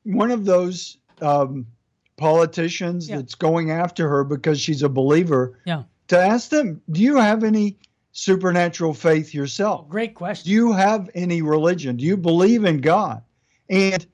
one 0.04 0.30
of 0.30 0.46
those 0.46 0.96
um, 1.20 1.66
politicians 2.16 3.10
yeah. 3.10 3.16
that's 3.16 3.34
going 3.34 3.70
after 3.70 4.08
her 4.08 4.24
because 4.24 4.58
she's 4.58 4.82
a 4.82 4.88
believer, 4.88 5.60
yeah 5.66 5.82
to 6.08 6.18
ask 6.18 6.50
them, 6.50 6.80
do 6.90 7.00
you 7.00 7.16
have 7.16 7.44
any 7.44 7.78
supernatural 8.12 8.94
faith 8.94 9.34
yourself? 9.34 9.88
Great 9.88 10.14
question. 10.14 10.46
Do 10.46 10.52
you 10.52 10.72
have 10.72 11.10
any 11.14 11.42
religion? 11.42 11.96
Do 11.96 12.04
you 12.04 12.16
believe 12.16 12.64
in 12.64 12.80
God? 12.80 13.22
And 13.68 14.06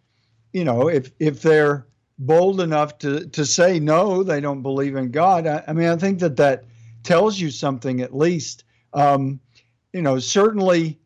you 0.53 0.65
know, 0.65 0.89
if 0.89 1.13
if 1.19 1.43
they're 1.43 1.87
bold 2.19 2.61
enough 2.61 2.99
to 2.99 3.27
to 3.29 3.45
say 3.45 3.79
no, 3.79 4.23
they 4.23 4.41
don't 4.41 4.63
believe 4.63 4.97
in 4.97 5.11
God. 5.11 5.47
I, 5.47 5.63
I 5.69 5.73
mean, 5.73 5.89
I 5.89 5.97
think 5.97 6.19
that 6.21 6.37
that 6.37 6.65
tells 7.03 7.39
you 7.39 7.51
something 7.51 8.01
at 8.01 8.17
least. 8.17 8.65
Um, 8.93 9.41
you 9.93 10.03
know, 10.03 10.19
certainly, 10.19 10.99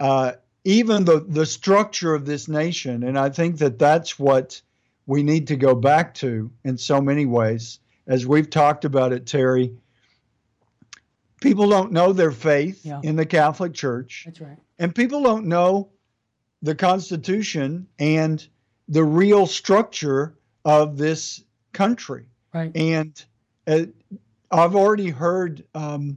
uh, 0.00 0.32
even 0.64 1.04
the 1.04 1.20
the 1.20 1.46
structure 1.46 2.14
of 2.14 2.26
this 2.26 2.48
nation, 2.48 3.02
and 3.02 3.18
I 3.18 3.30
think 3.30 3.58
that 3.58 3.78
that's 3.78 4.18
what 4.18 4.60
we 5.06 5.22
need 5.22 5.48
to 5.48 5.56
go 5.56 5.74
back 5.74 6.14
to 6.14 6.50
in 6.64 6.78
so 6.78 7.00
many 7.00 7.26
ways, 7.26 7.80
as 8.06 8.26
we've 8.26 8.48
talked 8.48 8.84
about 8.84 9.12
it, 9.12 9.26
Terry 9.26 9.74
people 11.44 11.68
don't 11.68 11.92
know 11.92 12.12
their 12.12 12.32
faith 12.32 12.84
yeah. 12.84 13.00
in 13.02 13.16
the 13.16 13.26
Catholic 13.26 13.74
Church. 13.74 14.22
That's 14.24 14.40
right. 14.40 14.56
And 14.78 14.94
people 14.94 15.22
don't 15.22 15.46
know 15.46 15.90
the 16.62 16.74
Constitution 16.74 17.86
and 17.98 18.44
the 18.88 19.04
real 19.04 19.46
structure 19.46 20.38
of 20.64 20.96
this 20.96 21.44
country. 21.72 22.24
Right. 22.54 22.74
And 22.74 23.24
uh, 23.66 23.82
I've 24.50 24.74
already 24.74 25.10
heard 25.10 25.64
um, 25.74 26.16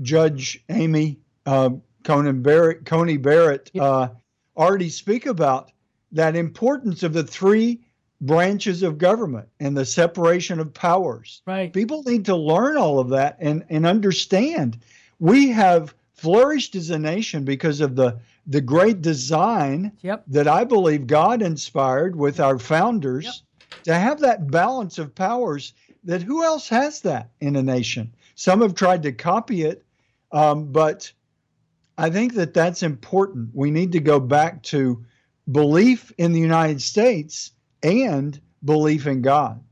Judge 0.00 0.64
Amy 0.70 1.18
uh, 1.44 1.70
Conan 2.02 2.40
Barrett, 2.40 2.86
Coney 2.86 3.18
Barrett 3.18 3.70
uh, 3.78 4.08
already 4.56 4.88
speak 4.88 5.26
about 5.26 5.70
that 6.12 6.34
importance 6.34 7.02
of 7.02 7.12
the 7.12 7.24
three 7.24 7.85
branches 8.20 8.82
of 8.82 8.98
government 8.98 9.48
and 9.60 9.76
the 9.76 9.84
separation 9.84 10.58
of 10.60 10.72
powers. 10.72 11.42
Right. 11.46 11.72
People 11.72 12.02
need 12.04 12.24
to 12.26 12.36
learn 12.36 12.76
all 12.76 12.98
of 12.98 13.10
that 13.10 13.36
and, 13.40 13.64
and 13.68 13.86
understand. 13.86 14.78
We 15.18 15.50
have 15.50 15.94
flourished 16.14 16.74
as 16.74 16.90
a 16.90 16.98
nation 16.98 17.44
because 17.44 17.80
of 17.80 17.96
the 17.96 18.18
the 18.48 18.60
great 18.60 19.02
design 19.02 19.90
yep. 20.02 20.22
that 20.28 20.46
I 20.46 20.62
believe 20.62 21.08
God 21.08 21.42
inspired 21.42 22.14
with 22.14 22.38
our 22.38 22.60
founders 22.60 23.24
yep. 23.24 23.82
to 23.84 23.94
have 23.94 24.20
that 24.20 24.48
balance 24.50 24.98
of 24.98 25.14
powers 25.14 25.72
that 26.04 26.22
who 26.22 26.44
else 26.44 26.68
has 26.68 27.00
that 27.00 27.30
in 27.40 27.56
a 27.56 27.62
nation? 27.62 28.14
Some 28.36 28.62
have 28.62 28.74
tried 28.74 29.02
to 29.02 29.12
copy 29.12 29.62
it, 29.62 29.84
um, 30.30 30.70
but 30.70 31.12
I 31.98 32.10
think 32.10 32.34
that 32.34 32.54
that's 32.54 32.84
important. 32.84 33.50
We 33.52 33.72
need 33.72 33.92
to 33.92 34.00
go 34.00 34.20
back 34.20 34.62
to 34.64 35.04
belief 35.50 36.12
in 36.16 36.32
the 36.32 36.40
United 36.40 36.80
States 36.82 37.50
and 37.82 38.40
belief 38.64 39.06
in 39.06 39.22
God. 39.22 39.62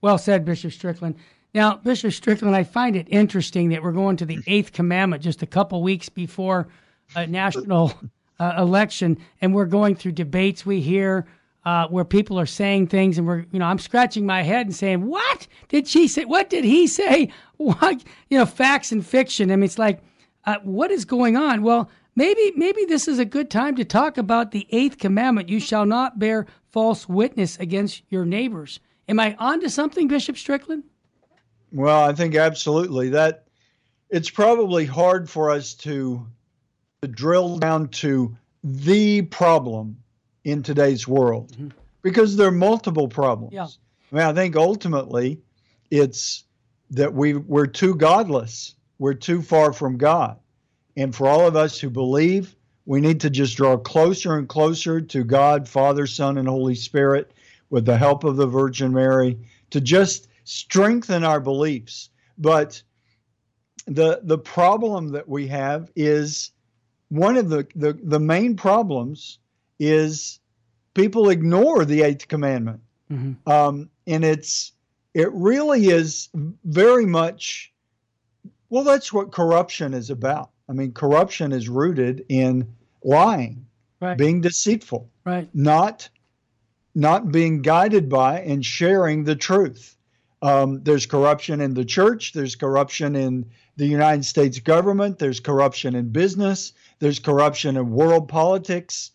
Well 0.00 0.18
said, 0.18 0.44
Bishop 0.44 0.72
Strickland. 0.72 1.16
Now, 1.52 1.76
Bishop 1.76 2.12
Strickland, 2.12 2.54
I 2.54 2.62
find 2.62 2.96
it 2.96 3.08
interesting 3.10 3.70
that 3.70 3.82
we're 3.82 3.92
going 3.92 4.16
to 4.18 4.26
the 4.26 4.38
eighth 4.46 4.72
commandment 4.72 5.22
just 5.22 5.42
a 5.42 5.46
couple 5.46 5.82
weeks 5.82 6.08
before 6.08 6.68
a 7.16 7.26
national 7.26 7.92
uh, 8.38 8.54
election, 8.56 9.18
and 9.40 9.54
we're 9.54 9.66
going 9.66 9.96
through 9.96 10.12
debates 10.12 10.64
we 10.64 10.80
hear 10.80 11.26
uh, 11.64 11.86
where 11.88 12.04
people 12.04 12.38
are 12.38 12.46
saying 12.46 12.86
things, 12.86 13.18
and 13.18 13.26
we're, 13.26 13.44
you 13.52 13.58
know, 13.58 13.66
I'm 13.66 13.78
scratching 13.78 14.24
my 14.24 14.42
head 14.42 14.66
and 14.66 14.74
saying, 14.74 15.06
"What 15.06 15.46
did 15.68 15.86
she 15.86 16.08
say? 16.08 16.24
What 16.24 16.50
did 16.50 16.64
he 16.64 16.86
say? 16.86 17.30
What, 17.58 18.02
you 18.30 18.38
know, 18.38 18.46
facts 18.46 18.90
and 18.90 19.04
fiction." 19.04 19.50
I 19.50 19.56
mean, 19.56 19.64
it's 19.64 19.78
like, 19.78 20.00
uh, 20.46 20.56
what 20.62 20.90
is 20.90 21.04
going 21.04 21.36
on? 21.36 21.60
Well, 21.60 21.90
maybe, 22.16 22.54
maybe 22.56 22.86
this 22.86 23.06
is 23.06 23.18
a 23.18 23.26
good 23.26 23.50
time 23.50 23.76
to 23.76 23.84
talk 23.84 24.16
about 24.16 24.52
the 24.52 24.66
eighth 24.70 24.96
commandment: 24.96 25.50
"You 25.50 25.60
shall 25.60 25.84
not 25.84 26.18
bear 26.18 26.46
false 26.72 27.08
witness 27.08 27.58
against 27.58 28.02
your 28.08 28.24
neighbors. 28.24 28.80
Am 29.08 29.18
I 29.18 29.34
onto 29.38 29.68
something, 29.68 30.08
Bishop 30.08 30.36
Strickland? 30.36 30.84
Well, 31.72 32.02
I 32.02 32.12
think 32.12 32.34
absolutely 32.34 33.10
that 33.10 33.46
it's 34.08 34.30
probably 34.30 34.86
hard 34.86 35.28
for 35.28 35.50
us 35.50 35.74
to, 35.74 36.26
to 37.02 37.08
drill 37.08 37.58
down 37.58 37.88
to 37.88 38.36
the 38.62 39.22
problem 39.22 39.96
in 40.44 40.62
today's 40.62 41.06
world 41.06 41.52
mm-hmm. 41.52 41.68
because 42.02 42.36
there 42.36 42.48
are 42.48 42.52
multiple 42.52 43.08
problems. 43.08 43.52
Yeah. 43.52 43.68
I 44.12 44.14
mean, 44.14 44.24
I 44.24 44.32
think 44.32 44.56
ultimately 44.56 45.40
it's 45.90 46.44
that 46.90 47.14
we 47.14 47.34
we're 47.34 47.66
too 47.66 47.94
godless. 47.94 48.74
We're 48.98 49.14
too 49.14 49.42
far 49.42 49.72
from 49.72 49.96
God. 49.96 50.38
And 50.96 51.14
for 51.14 51.26
all 51.26 51.46
of 51.46 51.56
us 51.56 51.78
who 51.78 51.88
believe 51.88 52.54
we 52.86 53.00
need 53.00 53.20
to 53.20 53.30
just 53.30 53.56
draw 53.56 53.76
closer 53.76 54.36
and 54.36 54.48
closer 54.48 55.00
to 55.00 55.24
God, 55.24 55.68
Father, 55.68 56.06
Son, 56.06 56.38
and 56.38 56.48
Holy 56.48 56.74
Spirit 56.74 57.32
with 57.68 57.84
the 57.84 57.96
help 57.96 58.24
of 58.24 58.36
the 58.36 58.46
Virgin 58.46 58.92
Mary 58.92 59.38
to 59.70 59.80
just 59.80 60.28
strengthen 60.44 61.24
our 61.24 61.40
beliefs. 61.40 62.10
But 62.38 62.82
the 63.86 64.20
the 64.22 64.38
problem 64.38 65.08
that 65.10 65.28
we 65.28 65.46
have 65.48 65.90
is 65.94 66.52
one 67.08 67.36
of 67.36 67.48
the, 67.48 67.66
the, 67.74 67.92
the 67.92 68.20
main 68.20 68.56
problems 68.56 69.38
is 69.78 70.38
people 70.94 71.28
ignore 71.28 71.84
the 71.84 72.02
eighth 72.02 72.28
commandment. 72.28 72.80
Mm-hmm. 73.10 73.50
Um, 73.50 73.90
and 74.06 74.24
it's 74.24 74.72
it 75.14 75.30
really 75.32 75.88
is 75.88 76.28
very 76.64 77.06
much 77.06 77.72
well 78.68 78.84
that's 78.84 79.12
what 79.12 79.32
corruption 79.32 79.92
is 79.94 80.10
about 80.10 80.50
i 80.70 80.72
mean 80.72 80.92
corruption 80.92 81.52
is 81.52 81.68
rooted 81.68 82.24
in 82.28 82.66
lying 83.04 83.66
right. 84.00 84.16
being 84.16 84.40
deceitful 84.40 85.10
right. 85.24 85.48
not 85.52 86.08
not 86.94 87.30
being 87.30 87.62
guided 87.62 88.08
by 88.08 88.40
and 88.40 88.66
sharing 88.66 89.22
the 89.22 89.36
truth. 89.36 89.96
Um, 90.42 90.82
there's 90.82 91.06
corruption 91.06 91.60
in 91.60 91.74
the 91.74 91.84
church 91.84 92.32
there's 92.32 92.56
corruption 92.56 93.14
in 93.14 93.44
the 93.76 93.86
united 93.86 94.24
states 94.24 94.58
government 94.58 95.18
there's 95.18 95.38
corruption 95.38 95.94
in 95.94 96.08
business 96.08 96.72
there's 97.00 97.18
corruption 97.18 97.76
in 97.76 97.90
world 97.90 98.28
politics. 98.28 99.10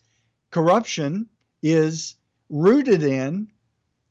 Corruption 0.50 1.28
is 1.62 2.16
rooted 2.50 3.02
in 3.02 3.48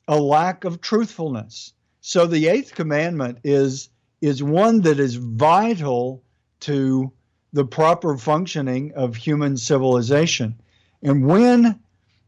a 0.08 0.20
lack 0.20 0.64
of 0.64 0.82
truthfulness. 0.82 1.74
So 2.02 2.26
the 2.26 2.48
eighth 2.48 2.74
commandment 2.74 3.40
is 3.44 3.90
is 4.22 4.42
one 4.42 4.82
that 4.82 5.00
is 5.00 5.16
vital 5.16 6.24
to 6.62 7.12
the 7.56 7.66
proper 7.66 8.18
functioning 8.18 8.92
of 8.96 9.16
human 9.16 9.56
civilization. 9.56 10.54
And 11.02 11.26
when 11.26 11.80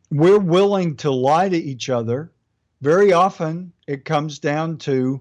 we're 0.10 0.40
willing 0.40 0.96
to 0.98 1.12
lie 1.12 1.50
to 1.50 1.58
each 1.58 1.90
other, 1.90 2.32
very 2.80 3.12
often 3.12 3.74
it 3.88 4.06
comes 4.06 4.40
down 4.40 4.78
to 4.78 5.20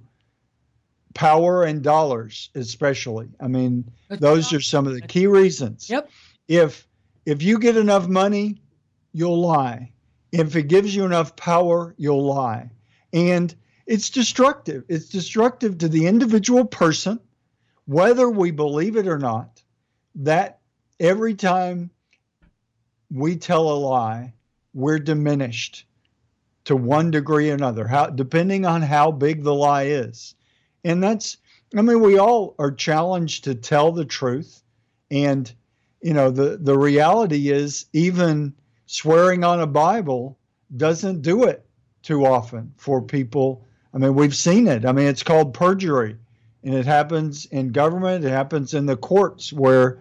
power 1.13 1.65
and 1.65 1.83
dollars, 1.83 2.51
especially. 2.55 3.31
I 3.41 3.49
mean, 3.49 3.91
That's 4.09 4.21
those 4.21 4.53
are 4.53 4.61
some 4.61 4.87
of 4.87 4.95
the 4.95 5.01
key 5.01 5.27
reasons. 5.27 5.91
Yep. 5.91 6.09
If 6.47 6.87
if 7.25 7.43
you 7.43 7.59
get 7.59 7.77
enough 7.77 8.07
money, 8.07 8.63
you'll 9.13 9.41
lie. 9.41 9.91
If 10.31 10.55
it 10.55 10.69
gives 10.69 10.95
you 10.95 11.05
enough 11.05 11.35
power, 11.35 11.97
you'll 11.99 12.25
lie. 12.25 12.71
And 13.13 13.53
it's 13.87 14.11
destructive. 14.11 14.85
It's 14.89 15.09
destructive 15.09 15.79
to 15.79 15.89
the 15.89 16.07
individual 16.07 16.65
person, 16.65 17.19
whether 17.87 18.31
we 18.31 18.53
believe 18.53 18.95
it 18.95 19.09
or 19.09 19.19
not, 19.19 19.56
that 20.17 20.61
every 20.99 21.35
time 21.35 21.91
we 23.11 23.37
tell 23.37 23.71
a 23.71 23.79
lie, 23.79 24.35
we're 24.75 24.99
diminished 24.99 25.87
to 26.65 26.77
one 26.77 27.11
degree 27.11 27.51
or 27.51 27.55
another, 27.55 27.87
how, 27.87 28.07
depending 28.07 28.67
on 28.67 28.83
how 28.83 29.11
big 29.11 29.43
the 29.43 29.55
lie 29.55 29.85
is. 29.85 30.35
And 30.85 31.03
that's, 31.03 31.37
I 31.77 31.83
mean, 31.83 32.01
we 32.01 32.19
all 32.19 32.55
are 32.59 32.73
challenged 32.73 33.45
to 33.45 33.55
tell 33.55 33.93
the 33.93 34.05
truth. 34.05 34.63
And, 35.11 35.51
you 36.03 36.13
know, 36.13 36.31
the, 36.31 36.57
the 36.57 36.77
reality 36.77 37.51
is, 37.51 37.87
even 37.93 38.55
swearing 38.87 39.45
on 39.45 39.61
a 39.61 39.67
Bible 39.67 40.39
doesn't 40.77 41.23
do 41.23 41.45
it 41.45 41.65
too 42.03 42.27
often 42.27 42.73
for 42.77 43.01
people 43.01 43.67
I 43.97 43.99
mean, 43.99 44.15
we've 44.15 44.37
seen 44.37 44.69
it. 44.69 44.85
I 44.85 44.93
mean, 44.93 45.07
it's 45.07 45.23
called 45.23 45.55
perjury, 45.55 46.17
and 46.63 46.75
it 46.75 46.85
happens 46.85 47.47
in 47.47 47.73
government. 47.73 48.27
It 48.27 48.31
happens 48.31 48.75
in 48.75 48.85
the 48.85 48.97
courts 48.99 49.55
where 49.55 50.01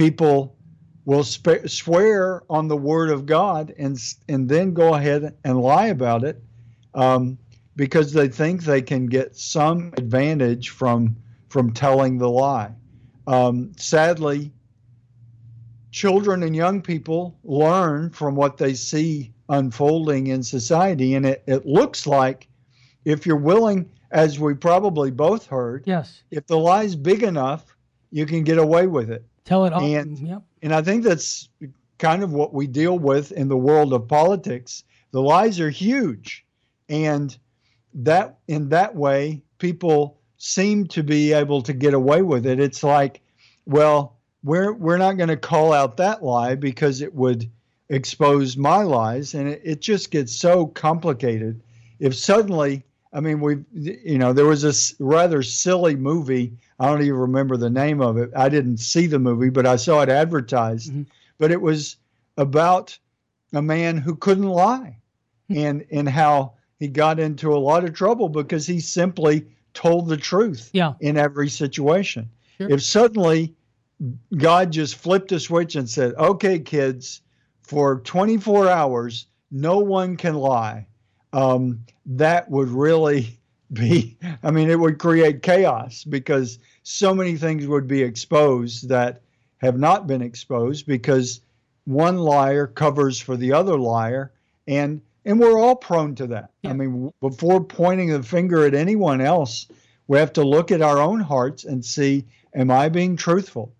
people 0.00 0.56
will 1.04 1.22
sp- 1.28 1.68
swear 1.68 2.42
on 2.48 2.68
the 2.68 2.76
word 2.76 3.10
of 3.10 3.26
God 3.26 3.74
and 3.76 3.98
and 4.30 4.48
then 4.48 4.72
go 4.72 4.94
ahead 4.94 5.36
and 5.44 5.60
lie 5.60 5.88
about 5.88 6.24
it 6.24 6.42
um, 6.94 7.36
because 7.76 8.14
they 8.14 8.26
think 8.26 8.62
they 8.62 8.80
can 8.80 9.04
get 9.06 9.36
some 9.36 9.92
advantage 9.98 10.70
from 10.70 11.16
from 11.48 11.74
telling 11.74 12.16
the 12.16 12.30
lie. 12.30 12.72
Um, 13.26 13.72
sadly, 13.76 14.52
children 15.90 16.44
and 16.44 16.56
young 16.56 16.80
people 16.80 17.36
learn 17.44 18.08
from 18.08 18.34
what 18.36 18.56
they 18.56 18.72
see 18.72 19.34
unfolding 19.50 20.28
in 20.28 20.42
society, 20.42 21.14
and 21.14 21.26
it, 21.26 21.42
it 21.46 21.66
looks 21.66 22.06
like 22.06 22.48
if 23.04 23.26
you're 23.26 23.36
willing, 23.36 23.90
as 24.12 24.38
we 24.38 24.54
probably 24.54 25.10
both 25.10 25.46
heard, 25.46 25.82
yes, 25.86 26.22
if 26.30 26.46
the 26.46 26.56
lie's 26.56 26.96
big 26.96 27.22
enough, 27.22 27.76
you 28.10 28.24
can 28.24 28.44
get 28.44 28.56
away 28.56 28.86
with 28.86 29.10
it. 29.10 29.24
Tell 29.50 29.64
it 29.66 29.72
all. 29.72 29.82
And- 29.82 30.16
mm-hmm. 30.16 30.26
yep. 30.26 30.42
And 30.62 30.72
I 30.72 30.80
think 30.82 31.02
that's 31.02 31.48
kind 31.98 32.22
of 32.22 32.32
what 32.32 32.54
we 32.54 32.66
deal 32.66 32.98
with 32.98 33.32
in 33.32 33.48
the 33.48 33.56
world 33.56 33.92
of 33.92 34.06
politics. 34.06 34.84
The 35.10 35.20
lies 35.20 35.58
are 35.58 35.70
huge. 35.70 36.46
And 36.88 37.36
that 37.94 38.38
in 38.46 38.68
that 38.68 38.94
way, 38.94 39.42
people 39.58 40.18
seem 40.38 40.86
to 40.86 41.02
be 41.02 41.32
able 41.32 41.62
to 41.62 41.72
get 41.72 41.94
away 41.94 42.22
with 42.22 42.46
it. 42.46 42.60
It's 42.60 42.82
like, 42.82 43.20
well, 43.66 44.16
we're 44.42 44.72
we're 44.72 44.98
not 44.98 45.16
going 45.16 45.28
to 45.28 45.36
call 45.36 45.72
out 45.72 45.96
that 45.96 46.22
lie 46.22 46.54
because 46.54 47.00
it 47.00 47.14
would 47.14 47.50
expose 47.88 48.56
my 48.56 48.82
lies. 48.82 49.34
And 49.34 49.48
it, 49.48 49.60
it 49.64 49.80
just 49.80 50.10
gets 50.10 50.34
so 50.34 50.66
complicated. 50.66 51.60
If 51.98 52.14
suddenly 52.14 52.84
I 53.12 53.20
mean, 53.20 53.40
we, 53.40 53.56
you 53.74 54.18
know, 54.18 54.32
there 54.32 54.46
was 54.46 54.62
this 54.62 54.94
rather 55.00 55.42
silly 55.42 55.96
movie. 55.96 56.52
I 56.78 56.86
don't 56.86 57.02
even 57.02 57.14
remember 57.18 57.56
the 57.56 57.70
name 57.70 58.00
of 58.00 58.16
it. 58.16 58.30
I 58.36 58.48
didn't 58.48 58.78
see 58.78 59.06
the 59.06 59.18
movie, 59.18 59.50
but 59.50 59.66
I 59.66 59.76
saw 59.76 60.00
it 60.02 60.08
advertised. 60.08 60.92
Mhm. 60.92 61.06
But 61.38 61.50
it 61.50 61.60
was 61.60 61.96
about 62.36 62.96
a 63.52 63.62
man 63.62 63.96
who 63.96 64.14
couldn't 64.14 64.48
lie, 64.48 64.96
and 65.48 65.84
and 65.90 66.08
how 66.08 66.52
he 66.78 66.86
got 66.86 67.18
into 67.18 67.52
a 67.52 67.58
lot 67.58 67.84
of 67.84 67.92
trouble 67.94 68.28
because 68.28 68.66
he 68.66 68.78
simply 68.78 69.44
told 69.74 70.08
the 70.08 70.16
truth 70.16 70.70
Yeah. 70.72 70.94
in 71.00 71.16
every 71.16 71.48
situation. 71.48 72.28
Sure. 72.58 72.70
If 72.70 72.82
suddenly 72.82 73.54
God 74.36 74.70
just 74.70 74.94
flipped 74.94 75.32
a 75.32 75.40
switch 75.40 75.74
and 75.76 75.88
said, 75.90 76.14
"Okay, 76.14 76.58
kids, 76.60 77.22
for 77.62 78.00
24 78.00 78.68
hours, 78.68 79.26
no 79.50 79.78
one 79.78 80.16
can 80.16 80.34
lie," 80.36 80.86
um, 81.32 81.80
that 82.06 82.50
would 82.50 82.68
really 82.68 83.38
be, 83.72 84.16
I 84.42 84.50
mean, 84.50 84.70
it 84.70 84.78
would 84.78 84.98
create 84.98 85.42
chaos 85.42 86.04
because 86.04 86.58
so 86.82 87.14
many 87.14 87.36
things 87.36 87.66
would 87.66 87.86
be 87.86 88.02
exposed 88.02 88.88
that 88.88 89.22
have 89.58 89.78
not 89.78 90.06
been 90.06 90.22
exposed 90.22 90.86
because 90.86 91.40
one 91.84 92.18
liar 92.18 92.66
covers 92.66 93.20
for 93.20 93.36
the 93.36 93.52
other 93.52 93.78
liar. 93.78 94.32
And, 94.66 95.02
and 95.24 95.38
we're 95.38 95.58
all 95.58 95.76
prone 95.76 96.14
to 96.16 96.26
that. 96.28 96.50
Yeah. 96.62 96.70
I 96.70 96.72
mean, 96.72 97.12
before 97.20 97.62
pointing 97.62 98.08
the 98.08 98.22
finger 98.22 98.64
at 98.66 98.74
anyone 98.74 99.20
else, 99.20 99.66
we 100.08 100.18
have 100.18 100.32
to 100.32 100.42
look 100.42 100.72
at 100.72 100.82
our 100.82 100.98
own 100.98 101.20
hearts 101.20 101.64
and 101.64 101.84
see, 101.84 102.24
am 102.54 102.70
I 102.70 102.88
being 102.88 103.16
truthful? 103.16 103.72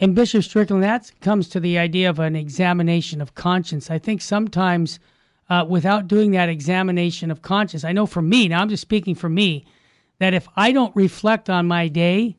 And 0.00 0.14
Bishop 0.14 0.44
Strickland, 0.44 0.82
that 0.82 1.10
comes 1.20 1.48
to 1.48 1.60
the 1.60 1.78
idea 1.78 2.08
of 2.10 2.18
an 2.18 2.36
examination 2.36 3.20
of 3.20 3.34
conscience. 3.34 3.90
I 3.90 3.98
think 3.98 4.20
sometimes 4.20 5.00
uh, 5.48 5.64
without 5.68 6.08
doing 6.08 6.32
that 6.32 6.48
examination 6.48 7.30
of 7.30 7.42
conscience, 7.42 7.84
I 7.84 7.92
know 7.92 8.06
for 8.06 8.22
me, 8.22 8.48
now 8.48 8.60
I'm 8.60 8.68
just 8.68 8.82
speaking 8.82 9.14
for 9.14 9.28
me, 9.28 9.66
that 10.18 10.34
if 10.34 10.48
I 10.56 10.72
don't 10.72 10.94
reflect 10.96 11.48
on 11.48 11.66
my 11.66 11.88
day, 11.88 12.36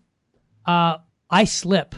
uh, 0.66 0.98
I 1.30 1.46
slip. 1.46 1.96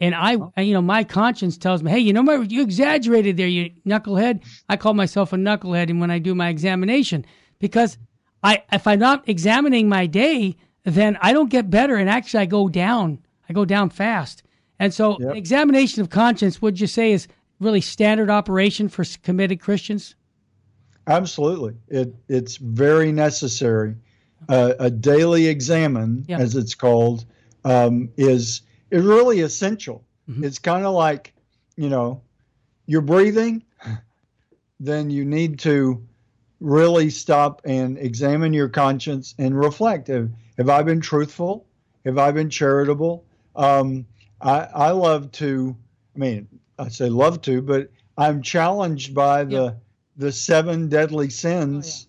And 0.00 0.14
I, 0.14 0.36
you 0.62 0.74
know, 0.74 0.82
my 0.82 1.02
conscience 1.02 1.58
tells 1.58 1.82
me, 1.82 1.90
hey, 1.90 1.98
you 1.98 2.12
know, 2.12 2.22
what? 2.22 2.50
you 2.52 2.62
exaggerated 2.62 3.36
there, 3.36 3.48
you 3.48 3.70
knucklehead. 3.84 4.44
I 4.68 4.76
call 4.76 4.94
myself 4.94 5.32
a 5.32 5.36
knucklehead, 5.36 5.90
and 5.90 6.00
when 6.00 6.10
I 6.10 6.20
do 6.20 6.34
my 6.34 6.48
examination, 6.48 7.26
because 7.58 7.98
I, 8.42 8.62
if 8.72 8.86
I'm 8.86 9.00
not 9.00 9.28
examining 9.28 9.88
my 9.88 10.06
day, 10.06 10.56
then 10.84 11.18
I 11.20 11.32
don't 11.32 11.50
get 11.50 11.68
better, 11.68 11.96
and 11.96 12.08
actually 12.08 12.42
I 12.42 12.46
go 12.46 12.68
down. 12.68 13.18
I 13.48 13.52
go 13.52 13.64
down 13.64 13.90
fast. 13.90 14.44
And 14.78 14.94
so, 14.94 15.16
Yep. 15.18 15.34
examination 15.34 16.00
of 16.00 16.10
conscience, 16.10 16.62
would 16.62 16.80
you 16.80 16.86
say, 16.86 17.10
is 17.12 17.26
really 17.58 17.80
standard 17.80 18.30
operation 18.30 18.88
for 18.88 19.04
committed 19.24 19.60
Christians? 19.60 20.14
Absolutely. 21.08 21.74
It, 21.88 22.14
it's 22.28 22.56
very 22.56 23.10
necessary. 23.12 23.96
Uh, 24.48 24.74
a 24.78 24.90
daily 24.90 25.46
examen, 25.48 26.24
Yeah. 26.28 26.38
as 26.38 26.54
it's 26.54 26.74
called, 26.74 27.24
um, 27.64 28.10
is 28.16 28.62
is 28.90 29.04
really 29.04 29.40
essential. 29.40 30.04
Mhm. 30.30 30.44
It's 30.44 30.58
kind 30.58 30.86
of 30.86 30.94
like, 30.94 31.34
you 31.76 31.88
know, 31.88 32.22
you're 32.86 33.02
breathing, 33.02 33.62
then 34.80 35.10
you 35.10 35.24
need 35.24 35.58
to 35.60 36.02
really 36.60 37.10
stop 37.10 37.60
and 37.64 37.98
examine 37.98 38.52
your 38.52 38.68
conscience 38.68 39.34
and 39.38 39.58
reflect. 39.58 40.08
Have, 40.08 40.30
have 40.56 40.68
I 40.70 40.82
been 40.82 41.00
truthful? 41.00 41.66
Have 42.04 42.18
I 42.18 42.30
been 42.30 42.48
charitable? 42.50 43.24
Um, 43.56 44.06
I, 44.40 44.68
I 44.74 44.90
love 44.92 45.30
to, 45.32 45.76
I 46.14 46.18
mean, 46.18 46.48
I 46.78 46.88
say 46.88 47.08
love 47.10 47.42
to, 47.42 47.60
but 47.60 47.90
I'm 48.16 48.40
challenged 48.42 49.14
by 49.14 49.44
the 49.44 49.52
Yeah. 49.56 49.70
The 50.18 50.32
seven 50.32 50.88
deadly 50.88 51.26
oh, 51.26 51.30
sins 51.30 52.08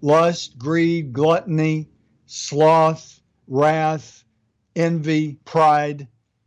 lust, 0.00 0.58
greed, 0.58 1.12
gluttony, 1.12 1.88
sloth, 2.26 3.20
wrath, 3.46 4.24
envy, 4.76 5.38
pride. 5.44 6.06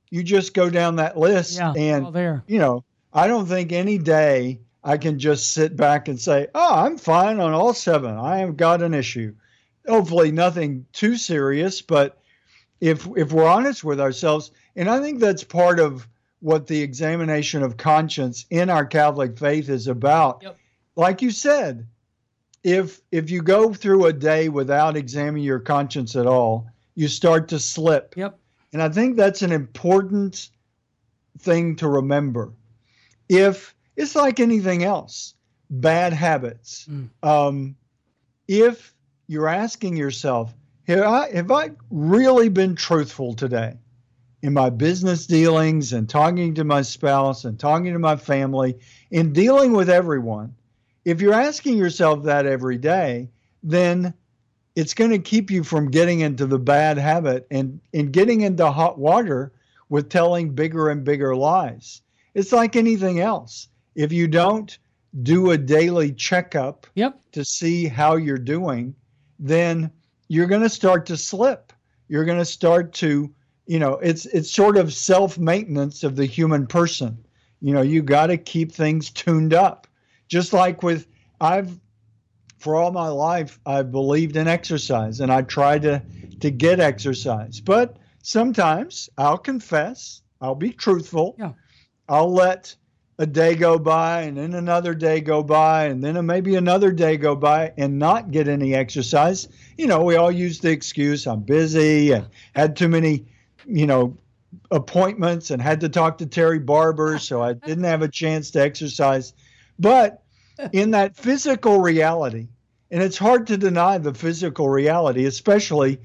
You 0.09 0.23
just 0.23 0.53
go 0.53 0.69
down 0.69 0.97
that 0.97 1.17
list 1.17 1.57
Yeah, 1.57 1.73
and 1.75 2.13
there. 2.13 2.43
you 2.47 2.59
know, 2.59 2.83
I 3.13 3.27
don't 3.27 3.45
think 3.45 3.71
any 3.71 3.97
day 3.97 4.59
I 4.83 4.97
can 4.97 5.19
just 5.19 5.53
sit 5.53 5.75
back 5.75 6.07
and 6.07 6.19
say, 6.19 6.47
"Oh, 6.53 6.75
I'm 6.75 6.97
fine 6.97 7.39
on 7.39 7.53
all 7.53 7.73
seven. 7.73 8.17
I 8.17 8.37
have 8.39 8.57
got 8.57 8.81
an 8.81 8.93
issue." 8.93 9.35
Hopefully, 9.87 10.31
nothing 10.31 10.85
too 10.93 11.17
serious, 11.17 11.81
but 11.81 12.21
if 12.79 13.07
if 13.15 13.31
we're 13.31 13.47
honest 13.47 13.83
with 13.83 13.99
ourselves, 13.99 14.51
and 14.75 14.89
I 14.89 14.99
think 14.99 15.19
that's 15.19 15.43
part 15.43 15.79
of 15.79 16.07
what 16.39 16.67
the 16.67 16.81
examination 16.81 17.61
of 17.63 17.77
conscience 17.77 18.45
in 18.49 18.69
our 18.69 18.85
Catholic 18.85 19.37
faith 19.37 19.69
is 19.69 19.87
about. 19.87 20.41
Yep. 20.41 20.57
Like 20.95 21.21
you 21.21 21.31
said, 21.31 21.87
if 22.63 23.01
if 23.11 23.29
you 23.29 23.41
go 23.41 23.73
through 23.73 24.05
a 24.05 24.13
day 24.13 24.49
without 24.49 24.95
examining 24.95 25.43
your 25.43 25.59
conscience 25.59 26.15
at 26.15 26.27
all, 26.27 26.67
you 26.95 27.07
start 27.07 27.47
to 27.49 27.59
slip. 27.59 28.15
Yep. 28.17 28.37
And 28.73 28.81
I 28.81 28.89
think 28.89 29.17
that's 29.17 29.41
an 29.41 29.51
important 29.51 30.49
thing 31.39 31.75
to 31.77 31.87
remember. 31.87 32.53
If 33.27 33.75
it's 33.95 34.15
like 34.15 34.39
anything 34.39 34.83
else, 34.83 35.33
bad 35.69 36.13
habits. 36.13 36.87
Mm. 36.89 37.09
Um, 37.23 37.75
if 38.47 38.93
you're 39.27 39.47
asking 39.47 39.97
yourself, 39.97 40.53
have 40.87 41.03
I, 41.03 41.31
have 41.31 41.51
I 41.51 41.71
really 41.89 42.49
been 42.49 42.75
truthful 42.75 43.33
today 43.33 43.77
in 44.41 44.53
my 44.53 44.69
business 44.69 45.25
dealings 45.25 45.93
and 45.93 46.09
talking 46.09 46.55
to 46.55 46.63
my 46.63 46.81
spouse 46.81 47.45
and 47.45 47.59
talking 47.59 47.93
to 47.93 47.99
my 47.99 48.15
family, 48.15 48.77
in 49.09 49.33
dealing 49.33 49.71
with 49.73 49.89
everyone? 49.89 50.55
If 51.05 51.21
you're 51.21 51.33
asking 51.33 51.77
yourself 51.77 52.23
that 52.23 52.45
every 52.45 52.77
day, 52.77 53.29
then 53.63 54.13
it's 54.75 54.93
going 54.93 55.11
to 55.11 55.19
keep 55.19 55.51
you 55.51 55.63
from 55.63 55.91
getting 55.91 56.21
into 56.21 56.45
the 56.45 56.59
bad 56.59 56.97
habit 56.97 57.47
and, 57.51 57.79
and 57.93 58.11
getting 58.13 58.41
into 58.41 58.71
hot 58.71 58.97
water 58.97 59.51
with 59.89 60.09
telling 60.09 60.53
bigger 60.53 60.89
and 60.89 61.03
bigger 61.03 61.35
lies. 61.35 62.01
It's 62.33 62.51
like 62.53 62.75
anything 62.75 63.19
else. 63.19 63.67
If 63.95 64.11
you 64.13 64.27
don't 64.27 64.77
do 65.23 65.51
a 65.51 65.57
daily 65.57 66.13
checkup 66.13 66.87
Yep. 66.95 67.19
to 67.33 67.43
see 67.43 67.87
how 67.87 68.15
you're 68.15 68.37
doing, 68.37 68.95
then 69.39 69.91
you're 70.29 70.47
going 70.47 70.61
to 70.61 70.69
start 70.69 71.05
to 71.07 71.17
slip. 71.17 71.73
You're 72.07 72.23
going 72.23 72.37
to 72.37 72.45
start 72.45 72.93
to, 72.93 73.29
you 73.67 73.79
know, 73.79 73.95
it's 73.95 74.25
it's 74.27 74.51
sort 74.51 74.77
of 74.77 74.93
self-maintenance 74.93 76.03
of 76.03 76.15
the 76.15 76.25
human 76.25 76.67
person. 76.67 77.17
You 77.59 77.73
know, 77.73 77.81
you 77.81 78.01
got 78.01 78.27
to 78.27 78.37
keep 78.37 78.71
things 78.71 79.09
tuned 79.09 79.53
up. 79.53 79.87
Just 80.31 80.53
like 80.53 80.81
with 80.81 81.07
I've 81.41 81.77
for 82.57 82.77
all 82.77 82.93
my 82.93 83.09
life 83.09 83.59
I've 83.65 83.91
believed 83.91 84.37
in 84.37 84.47
exercise 84.47 85.19
and 85.19 85.29
I 85.29 85.41
try 85.41 85.77
to 85.79 86.01
to 86.39 86.49
get 86.49 86.79
exercise. 86.79 87.59
But 87.59 87.97
sometimes 88.23 89.09
I'll 89.17 89.37
confess, 89.37 90.21
I'll 90.39 90.55
be 90.55 90.71
truthful. 90.71 91.35
Yeah. 91.37 91.51
I'll 92.07 92.31
let 92.31 92.73
a 93.19 93.25
day 93.25 93.55
go 93.55 93.77
by 93.77 94.21
and 94.21 94.37
then 94.37 94.53
another 94.53 94.93
day 94.93 95.19
go 95.19 95.43
by 95.43 95.87
and 95.87 96.01
then 96.01 96.25
maybe 96.25 96.55
another 96.55 96.93
day 96.93 97.17
go 97.17 97.35
by 97.35 97.73
and 97.77 97.99
not 97.99 98.31
get 98.31 98.47
any 98.47 98.73
exercise. 98.73 99.49
You 99.77 99.87
know, 99.87 100.01
we 100.01 100.15
all 100.15 100.31
use 100.31 100.61
the 100.61 100.71
excuse 100.71 101.27
I'm 101.27 101.41
busy 101.41 102.13
and 102.13 102.25
had 102.55 102.77
too 102.77 102.87
many, 102.87 103.25
you 103.65 103.85
know, 103.85 104.17
appointments 104.71 105.51
and 105.51 105.61
had 105.61 105.81
to 105.81 105.89
talk 105.89 106.17
to 106.19 106.25
Terry 106.25 106.59
Barber, 106.59 107.19
so 107.19 107.43
I 107.43 107.51
didn't 107.51 107.83
have 107.83 108.01
a 108.01 108.07
chance 108.07 108.49
to 108.51 108.61
exercise. 108.61 109.33
But 109.77 110.20
in 110.71 110.91
that 110.91 111.15
physical 111.15 111.79
reality, 111.79 112.47
and 112.89 113.01
it's 113.01 113.17
hard 113.17 113.47
to 113.47 113.57
deny 113.57 113.97
the 113.97 114.13
physical 114.13 114.69
reality, 114.69 115.25
especially 115.25 115.99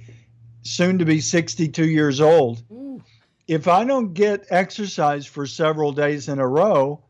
soon 0.62 0.98
to 0.98 1.04
be 1.04 1.20
62 1.20 1.84
years 1.84 2.20
old. 2.20 2.62
If 3.46 3.68
I 3.68 3.84
don't 3.84 4.12
get 4.12 4.46
exercise 4.50 5.26
for 5.26 5.46
several 5.46 5.92
days 5.92 6.28
in 6.28 6.38
a 6.38 6.46
row, 6.46 7.04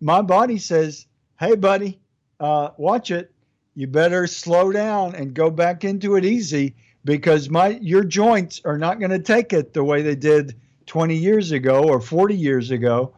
my 0.00 0.22
body 0.22 0.58
says, 0.58 1.06
"Hey, 1.38 1.56
buddy, 1.56 1.98
uh, 2.40 2.70
watch 2.76 3.10
it. 3.10 3.32
You 3.74 3.86
better 3.86 4.26
slow 4.26 4.72
down 4.72 5.14
and 5.14 5.32
go 5.34 5.50
back 5.50 5.84
into 5.84 6.16
it 6.16 6.24
easy 6.24 6.74
because 7.04 7.48
my 7.48 7.78
your 7.80 8.04
joints 8.04 8.60
are 8.64 8.78
not 8.78 8.98
going 8.98 9.10
to 9.10 9.18
take 9.18 9.52
it 9.52 9.72
the 9.72 9.84
way 9.84 10.02
they 10.02 10.16
did 10.16 10.54
20 10.86 11.16
years 11.16 11.52
ago 11.52 11.84
or 11.84 12.00
40 12.00 12.36
years 12.36 12.70
ago." 12.70 13.14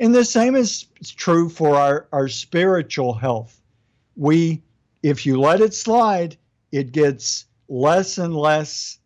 And 0.00 0.14
the 0.14 0.24
same 0.24 0.54
is 0.54 0.86
true 1.16 1.48
for 1.48 1.76
our, 1.76 2.06
our 2.12 2.28
spiritual 2.28 3.14
health. 3.14 3.60
We, 4.16 4.62
if 5.02 5.26
you 5.26 5.40
let 5.40 5.60
it 5.60 5.74
slide, 5.74 6.36
it 6.72 6.92
gets 6.92 7.46
less 7.68 8.18
and 8.18 8.34
less 8.36 8.98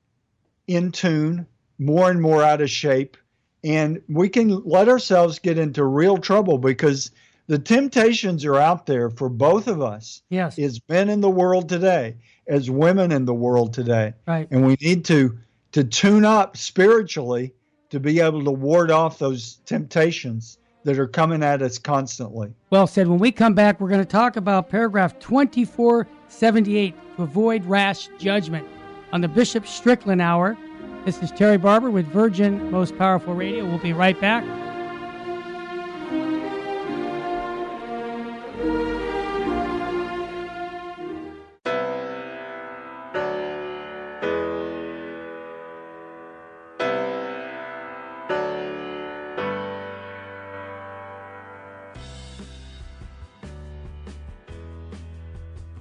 in 0.67 0.93
tune, 0.93 1.47
more 1.79 2.11
and 2.11 2.21
more 2.21 2.43
out 2.43 2.61
of 2.61 2.71
shape. 2.71 3.17
And 3.65 4.03
we 4.09 4.29
can 4.29 4.63
let 4.65 4.89
ourselves 4.89 5.39
get 5.39 5.59
into 5.59 5.85
real 5.85 6.19
trouble 6.19 6.59
because 6.59 7.11
the 7.47 7.59
temptations 7.59 8.45
are 8.45 8.57
out 8.57 8.87
there 8.87 9.11
for 9.11 9.29
both 9.29 9.69
of 9.69 9.81
us 9.83 10.23
Yes. 10.31 10.59
as 10.59 10.81
men 10.89 11.09
in 11.09 11.21
the 11.21 11.31
world 11.31 11.69
today, 11.69 12.17
as 12.47 12.71
women 12.71 13.13
in 13.13 13.25
the 13.25 13.35
world 13.35 13.73
today. 13.73 14.15
Right. 14.27 14.49
And 14.51 14.67
we 14.67 14.77
need 14.81 15.05
to 15.07 15.39
to 15.73 15.85
tune 15.85 16.25
up 16.25 16.57
spiritually 16.57 17.55
to 17.89 17.99
be 17.99 18.21
able 18.21 18.45
to 18.45 18.51
ward 18.51 18.91
off 18.91 19.19
those 19.19 19.59
temptations 19.65 20.59
that 20.85 20.99
are 20.99 21.07
coming 21.07 21.43
at 21.43 21.63
us 21.63 21.79
constantly. 21.79 22.53
Well 22.71 22.87
said. 22.87 23.09
When 23.09 23.19
we 23.19 23.33
come 23.33 23.55
back, 23.55 23.81
we're 23.81 23.89
going 23.89 24.01
to 24.01 24.07
talk 24.07 24.37
about 24.37 24.69
paragraph 24.69 25.19
2478 25.19 26.95
to 27.17 27.23
avoid 27.23 27.65
rash 27.65 28.09
judgment 28.19 28.67
on 29.13 29.21
the 29.21 29.29
Bishop 29.29 29.67
Strickland 29.67 30.21
Hour. 30.21 30.57
This 31.05 31.23
is 31.23 31.31
Terry 31.33 31.59
Barber 31.59 31.91
with 31.91 32.07
Virgin 32.07 32.71
Most 32.71 32.97
Powerful 32.97 33.35
Radio. 33.35 33.65
We'll 33.65 33.79
be 33.79 33.93
right 33.93 34.19
back. 34.21 34.45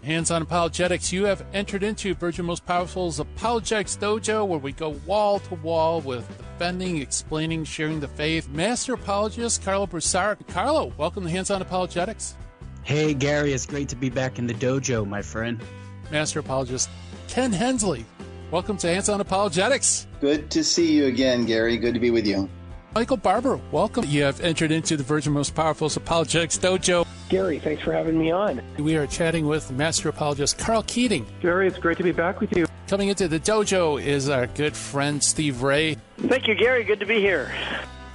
Hands 0.04 0.32
on 0.32 0.42
Apologetics, 0.42 1.14
you 1.14 1.26
have 1.26 1.46
entered 1.54 1.84
into 1.84 2.16
Virgin 2.16 2.44
Most 2.44 2.66
Powerful's 2.66 3.20
Apologetics 3.20 3.96
Dojo, 3.98 4.48
where 4.48 4.58
we 4.58 4.72
go 4.72 4.90
wall 5.06 5.38
to 5.38 5.54
wall 5.56 6.02
with 6.02 6.28
defending, 6.40 6.98
explaining, 6.98 7.64
sharing 7.66 8.00
the 8.00 8.08
faith. 8.08 8.50
Master 8.50 8.96
Apologist 8.96 9.62
Karlo 9.64 9.88
Broussard. 9.88 10.40
Karlo, 10.48 10.92
welcome 10.98 11.24
to 11.24 11.30
Hands 11.30 11.52
on 11.52 11.62
Apologetics. 11.62 12.36
Hey, 12.82 13.14
Gary, 13.14 13.54
it's 13.54 13.68
great 13.68 13.90
to 13.90 13.96
be 13.96 14.10
back 14.10 14.40
in 14.40 14.48
the 14.48 14.56
dojo, 14.56 15.08
my 15.08 15.22
friend. 15.22 15.62
Master 16.10 16.40
Apologist 16.40 16.90
Ken 17.28 17.52
Hensley. 17.52 18.04
Welcome 18.50 18.78
to 18.78 18.88
Hands 18.88 19.08
on 19.08 19.22
Apologetics. 19.22 20.08
Good 20.20 20.50
to 20.50 20.64
see 20.64 20.94
you 20.94 21.06
again, 21.06 21.46
Gary. 21.46 21.78
Good 21.78 21.94
to 21.94 22.00
be 22.00 22.10
with 22.10 22.26
you. 22.26 22.50
Michael 22.96 23.18
Barber, 23.18 23.62
welcome. 23.72 24.04
You 24.08 24.24
have 24.24 24.42
entered 24.42 24.72
into 24.72 24.98
the 24.98 25.04
Virgin 25.04 25.32
Most 25.32 25.54
Powerful's 25.54 25.96
Apologetics 25.96 26.58
Dojo. 26.58 27.06
Gary, 27.32 27.60
thanks 27.60 27.82
for 27.82 27.94
having 27.94 28.20
me 28.20 28.30
on. 28.30 28.62
We 28.78 28.98
are 28.98 29.08
chatting 29.08 29.48
with 29.48 29.72
Master 29.72 30.10
Apologist 30.10 30.58
Karl 30.58 30.84
Keating. 30.84 31.26
Gary, 31.40 31.66
it's 31.66 31.78
great 31.78 31.96
to 31.96 32.04
be 32.04 32.12
back 32.12 32.42
with 32.42 32.54
you. 32.58 32.68
Coming 32.90 33.08
into 33.08 33.30
the 33.30 33.40
dojo 33.40 34.04
is 34.04 34.28
our 34.28 34.48
good 34.48 34.76
friend 34.76 35.24
Steve 35.24 35.62
Ray. 35.62 35.96
Thank 36.18 36.50
you, 36.50 36.56
Gary. 36.56 36.84
Good 36.84 37.00
to 37.00 37.06
be 37.06 37.22
here. 37.22 37.50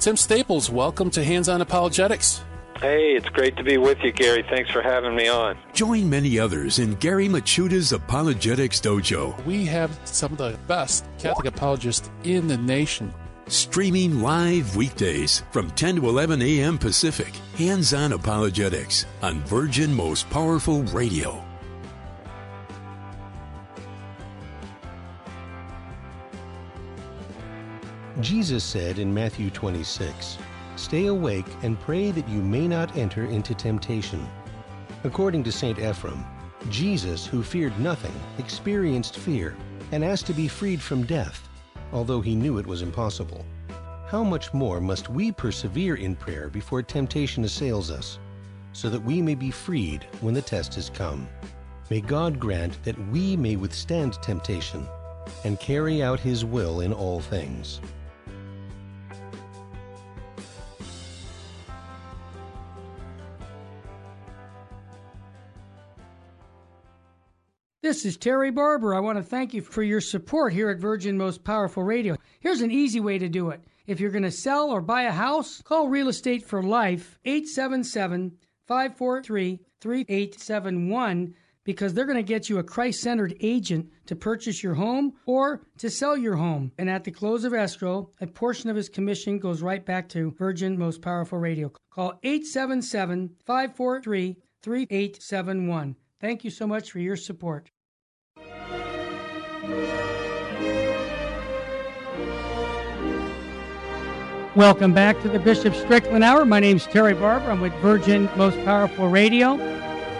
Tim 0.00 0.18
Staples, 0.18 0.68
welcome 0.68 1.08
to 1.12 1.24
Hands 1.24 1.48
on 1.48 1.62
Apologetics. 1.62 2.44
Hey, 2.78 3.16
it's 3.16 3.30
great 3.30 3.56
to 3.56 3.64
be 3.64 3.78
with 3.78 3.96
you, 4.02 4.12
Gary. 4.12 4.44
Thanks 4.50 4.70
for 4.70 4.82
having 4.82 5.16
me 5.16 5.28
on. 5.28 5.56
Join 5.72 6.10
many 6.10 6.38
others 6.38 6.78
in 6.78 6.94
Gary 6.96 7.26
Michuta's 7.26 7.92
Apologetics 7.92 8.82
Dojo. 8.82 9.42
We 9.46 9.64
have 9.64 9.98
some 10.04 10.32
of 10.32 10.36
the 10.36 10.58
best 10.66 11.06
Catholic 11.18 11.46
apologists 11.46 12.10
in 12.24 12.48
the 12.48 12.58
nation. 12.58 13.14
Streaming 13.48 14.22
live 14.22 14.74
weekdays 14.74 15.44
from 15.52 15.70
10 15.70 15.96
to 15.96 16.08
11 16.08 16.42
a.m. 16.42 16.76
Pacific. 16.76 17.32
Hands 17.56 17.94
on 17.94 18.12
Apologetics 18.12 19.06
on 19.22 19.38
Virgin 19.44 19.94
Most 19.94 20.28
Powerful 20.30 20.82
Radio. 20.86 21.44
Jesus 28.20 28.64
said 28.64 28.98
in 28.98 29.14
Matthew 29.14 29.50
26, 29.50 30.38
Stay 30.74 31.06
awake 31.06 31.46
and 31.62 31.78
pray 31.78 32.10
that 32.10 32.28
you 32.28 32.42
may 32.42 32.66
not 32.66 32.96
enter 32.96 33.26
into 33.26 33.54
temptation. 33.54 34.26
According 35.04 35.44
to 35.44 35.52
St. 35.52 35.78
Ephraim, 35.78 36.24
Jesus, 36.68 37.24
who 37.24 37.44
feared 37.44 37.78
nothing, 37.78 38.12
experienced 38.38 39.16
fear 39.16 39.56
and 39.92 40.04
asked 40.04 40.26
to 40.26 40.32
be 40.32 40.48
freed 40.48 40.82
from 40.82 41.04
death, 41.04 41.45
although 41.92 42.20
he 42.20 42.34
knew 42.34 42.58
it 42.58 42.66
was 42.66 42.82
impossible. 42.82 43.44
How 44.06 44.22
much 44.22 44.54
more 44.54 44.80
must 44.80 45.10
we 45.10 45.32
persevere 45.32 45.96
in 45.96 46.14
prayer 46.14 46.48
before 46.48 46.82
temptation 46.82 47.44
assails 47.44 47.90
us, 47.90 48.18
so 48.72 48.88
that 48.90 49.02
we 49.02 49.20
may 49.20 49.34
be 49.34 49.50
freed 49.50 50.06
when 50.20 50.34
the 50.34 50.42
test 50.42 50.74
has 50.74 50.90
come? 50.90 51.28
May 51.90 52.00
God 52.00 52.38
grant 52.38 52.82
that 52.84 52.98
we 53.08 53.36
may 53.36 53.56
withstand 53.56 54.14
temptation 54.22 54.86
and 55.44 55.58
carry 55.60 56.02
out 56.02 56.20
his 56.20 56.44
will 56.44 56.80
in 56.80 56.92
all 56.92 57.20
things. 57.20 57.80
This 67.86 68.04
is 68.04 68.16
Terry 68.16 68.50
Barber. 68.50 68.96
I 68.96 68.98
want 68.98 69.16
to 69.16 69.22
thank 69.22 69.54
you 69.54 69.62
for 69.62 69.80
your 69.80 70.00
support 70.00 70.52
here 70.52 70.70
at 70.70 70.80
Virgin 70.80 71.16
Most 71.16 71.44
Powerful 71.44 71.84
Radio. 71.84 72.16
Here's 72.40 72.60
an 72.60 72.72
easy 72.72 72.98
way 72.98 73.16
to 73.16 73.28
do 73.28 73.50
it. 73.50 73.62
If 73.86 74.00
you're 74.00 74.10
going 74.10 74.24
to 74.24 74.30
sell 74.32 74.72
or 74.72 74.80
buy 74.80 75.02
a 75.02 75.12
house, 75.12 75.62
call 75.62 75.86
Real 75.86 76.08
Estate 76.08 76.44
for 76.44 76.64
Life 76.64 77.16
877 77.24 78.38
543 78.66 79.60
3871 79.80 81.34
because 81.62 81.94
they're 81.94 82.06
going 82.06 82.16
to 82.16 82.24
get 82.24 82.48
you 82.48 82.58
a 82.58 82.64
Christ 82.64 83.02
centered 83.02 83.36
agent 83.40 83.88
to 84.06 84.16
purchase 84.16 84.64
your 84.64 84.74
home 84.74 85.12
or 85.24 85.62
to 85.78 85.88
sell 85.88 86.16
your 86.16 86.34
home. 86.34 86.72
And 86.78 86.90
at 86.90 87.04
the 87.04 87.12
close 87.12 87.44
of 87.44 87.54
escrow, 87.54 88.10
a 88.20 88.26
portion 88.26 88.68
of 88.68 88.74
his 88.74 88.88
commission 88.88 89.38
goes 89.38 89.62
right 89.62 89.86
back 89.86 90.08
to 90.08 90.32
Virgin 90.32 90.76
Most 90.76 91.02
Powerful 91.02 91.38
Radio. 91.38 91.70
Call 91.92 92.18
877 92.24 93.36
543 93.46 94.36
3871. 94.60 95.94
Thank 96.18 96.42
you 96.42 96.50
so 96.50 96.66
much 96.66 96.90
for 96.90 96.98
your 96.98 97.14
support. 97.14 97.70
Welcome 104.56 104.94
back 104.94 105.20
to 105.20 105.28
the 105.28 105.38
Bishop 105.38 105.74
Strickland 105.74 106.24
Hour. 106.24 106.46
My 106.46 106.60
name 106.60 106.78
is 106.78 106.86
Terry 106.86 107.12
Barber. 107.12 107.50
I'm 107.50 107.60
with 107.60 107.74
Virgin 107.74 108.26
Most 108.36 108.56
Powerful 108.64 109.10
Radio. 109.10 109.56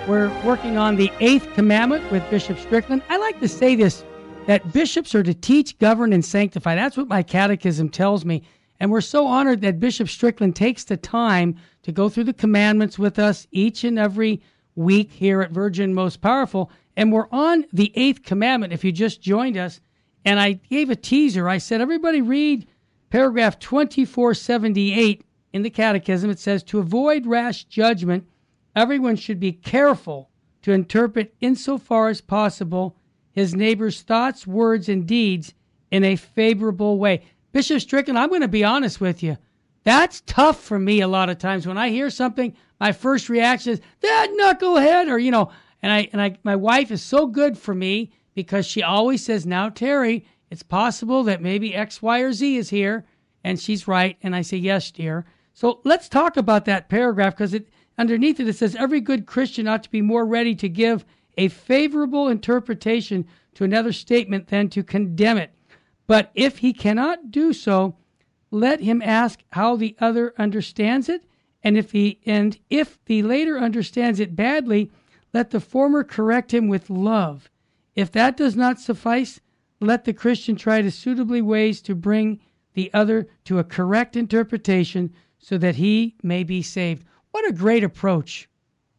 We're 0.06 0.28
working 0.44 0.76
on 0.76 0.96
the 0.96 1.10
eighth 1.20 1.50
commandment 1.54 2.12
with 2.12 2.28
Bishop 2.28 2.58
Strickland. 2.58 3.02
I 3.08 3.16
like 3.16 3.40
to 3.40 3.48
say 3.48 3.76
this 3.76 4.04
that 4.46 4.74
bishops 4.74 5.14
are 5.14 5.22
to 5.22 5.32
teach, 5.32 5.78
govern, 5.78 6.12
and 6.12 6.22
sanctify. 6.22 6.74
That's 6.74 6.98
what 6.98 7.08
my 7.08 7.22
catechism 7.22 7.88
tells 7.88 8.26
me. 8.26 8.42
And 8.78 8.90
we're 8.90 9.00
so 9.00 9.26
honored 9.26 9.62
that 9.62 9.80
Bishop 9.80 10.10
Strickland 10.10 10.54
takes 10.54 10.84
the 10.84 10.98
time 10.98 11.56
to 11.84 11.90
go 11.90 12.10
through 12.10 12.24
the 12.24 12.34
commandments 12.34 12.98
with 12.98 13.18
us 13.18 13.46
each 13.52 13.84
and 13.84 13.98
every 13.98 14.42
week 14.74 15.12
here 15.12 15.40
at 15.40 15.50
Virgin 15.50 15.94
Most 15.94 16.20
Powerful. 16.20 16.70
And 16.94 17.10
we're 17.10 17.30
on 17.32 17.64
the 17.72 17.90
eighth 17.94 18.22
commandment 18.22 18.74
if 18.74 18.84
you 18.84 18.92
just 18.92 19.22
joined 19.22 19.56
us. 19.56 19.80
And 20.26 20.38
I 20.38 20.52
gave 20.68 20.90
a 20.90 20.96
teaser. 20.96 21.48
I 21.48 21.56
said, 21.56 21.80
everybody 21.80 22.20
read 22.20 22.66
paragraph 23.10 23.58
2478 23.58 25.24
in 25.52 25.62
the 25.62 25.70
Catechism. 25.70 26.30
It 26.30 26.38
says, 26.38 26.62
To 26.64 26.78
avoid 26.78 27.26
rash 27.26 27.64
judgment, 27.64 28.26
everyone 28.74 29.16
should 29.16 29.40
be 29.40 29.52
careful 29.52 30.30
to 30.62 30.72
interpret 30.72 31.34
insofar 31.40 32.08
as 32.08 32.20
possible 32.20 32.96
his 33.32 33.54
neighbor's 33.54 34.02
thoughts, 34.02 34.46
words, 34.46 34.88
and 34.88 35.06
deeds 35.06 35.54
in 35.90 36.04
a 36.04 36.16
favorable 36.16 36.98
way. 36.98 37.22
Bishop 37.52 37.80
Strickland, 37.80 38.18
I'm 38.18 38.28
going 38.28 38.40
to 38.40 38.48
be 38.48 38.64
honest 38.64 39.00
with 39.00 39.22
you. 39.22 39.38
That's 39.84 40.22
tough 40.26 40.60
for 40.60 40.78
me 40.78 41.00
a 41.00 41.08
lot 41.08 41.30
of 41.30 41.38
times. 41.38 41.66
When 41.66 41.78
I 41.78 41.90
hear 41.90 42.10
something, 42.10 42.56
my 42.80 42.92
first 42.92 43.28
reaction 43.28 43.74
is, 43.74 43.80
that 44.00 44.28
knucklehead, 44.38 45.08
or, 45.08 45.18
you 45.18 45.30
know, 45.30 45.50
and 45.80 45.92
I, 45.92 46.08
and 46.12 46.20
I, 46.20 46.38
my 46.42 46.56
wife 46.56 46.90
is 46.90 47.02
so 47.02 47.26
good 47.26 47.56
for 47.56 47.74
me 47.74 48.10
because 48.34 48.66
she 48.66 48.82
always 48.82 49.24
says, 49.24 49.46
now, 49.46 49.68
Terry, 49.68 50.26
it's 50.50 50.62
possible 50.62 51.22
that 51.24 51.42
maybe 51.42 51.74
X, 51.74 52.00
Y, 52.00 52.20
or 52.20 52.32
Z 52.32 52.56
is 52.56 52.70
here. 52.70 53.04
And 53.42 53.60
she's 53.60 53.88
right. 53.88 54.16
And 54.22 54.34
I 54.34 54.42
say, 54.42 54.56
yes, 54.56 54.90
dear. 54.90 55.24
So 55.52 55.80
let's 55.84 56.08
talk 56.08 56.36
about 56.36 56.64
that 56.66 56.88
paragraph 56.88 57.34
because 57.34 57.54
it 57.54 57.68
underneath 57.98 58.40
it, 58.40 58.48
it 58.48 58.56
says 58.56 58.74
every 58.74 59.00
good 59.00 59.26
Christian 59.26 59.66
ought 59.66 59.82
to 59.84 59.90
be 59.90 60.02
more 60.02 60.26
ready 60.26 60.54
to 60.56 60.68
give 60.68 61.04
a 61.38 61.48
favorable 61.48 62.28
interpretation 62.28 63.26
to 63.54 63.64
another 63.64 63.92
statement 63.92 64.48
than 64.48 64.68
to 64.68 64.82
condemn 64.82 65.38
it. 65.38 65.52
But 66.06 66.30
if 66.34 66.58
he 66.58 66.72
cannot 66.72 67.30
do 67.30 67.52
so, 67.52 67.96
let 68.50 68.80
him 68.80 69.02
ask 69.02 69.42
how 69.50 69.76
the 69.76 69.96
other 69.98 70.34
understands 70.38 71.08
it, 71.08 71.24
and 71.62 71.76
if 71.76 71.92
he 71.92 72.20
and 72.26 72.58
if 72.70 73.02
the 73.06 73.22
later 73.22 73.58
understands 73.58 74.20
it 74.20 74.36
badly, 74.36 74.90
let 75.32 75.50
the 75.50 75.60
former 75.60 76.04
correct 76.04 76.54
him 76.54 76.68
with 76.68 76.88
love. 76.88 77.50
If 77.94 78.12
that 78.12 78.36
does 78.36 78.56
not 78.56 78.78
suffice, 78.78 79.40
let 79.80 80.04
the 80.04 80.12
Christian 80.12 80.56
try 80.56 80.82
to 80.82 80.90
suitably 80.90 81.42
ways 81.42 81.80
to 81.82 81.94
bring 81.94 82.40
the 82.74 82.90
other 82.92 83.28
to 83.44 83.58
a 83.58 83.64
correct 83.64 84.16
interpretation 84.16 85.12
so 85.38 85.58
that 85.58 85.76
he 85.76 86.14
may 86.22 86.44
be 86.44 86.62
saved. 86.62 87.04
What 87.30 87.48
a 87.48 87.52
great 87.52 87.84
approach. 87.84 88.48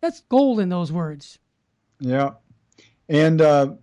That's 0.02 0.22
gold 0.22 0.60
in 0.60 0.70
those 0.70 0.92
words. 0.92 1.40
Yeah. 2.00 2.32
And, 3.10 3.42
uh, 3.42 3.74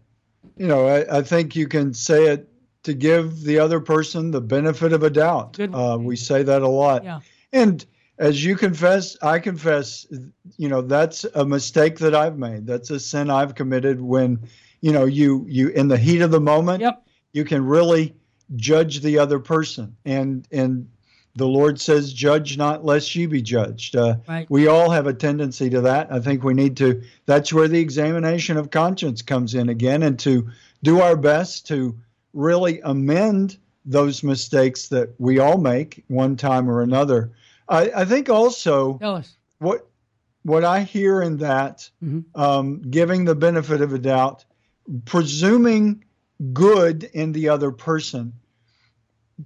you 0.57 0.67
know, 0.67 0.87
I, 0.87 1.19
I, 1.19 1.23
think 1.23 1.57
you 1.57 1.67
can 1.67 1.93
say 1.93 2.27
it 2.27 2.49
to 2.85 2.95
give 2.95 3.43
the 3.43 3.59
other 3.59 3.81
person 3.81 4.31
the 4.31 4.41
benefit 4.41 4.93
of 4.93 5.03
a 5.03 5.11
doubt. 5.11 5.59
Uh, 5.59 5.99
we 6.01 6.15
say 6.17 6.43
that 6.43 6.63
a 6.63 6.69
lot. 6.69 7.03
Yeah. 7.03 7.21
And 7.53 7.85
as 8.19 8.45
you 8.45 8.57
confess, 8.57 9.17
I 9.23 9.39
confess, 9.39 10.07
you 10.57 10.69
know, 10.69 10.83
that's 10.83 11.25
a 11.35 11.45
mistake 11.45 11.99
that 11.99 12.15
I've 12.15 12.39
made. 12.39 12.67
That's 12.67 12.91
a 12.91 13.01
sin 13.01 13.31
I've 13.31 13.55
committed 13.55 14.01
when 14.01 14.41
you 14.85 14.93
know 14.93 15.07
you 15.07 15.47
you 15.49 15.69
in 15.69 15.89
the 15.89 15.97
heat 15.97 16.21
of 16.21 16.31
the 16.31 16.41
moment 16.41 16.83
yep. 16.83 17.03
you 17.33 17.43
can 17.43 17.65
really 17.65 18.15
judge 18.55 19.01
the 19.01 19.19
other 19.19 19.39
person 19.39 19.97
and 20.05 20.47
and 20.53 20.87
the 21.37 21.47
lord 21.47 21.81
says 21.81 22.13
judge 22.13 22.59
not 22.59 22.85
lest 22.85 23.15
you 23.15 23.27
be 23.27 23.41
judged 23.41 23.97
uh, 23.97 24.17
right. 24.29 24.47
we 24.51 24.67
all 24.67 24.91
have 24.91 25.07
a 25.07 25.15
tendency 25.15 25.71
to 25.71 25.81
that 25.81 26.13
i 26.13 26.21
think 26.21 26.45
we 26.45 26.53
need 26.53 26.77
to 26.77 27.03
that's 27.25 27.51
where 27.51 27.67
the 27.67 27.81
examination 27.81 28.59
of 28.59 28.71
conscience 28.71 29.23
comes 29.23 29.55
in 29.55 29.71
again 29.71 30.03
and 30.03 30.19
to 30.19 30.51
do 30.83 31.01
our 31.01 31.17
best 31.17 31.67
to 31.67 31.99
really 32.35 32.79
amend 32.83 33.57
those 33.87 34.23
mistakes 34.23 34.89
that 34.89 35.15
we 35.19 35.39
all 35.39 35.57
make 35.57 36.05
one 36.09 36.37
time 36.37 36.69
or 36.69 36.83
another 36.83 37.33
i, 37.71 37.91
I 37.97 38.05
think 38.05 38.29
also 38.29 38.99
what 39.61 39.89
what 40.43 40.63
i 40.63 40.83
hear 40.83 41.23
in 41.23 41.39
that 41.39 41.89
mm-hmm. 42.05 42.39
um, 42.39 42.83
giving 42.91 43.25
the 43.25 43.35
benefit 43.35 43.81
of 43.81 43.95
a 43.95 43.99
doubt 43.99 44.45
presuming 45.05 46.05
good 46.53 47.05
in 47.05 47.33
the 47.33 47.49
other 47.49 47.71
person. 47.71 48.33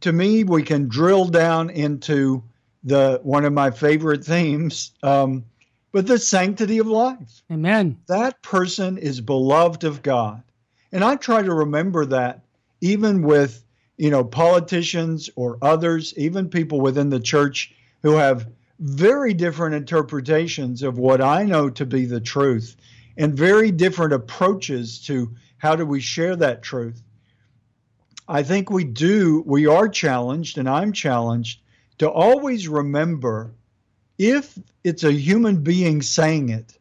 To 0.00 0.12
me, 0.12 0.44
we 0.44 0.62
can 0.62 0.88
drill 0.88 1.26
down 1.26 1.70
into 1.70 2.42
the 2.84 3.20
one 3.22 3.44
of 3.44 3.52
my 3.52 3.70
favorite 3.70 4.24
themes, 4.24 4.92
um, 5.02 5.44
but 5.92 6.06
the 6.06 6.18
sanctity 6.18 6.78
of 6.78 6.86
life. 6.86 7.42
Amen. 7.50 7.98
That 8.06 8.40
person 8.42 8.98
is 8.98 9.20
beloved 9.20 9.84
of 9.84 10.02
God, 10.02 10.42
and 10.92 11.02
I 11.02 11.16
try 11.16 11.42
to 11.42 11.52
remember 11.52 12.06
that 12.06 12.44
even 12.80 13.22
with 13.22 13.64
you 13.96 14.10
know 14.10 14.24
politicians 14.24 15.30
or 15.36 15.58
others, 15.62 16.14
even 16.16 16.48
people 16.48 16.80
within 16.80 17.10
the 17.10 17.20
church 17.20 17.74
who 18.02 18.12
have 18.12 18.48
very 18.78 19.34
different 19.34 19.74
interpretations 19.74 20.82
of 20.82 20.98
what 20.98 21.20
I 21.20 21.44
know 21.44 21.68
to 21.70 21.84
be 21.84 22.04
the 22.04 22.20
truth 22.20 22.76
and 23.18 23.36
very 23.36 23.72
different 23.72 24.12
approaches 24.12 25.00
to 25.00 25.34
how 25.58 25.74
do 25.74 25.84
we 25.84 26.00
share 26.00 26.36
that 26.36 26.62
truth. 26.62 27.02
I 28.28 28.44
think 28.44 28.70
we 28.70 28.84
do, 28.84 29.42
we 29.44 29.66
are 29.66 29.88
challenged, 29.88 30.56
and 30.56 30.68
I'm 30.68 30.92
challenged 30.92 31.60
to 31.98 32.08
always 32.08 32.68
remember 32.68 33.52
if 34.18 34.56
it's 34.84 35.02
a 35.02 35.12
human 35.12 35.62
being 35.62 36.00
saying 36.00 36.50
it, 36.50 36.78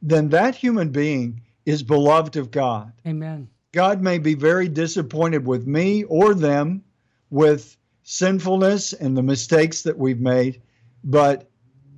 then 0.00 0.30
that 0.30 0.54
human 0.54 0.90
being 0.90 1.42
is 1.66 1.82
beloved 1.82 2.36
of 2.36 2.50
God. 2.50 2.92
Amen. 3.06 3.48
God 3.72 4.00
may 4.00 4.18
be 4.18 4.34
very 4.34 4.68
disappointed 4.68 5.46
with 5.46 5.66
me 5.66 6.04
or 6.04 6.32
them 6.32 6.84
with 7.28 7.76
sinfulness 8.04 8.92
and 8.94 9.16
the 9.16 9.22
mistakes 9.22 9.82
that 9.82 9.98
we've 9.98 10.20
made, 10.20 10.62
but 11.04 11.50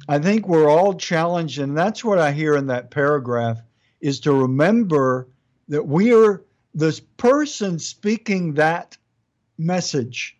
I 0.09 0.18
think 0.18 0.49
we're 0.49 0.70
all 0.70 0.95
challenged, 0.95 1.59
and 1.59 1.76
that's 1.76 2.03
what 2.03 2.18
I 2.18 2.33
hear 2.33 2.57
in 2.57 2.68
that 2.68 2.91
paragraph 2.91 3.61
is 4.01 4.20
to 4.20 4.32
remember 4.32 5.28
that 5.68 5.86
we 5.86 6.14
are 6.14 6.44
this 6.74 7.01
person 7.01 7.78
speaking 7.78 8.55
that 8.55 8.96
message, 9.59 10.38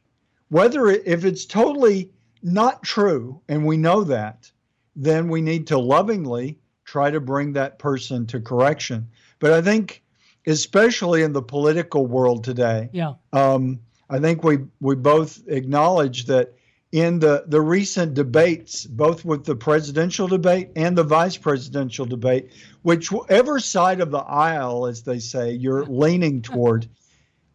whether 0.48 0.88
it, 0.88 1.02
if 1.04 1.24
it's 1.24 1.44
totally 1.44 2.11
not 2.42 2.82
true, 2.82 3.40
and 3.48 3.66
we 3.66 3.76
know 3.76 4.04
that, 4.04 4.50
then 4.94 5.28
we 5.28 5.40
need 5.40 5.66
to 5.66 5.78
lovingly 5.78 6.59
try 6.84 7.11
to 7.11 7.20
bring 7.20 7.52
that 7.52 7.78
person 7.78 8.26
to 8.26 8.40
correction. 8.40 9.09
But 9.40 9.52
I 9.52 9.61
think, 9.61 10.02
especially 10.46 11.22
in 11.22 11.32
the 11.32 11.42
political 11.42 12.06
world 12.06 12.44
today, 12.44 12.88
yeah, 12.92 13.14
um, 13.32 13.80
I 14.09 14.18
think 14.18 14.42
we 14.42 14.59
we 14.80 14.94
both 14.94 15.40
acknowledge 15.48 16.26
that 16.26 16.54
in 16.93 17.18
the, 17.18 17.45
the 17.49 17.61
recent 17.61 18.14
debates, 18.14 18.86
both 18.86 19.24
with 19.24 19.45
the 19.45 19.55
presidential 19.55 20.26
debate 20.26 20.70
and 20.74 20.97
the 20.97 21.05
vice 21.05 21.36
presidential 21.36 22.07
debate, 22.07 22.51
whichever 22.82 23.61
side 23.61 24.01
of 24.01 24.11
the 24.11 24.18
aisle, 24.18 24.86
as 24.86 25.03
they 25.03 25.18
say, 25.18 25.53
you're 25.53 25.84
leaning 25.84 26.41
toward, 26.41 26.89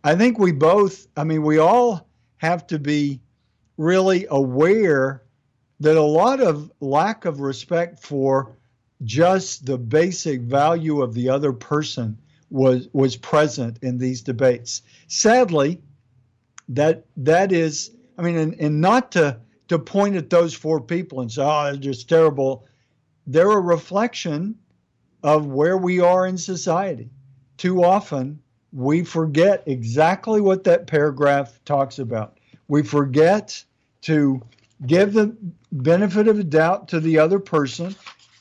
I 0.03 0.15
think 0.15 0.37
we 0.37 0.51
both, 0.51 1.07
I 1.17 1.23
mean, 1.23 1.41
we 1.41 1.57
all 1.57 2.07
have 2.37 2.67
to 2.67 2.77
be 2.77 3.21
really 3.77 4.27
aware 4.29 5.23
that 5.79 5.97
a 5.97 6.01
lot 6.01 6.39
of 6.39 6.71
lack 6.79 7.25
of 7.25 7.39
respect 7.39 7.99
for 7.99 8.55
just 9.03 9.65
the 9.65 9.77
basic 9.77 10.41
value 10.41 11.01
of 11.01 11.13
the 11.13 11.29
other 11.29 11.51
person 11.51 12.17
was 12.49 12.87
was 12.93 13.17
present 13.17 13.79
in 13.81 13.97
these 13.97 14.21
debates. 14.21 14.83
Sadly, 15.07 15.81
that 16.69 17.05
that 17.17 17.51
is 17.51 17.91
I 18.17 18.21
mean, 18.21 18.37
and, 18.37 18.55
and 18.59 18.81
not 18.81 19.11
to 19.13 19.39
to 19.69 19.79
point 19.79 20.15
at 20.15 20.29
those 20.29 20.53
four 20.53 20.81
people 20.81 21.21
and 21.21 21.31
say, 21.31 21.41
"Oh, 21.43 21.63
they're 21.65 21.75
just 21.75 22.09
terrible." 22.09 22.65
They're 23.25 23.51
a 23.51 23.59
reflection 23.59 24.55
of 25.23 25.45
where 25.45 25.77
we 25.77 26.01
are 26.01 26.27
in 26.27 26.37
society. 26.37 27.09
Too 27.57 27.83
often, 27.83 28.39
we 28.73 29.03
forget 29.03 29.63
exactly 29.65 30.41
what 30.41 30.65
that 30.65 30.87
paragraph 30.87 31.59
talks 31.63 31.99
about. 31.99 32.37
we 32.67 32.83
forget 32.83 33.63
to 34.01 34.41
give 34.85 35.13
the 35.13 35.35
benefit 35.71 36.27
of 36.27 36.39
a 36.39 36.43
doubt 36.43 36.87
to 36.89 36.99
the 36.99 37.19
other 37.19 37.39
person, 37.39 37.95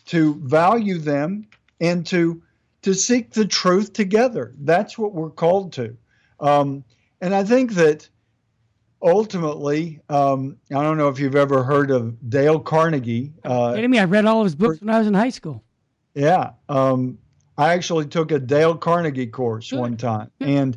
to 0.07 0.35
value 0.43 0.99
them, 0.99 1.47
and 1.81 2.07
to 2.07 2.43
to 2.83 2.95
seek 2.95 3.31
the 3.31 3.45
truth 3.45 3.93
together. 3.93 4.53
That's 4.59 4.99
what 4.99 5.12
we're 5.12 5.31
called 5.31 5.73
to. 5.75 5.97
Um, 6.41 6.85
and 7.20 7.33
I 7.33 7.45
think 7.45 7.75
that 7.75 8.09
ultimately, 9.03 10.00
um, 10.09 10.57
I 10.70 10.82
don't 10.82 10.96
know 10.96 11.09
if 11.09 11.18
you've 11.18 11.36
ever 11.36 11.62
heard 11.62 11.90
of 11.90 12.30
Dale 12.30 12.61
Carnegie. 12.61 13.32
Uh, 13.44 13.74
me? 13.88 13.98
I 13.98 14.05
read 14.05 14.24
all 14.24 14.40
of 14.40 14.44
his 14.44 14.55
books 14.55 14.80
when 14.80 14.90
I 14.90 14.98
was 14.98 15.09
in 15.09 15.14
high 15.14 15.30
school. 15.30 15.62
Yeah, 16.14 16.50
um, 16.68 17.18
I 17.57 17.72
actually 17.72 18.07
took 18.07 18.30
a 18.30 18.38
Dale 18.38 18.76
Carnegie 18.76 19.26
course 19.26 19.70
Good. 19.70 19.78
one 19.78 19.96
time, 19.96 20.30
and 20.40 20.76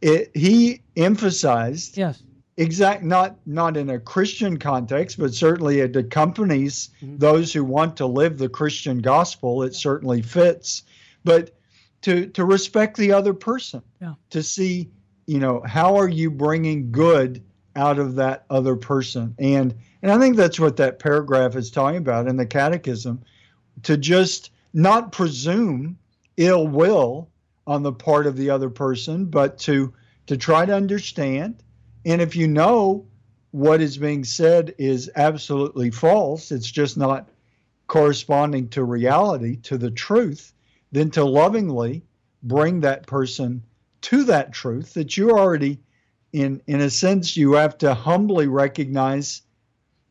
it, 0.00 0.30
he 0.34 0.82
emphasized 0.96 1.96
yes 1.96 2.22
exact 2.56 3.02
not 3.02 3.36
not 3.46 3.76
in 3.76 3.90
a 3.90 3.98
Christian 3.98 4.58
context, 4.58 5.18
but 5.18 5.34
certainly 5.34 5.80
it 5.80 5.96
accompanies 5.96 6.90
mm-hmm. 7.02 7.16
those 7.16 7.52
who 7.52 7.64
want 7.64 7.96
to 7.96 8.06
live 8.06 8.38
the 8.38 8.48
Christian 8.48 8.98
gospel. 8.98 9.62
It 9.62 9.74
certainly 9.74 10.22
fits, 10.22 10.82
but 11.24 11.54
to 12.02 12.26
to 12.28 12.44
respect 12.44 12.96
the 12.96 13.12
other 13.12 13.34
person, 13.34 13.82
yeah. 14.00 14.14
to 14.30 14.42
see 14.42 14.90
you 15.26 15.38
know 15.38 15.62
how 15.66 15.96
are 15.96 16.08
you 16.08 16.30
bringing 16.30 16.90
good 16.90 17.42
out 17.76 17.98
of 17.98 18.16
that 18.16 18.44
other 18.50 18.76
person, 18.76 19.34
and 19.38 19.74
and 20.02 20.10
I 20.10 20.18
think 20.18 20.36
that's 20.36 20.60
what 20.60 20.76
that 20.78 20.98
paragraph 20.98 21.56
is 21.56 21.70
talking 21.70 21.98
about 21.98 22.26
in 22.28 22.36
the 22.36 22.46
Catechism, 22.46 23.22
to 23.84 23.96
just 23.96 24.50
not 24.74 25.12
presume 25.12 25.98
ill 26.36 26.66
will 26.66 27.28
on 27.66 27.82
the 27.82 27.92
part 27.92 28.26
of 28.26 28.36
the 28.36 28.50
other 28.50 28.70
person, 28.70 29.26
but 29.26 29.58
to 29.58 29.92
to 30.26 30.36
try 30.36 30.66
to 30.66 30.74
understand. 30.74 31.62
And 32.04 32.20
if 32.20 32.34
you 32.34 32.48
know 32.48 33.06
what 33.52 33.80
is 33.80 33.98
being 33.98 34.24
said 34.24 34.74
is 34.78 35.10
absolutely 35.14 35.90
false, 35.90 36.50
it's 36.50 36.70
just 36.70 36.96
not 36.96 37.28
corresponding 37.86 38.68
to 38.70 38.82
reality, 38.82 39.56
to 39.56 39.76
the 39.76 39.90
truth, 39.90 40.52
then 40.90 41.10
to 41.10 41.24
lovingly 41.24 42.02
bring 42.42 42.80
that 42.80 43.06
person 43.06 43.62
to 44.00 44.24
that 44.24 44.52
truth 44.52 44.94
that 44.94 45.16
you 45.16 45.30
already 45.30 45.78
in 46.32 46.62
in 46.66 46.80
a 46.80 46.90
sense 46.90 47.36
you 47.36 47.52
have 47.52 47.78
to 47.78 47.94
humbly 47.94 48.46
recognize 48.46 49.42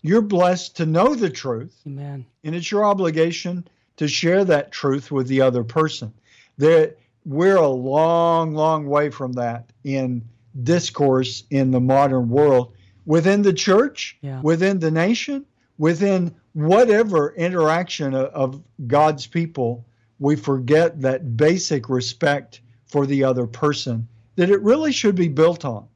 you're 0.02 0.22
blessed 0.22 0.78
to 0.78 0.86
know 0.86 1.14
the 1.16 1.30
truth. 1.30 1.80
Amen. 1.86 2.26
And 2.44 2.56
it's 2.56 2.72
your 2.72 2.86
obligation 2.86 3.68
to 3.98 4.08
share 4.08 4.44
that 4.46 4.72
truth 4.72 5.12
with 5.12 5.28
the 5.28 5.42
other 5.42 5.64
person. 5.64 6.14
There 6.58 6.96
we're 7.26 7.58
a 7.58 7.68
long, 7.68 8.56
long 8.56 8.88
way 8.88 9.10
from 9.10 9.34
that 9.34 9.70
in 9.84 10.24
discourse 10.64 11.44
in 11.52 11.72
the 11.72 11.80
modern 11.80 12.30
world 12.30 12.74
within 13.06 13.42
the 13.42 13.54
church, 13.54 14.18
yeah. 14.22 14.42
within 14.42 14.80
the 14.80 14.92
nation, 14.92 15.46
within 15.78 16.34
whatever 16.54 17.34
interaction 17.36 18.14
of, 18.14 18.28
of 18.28 18.64
God's 18.88 19.28
people, 19.28 19.86
we 20.20 20.36
forget 20.36 21.02
that 21.02 21.38
basic 21.38 21.90
respect 21.90 22.62
for 22.86 23.06
the 23.06 23.24
other 23.24 23.48
person 23.48 24.08
that 24.36 24.50
it 24.50 24.62
really 24.62 24.92
should 24.92 25.16
be 25.16 25.28
built 25.28 25.66
on. 25.66 25.88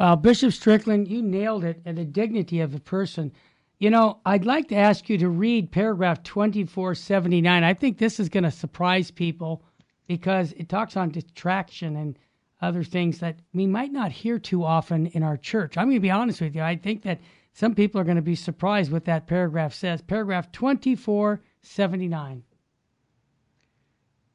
Well, 0.00 0.16
Bishop 0.16 0.54
Strickland, 0.54 1.08
you 1.08 1.20
nailed 1.20 1.62
it 1.62 1.82
and 1.84 1.98
the 1.98 2.06
dignity 2.06 2.60
of 2.60 2.72
the 2.72 2.80
person. 2.80 3.32
You 3.78 3.90
know, 3.90 4.20
I'd 4.24 4.46
like 4.46 4.68
to 4.68 4.74
ask 4.74 5.10
you 5.10 5.18
to 5.18 5.28
read 5.28 5.72
paragraph 5.72 6.22
2479. 6.22 7.62
I 7.62 7.74
think 7.74 7.98
this 7.98 8.18
is 8.18 8.30
going 8.30 8.44
to 8.44 8.50
surprise 8.50 9.10
people 9.10 9.62
because 10.06 10.52
it 10.52 10.70
talks 10.70 10.96
on 10.96 11.10
detraction 11.10 11.96
and 11.96 12.18
other 12.62 12.82
things 12.82 13.18
that 13.18 13.40
we 13.52 13.66
might 13.66 13.92
not 13.92 14.10
hear 14.10 14.38
too 14.38 14.64
often 14.64 15.06
in 15.08 15.22
our 15.22 15.36
church. 15.36 15.76
I'm 15.76 15.88
going 15.88 15.96
to 15.96 16.00
be 16.00 16.10
honest 16.10 16.40
with 16.40 16.54
you. 16.54 16.62
I 16.62 16.76
think 16.76 17.02
that 17.02 17.20
some 17.52 17.74
people 17.74 18.00
are 18.00 18.04
going 18.04 18.16
to 18.16 18.22
be 18.22 18.36
surprised 18.36 18.90
what 18.90 19.04
that 19.04 19.26
paragraph 19.26 19.74
says. 19.74 20.00
Paragraph 20.00 20.50
2479. 20.50 22.42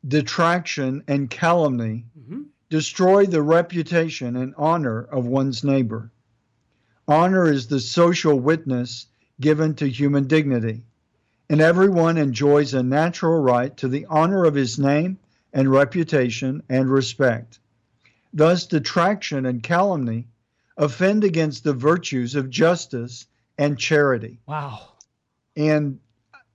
Detraction 0.08 1.04
and 1.08 1.28
calumny 1.32 2.06
mm-hmm. 2.16 2.44
Destroy 2.70 3.26
the 3.26 3.42
reputation 3.42 4.36
and 4.36 4.54
honor 4.58 5.04
of 5.04 5.26
one's 5.26 5.64
neighbor. 5.64 6.12
Honor 7.08 7.52
is 7.52 7.68
the 7.68 7.80
social 7.80 8.40
witness 8.40 9.08
given 9.40 9.76
to 9.76 9.88
human 9.88 10.28
dignity, 10.28 10.84
and 11.50 11.62
everyone 11.62 12.18
enjoys 12.18 12.74
a 12.74 12.82
natural 12.82 13.40
right 13.40 13.76
to 13.78 13.88
the 13.88 14.06
honor 14.10 14.46
of 14.46 14.56
his 14.56 14.80
name 14.80 15.18
and 15.54 15.72
reputation 15.72 16.64
and 16.70 16.90
respect. 16.90 17.60
Thus, 18.34 18.66
detraction 18.66 19.46
and 19.46 19.62
calumny 19.62 20.28
offend 20.78 21.24
against 21.24 21.64
the 21.64 21.74
virtues 21.74 22.36
of 22.36 22.50
justice 22.50 23.28
and 23.58 23.78
charity. 23.80 24.40
Wow. 24.46 24.90
And 25.56 26.00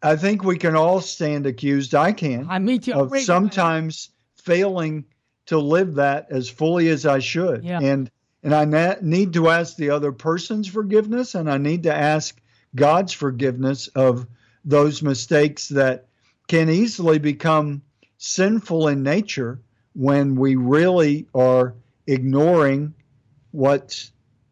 I 0.03 0.17
think 0.17 0.45
we 0.45 0.59
can 0.59 0.77
all 0.77 1.01
stand 1.01 1.47
accused, 1.47 1.95
I 1.95 2.13
can, 2.13 2.47
I 2.51 2.59
mean, 2.59 2.83
of 2.93 3.17
sometimes 3.21 4.11
failing 4.35 5.05
to 5.51 5.59
live 5.59 5.97
that 5.97 6.29
as 6.31 6.49
fully 6.49 6.89
as 6.91 7.05
I 7.05 7.19
should. 7.19 7.65
Yeah. 7.65 7.81
And 7.83 8.09
and 8.45 8.55
I 8.55 8.65
na- 8.67 8.95
need 9.03 9.33
to 9.33 9.49
ask 9.49 9.77
the 9.77 9.91
other 9.91 10.13
person's 10.13 10.69
forgiveness 10.69 11.35
and 11.35 11.51
I 11.51 11.59
need 11.59 11.83
to 11.83 11.95
ask 11.95 12.41
God's 12.75 13.13
forgiveness 13.13 13.89
of 13.89 14.29
those 14.65 15.03
mistakes 15.03 15.69
that 15.71 16.07
can 16.47 16.71
easily 16.71 17.19
become 17.19 17.83
sinful 18.17 18.87
in 18.87 19.03
nature 19.03 19.61
when 19.93 20.37
we 20.37 20.55
really 20.55 21.27
are 21.35 21.75
ignoring 22.07 22.95
what 23.51 24.09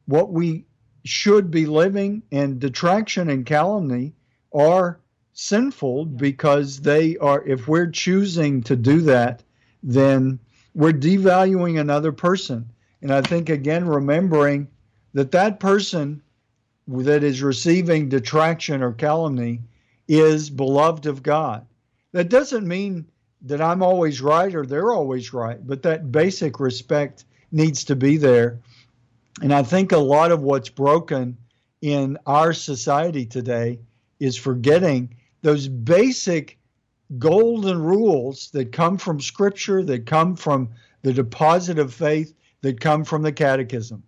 what 0.06 0.32
we 0.32 0.64
should 1.04 1.48
be 1.52 1.66
living 1.66 2.24
and 2.32 2.58
detraction 2.58 3.30
and 3.30 3.46
calumny 3.46 4.14
are 4.52 4.98
sinful 5.32 6.06
because 6.06 6.80
they 6.80 7.16
are 7.18 7.46
if 7.46 7.68
we're 7.68 7.90
choosing 7.90 8.64
to 8.64 8.74
do 8.74 9.02
that 9.02 9.44
then 9.84 10.40
we're 10.78 10.92
devaluing 10.92 11.80
another 11.80 12.12
person 12.12 12.70
and 13.02 13.12
i 13.12 13.20
think 13.20 13.48
again 13.48 13.86
remembering 13.86 14.66
that 15.12 15.32
that 15.32 15.60
person 15.60 16.22
that 16.86 17.22
is 17.22 17.42
receiving 17.42 18.08
detraction 18.08 18.82
or 18.82 18.92
calumny 18.92 19.60
is 20.06 20.48
beloved 20.48 21.06
of 21.06 21.22
god 21.22 21.66
that 22.12 22.30
doesn't 22.30 22.66
mean 22.66 23.06
that 23.42 23.60
I'm 23.60 23.82
always 23.82 24.20
right 24.20 24.54
or 24.54 24.66
they're 24.66 24.92
always 24.92 25.32
right, 25.32 25.64
but 25.64 25.82
that 25.82 26.10
basic 26.10 26.58
respect 26.58 27.24
needs 27.52 27.84
to 27.84 27.96
be 27.96 28.16
there. 28.16 28.58
And 29.42 29.52
I 29.54 29.62
think 29.62 29.92
a 29.92 29.98
lot 29.98 30.32
of 30.32 30.42
what's 30.42 30.68
broken 30.68 31.36
in 31.80 32.18
our 32.26 32.52
society 32.52 33.24
today 33.24 33.78
is 34.18 34.36
forgetting 34.36 35.14
those 35.42 35.68
basic 35.68 36.58
golden 37.16 37.80
rules 37.80 38.50
that 38.50 38.72
come 38.72 38.98
from 38.98 39.20
Scripture, 39.20 39.82
that 39.84 40.04
come 40.06 40.36
from 40.36 40.68
the 41.02 41.12
deposit 41.12 41.78
of 41.78 41.94
faith, 41.94 42.34
that 42.60 42.80
come 42.80 43.04
from 43.04 43.22
the 43.22 43.32
Catechism. 43.32 44.02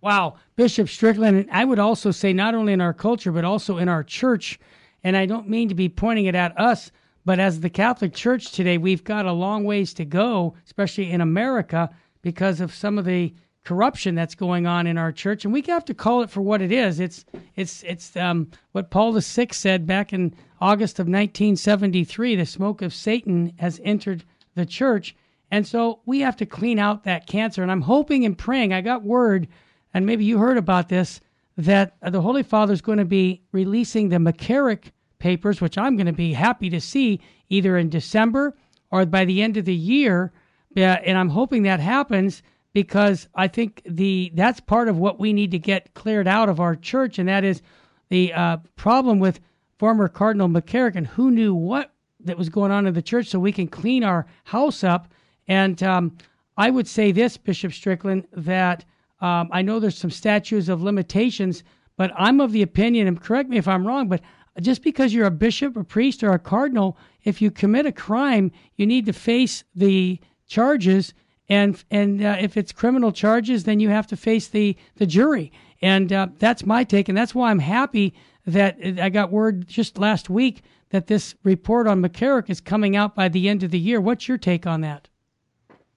Wow, 0.00 0.36
Bishop 0.54 0.88
Strickland, 0.88 1.48
I 1.50 1.64
would 1.64 1.80
also 1.80 2.10
say 2.12 2.32
not 2.32 2.54
only 2.54 2.72
in 2.72 2.80
our 2.80 2.94
culture, 2.94 3.32
but 3.32 3.44
also 3.44 3.78
in 3.78 3.88
our 3.88 4.04
church, 4.04 4.60
and 5.02 5.16
I 5.16 5.26
don't 5.26 5.48
mean 5.48 5.68
to 5.68 5.74
be 5.74 5.88
pointing 5.88 6.26
it 6.26 6.34
at 6.34 6.58
us, 6.60 6.92
but 7.24 7.40
as 7.40 7.60
the 7.60 7.70
Catholic 7.70 8.14
Church 8.14 8.52
today, 8.52 8.78
we've 8.78 9.02
got 9.02 9.26
a 9.26 9.32
long 9.32 9.64
ways 9.64 9.92
to 9.94 10.04
go, 10.04 10.54
especially 10.64 11.10
in 11.10 11.20
America, 11.20 11.90
because 12.22 12.60
of 12.60 12.74
some 12.74 12.98
of 12.98 13.04
the 13.04 13.34
corruption 13.64 14.14
that's 14.14 14.36
going 14.36 14.64
on 14.64 14.86
in 14.86 14.96
our 14.96 15.10
church, 15.10 15.44
and 15.44 15.52
we 15.52 15.60
have 15.62 15.84
to 15.86 15.94
call 15.94 16.22
it 16.22 16.30
for 16.30 16.40
what 16.40 16.62
it 16.62 16.70
is. 16.70 17.00
It's 17.00 17.24
it's 17.56 17.82
it's 17.82 18.16
um, 18.16 18.48
what 18.72 18.90
Paul 18.90 19.12
VI 19.12 19.48
said 19.50 19.86
back 19.86 20.12
in 20.12 20.34
August 20.60 20.98
of 20.98 21.06
1973. 21.06 22.36
The 22.36 22.46
smoke 22.46 22.82
of 22.82 22.94
Satan 22.94 23.52
has 23.58 23.80
entered 23.84 24.24
the 24.54 24.66
church, 24.66 25.14
and 25.50 25.66
so 25.66 26.00
we 26.06 26.20
have 26.20 26.36
to 26.36 26.46
clean 26.46 26.78
out 26.78 27.04
that 27.04 27.26
cancer. 27.26 27.62
And 27.62 27.70
I'm 27.70 27.82
hoping 27.82 28.24
and 28.24 28.36
praying. 28.36 28.72
I 28.72 28.80
got 28.80 29.02
word, 29.02 29.48
and 29.94 30.06
maybe 30.06 30.24
you 30.24 30.38
heard 30.38 30.58
about 30.58 30.88
this, 30.88 31.20
that 31.56 31.96
the 32.02 32.20
Holy 32.20 32.42
Father 32.42 32.72
is 32.72 32.80
going 32.80 32.98
to 32.98 33.04
be 33.04 33.42
releasing 33.52 34.08
the 34.08 34.16
McCarrick 34.16 34.92
papers, 35.18 35.60
which 35.60 35.78
I'm 35.78 35.96
going 35.96 36.06
to 36.06 36.12
be 36.12 36.32
happy 36.32 36.70
to 36.70 36.80
see 36.80 37.20
either 37.48 37.76
in 37.76 37.88
December 37.88 38.56
or 38.90 39.06
by 39.06 39.24
the 39.24 39.42
end 39.42 39.56
of 39.56 39.64
the 39.64 39.74
year. 39.74 40.32
And 40.76 41.16
I'm 41.16 41.30
hoping 41.30 41.62
that 41.62 41.80
happens 41.80 42.42
because 42.74 43.26
I 43.34 43.48
think 43.48 43.80
the 43.86 44.30
that's 44.34 44.60
part 44.60 44.88
of 44.88 44.98
what 44.98 45.18
we 45.18 45.32
need 45.32 45.50
to 45.52 45.58
get 45.58 45.94
cleared 45.94 46.28
out 46.28 46.50
of 46.50 46.60
our 46.60 46.76
church, 46.76 47.18
and 47.18 47.26
that 47.26 47.42
is 47.42 47.62
the 48.10 48.34
uh, 48.34 48.58
problem 48.76 49.18
with 49.18 49.40
former 49.78 50.08
Cardinal 50.08 50.48
McCarrick 50.48 50.96
and 50.96 51.06
who 51.06 51.30
knew 51.30 51.54
what 51.54 51.92
that 52.20 52.38
was 52.38 52.48
going 52.48 52.70
on 52.70 52.86
in 52.86 52.94
the 52.94 53.02
church, 53.02 53.28
so 53.28 53.38
we 53.38 53.52
can 53.52 53.68
clean 53.68 54.02
our 54.02 54.26
house 54.44 54.82
up. 54.82 55.12
And 55.48 55.82
um, 55.82 56.16
I 56.56 56.70
would 56.70 56.88
say 56.88 57.12
this, 57.12 57.36
Bishop 57.36 57.72
Strickland, 57.72 58.26
that 58.32 58.84
um, 59.20 59.48
I 59.52 59.62
know 59.62 59.78
there's 59.78 59.98
some 59.98 60.10
statutes 60.10 60.68
of 60.68 60.82
limitations, 60.82 61.62
but 61.96 62.10
I'm 62.16 62.40
of 62.40 62.52
the 62.52 62.62
opinion, 62.62 63.06
and 63.06 63.20
correct 63.20 63.48
me 63.48 63.58
if 63.58 63.68
I'm 63.68 63.86
wrong, 63.86 64.08
but 64.08 64.20
just 64.60 64.82
because 64.82 65.12
you're 65.12 65.26
a 65.26 65.30
bishop, 65.30 65.76
a 65.76 65.84
priest, 65.84 66.22
or 66.22 66.32
a 66.32 66.38
cardinal, 66.38 66.96
if 67.24 67.42
you 67.42 67.50
commit 67.50 67.86
a 67.86 67.92
crime, 67.92 68.50
you 68.76 68.86
need 68.86 69.06
to 69.06 69.12
face 69.12 69.64
the 69.74 70.18
charges 70.46 71.12
and 71.48 71.82
and 71.90 72.24
uh, 72.24 72.36
if 72.40 72.56
it's 72.56 72.72
criminal 72.72 73.12
charges, 73.12 73.64
then 73.64 73.80
you 73.80 73.88
have 73.88 74.06
to 74.08 74.16
face 74.16 74.48
the 74.48 74.76
the 74.96 75.06
jury. 75.06 75.52
And 75.82 76.12
uh, 76.12 76.28
that's 76.38 76.64
my 76.66 76.84
take, 76.84 77.08
and 77.08 77.16
that's 77.16 77.34
why 77.34 77.50
I'm 77.50 77.58
happy 77.58 78.14
that 78.46 78.78
I 79.00 79.08
got 79.08 79.32
word 79.32 79.66
just 79.66 79.98
last 79.98 80.30
week 80.30 80.62
that 80.90 81.08
this 81.08 81.34
report 81.42 81.86
on 81.86 82.00
McCarrick 82.00 82.48
is 82.48 82.60
coming 82.60 82.96
out 82.96 83.14
by 83.14 83.28
the 83.28 83.48
end 83.48 83.62
of 83.62 83.70
the 83.70 83.78
year. 83.78 84.00
What's 84.00 84.28
your 84.28 84.38
take 84.38 84.66
on 84.66 84.82
that? 84.82 85.08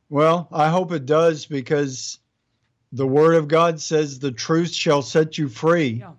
Well, 0.10 0.48
I 0.52 0.70
hope 0.70 0.92
it 0.92 1.06
does 1.06 1.46
because 1.46 2.18
the 2.92 3.06
Word 3.06 3.36
of 3.36 3.48
God 3.48 3.80
says 3.80 4.18
the 4.18 4.32
truth 4.32 4.74
shall 4.74 5.04
set 5.04 5.38
you 5.38 5.48
free. 5.48 6.00
Yeah. 6.02 6.14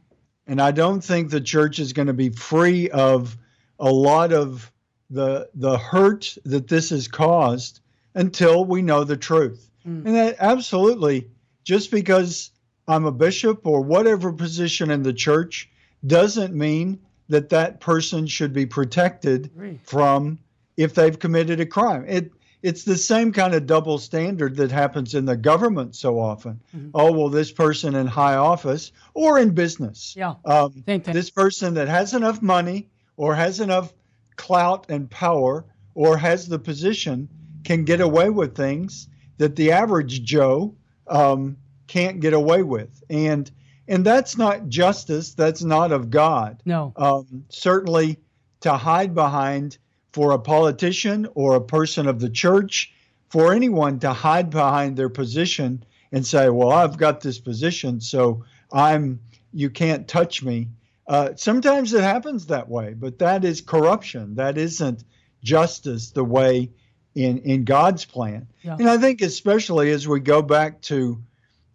And 0.46 0.60
I 0.60 0.70
don't 0.70 1.02
think 1.02 1.30
the 1.30 1.40
church 1.40 1.78
is 1.78 1.92
going 1.92 2.06
to 2.06 2.12
be 2.12 2.30
free 2.30 2.88
of 2.90 3.36
a 3.78 3.90
lot 3.90 4.32
of 4.32 4.70
the 5.10 5.48
the 5.54 5.76
hurt 5.76 6.36
that 6.44 6.68
this 6.68 6.90
has 6.90 7.08
caused 7.08 7.80
until 8.14 8.64
we 8.64 8.82
know 8.82 9.02
the 9.02 9.16
truth. 9.16 9.70
Mm. 9.86 10.06
And 10.06 10.14
that 10.14 10.36
absolutely 10.38 11.28
just 11.64 11.90
because 11.90 12.50
I'm 12.86 13.04
a 13.04 13.12
bishop 13.12 13.66
or 13.66 13.80
whatever 13.80 14.32
position 14.32 14.90
in 14.90 15.02
the 15.02 15.12
church 15.12 15.68
doesn't 16.06 16.54
mean 16.54 17.00
that 17.28 17.50
that 17.50 17.80
person 17.80 18.26
should 18.26 18.52
be 18.52 18.66
protected 18.66 19.50
from 19.84 20.38
if 20.76 20.94
they've 20.94 21.18
committed 21.18 21.60
a 21.60 21.66
crime. 21.66 22.04
It 22.08 22.32
it's 22.62 22.84
the 22.84 22.96
same 22.96 23.32
kind 23.32 23.54
of 23.54 23.64
double 23.66 23.96
standard 23.96 24.56
that 24.56 24.70
happens 24.70 25.14
in 25.14 25.24
the 25.24 25.36
government 25.36 25.96
so 25.96 26.18
often. 26.18 26.60
Mhm. 26.76 26.90
Oh 26.92 27.10
well, 27.12 27.28
this 27.30 27.50
person 27.50 27.94
in 27.94 28.06
high 28.06 28.34
office 28.36 28.92
or 29.14 29.38
in 29.38 29.50
business, 29.50 30.14
Yeah. 30.16 30.34
um, 30.44 30.84
this 30.86 31.30
person 31.30 31.74
that 31.74 31.88
has 31.88 32.12
enough 32.12 32.42
money 32.42 32.90
or 33.16 33.34
has 33.34 33.60
enough 33.60 33.94
clout 34.36 34.86
and 34.90 35.08
power 35.10 35.64
or 35.94 36.18
has 36.18 36.48
the 36.48 36.58
position 36.58 37.28
can 37.64 37.84
get 37.84 38.00
away 38.00 38.28
with 38.28 38.54
things 38.54 39.08
that 39.38 39.56
the 39.56 39.72
average 39.72 40.22
Joe 40.22 40.74
um, 41.06 41.56
can't 41.86 42.20
get 42.20 42.34
away 42.34 42.62
with, 42.62 43.02
and 43.08 43.50
and 43.90 44.06
that's 44.06 44.38
not 44.38 44.68
justice. 44.68 45.34
That's 45.34 45.62
not 45.62 45.92
of 45.92 46.08
God. 46.10 46.62
No. 46.64 46.92
Um, 46.96 47.44
certainly, 47.50 48.18
to 48.60 48.72
hide 48.72 49.14
behind 49.14 49.76
for 50.12 50.32
a 50.32 50.38
politician 50.38 51.28
or 51.34 51.56
a 51.56 51.60
person 51.60 52.06
of 52.06 52.20
the 52.20 52.30
church, 52.30 52.94
for 53.28 53.52
anyone 53.52 53.98
to 54.00 54.12
hide 54.12 54.48
behind 54.50 54.96
their 54.96 55.08
position 55.08 55.84
and 56.12 56.26
say, 56.26 56.48
"Well, 56.48 56.70
I've 56.70 56.96
got 56.96 57.20
this 57.20 57.38
position, 57.38 58.00
so 58.00 58.44
I'm 58.72 59.20
you 59.52 59.68
can't 59.70 60.08
touch 60.08 60.42
me." 60.42 60.68
Uh, 61.06 61.30
sometimes 61.34 61.92
it 61.92 62.02
happens 62.02 62.46
that 62.46 62.68
way, 62.68 62.94
but 62.94 63.18
that 63.18 63.44
is 63.44 63.60
corruption. 63.60 64.36
That 64.36 64.56
isn't 64.56 65.04
justice 65.42 66.12
the 66.12 66.24
way 66.24 66.70
in 67.14 67.38
in 67.38 67.64
God's 67.64 68.04
plan. 68.04 68.46
Yeah. 68.62 68.76
And 68.78 68.88
I 68.88 68.98
think 68.98 69.20
especially 69.20 69.90
as 69.90 70.06
we 70.06 70.20
go 70.20 70.42
back 70.42 70.80
to 70.82 71.20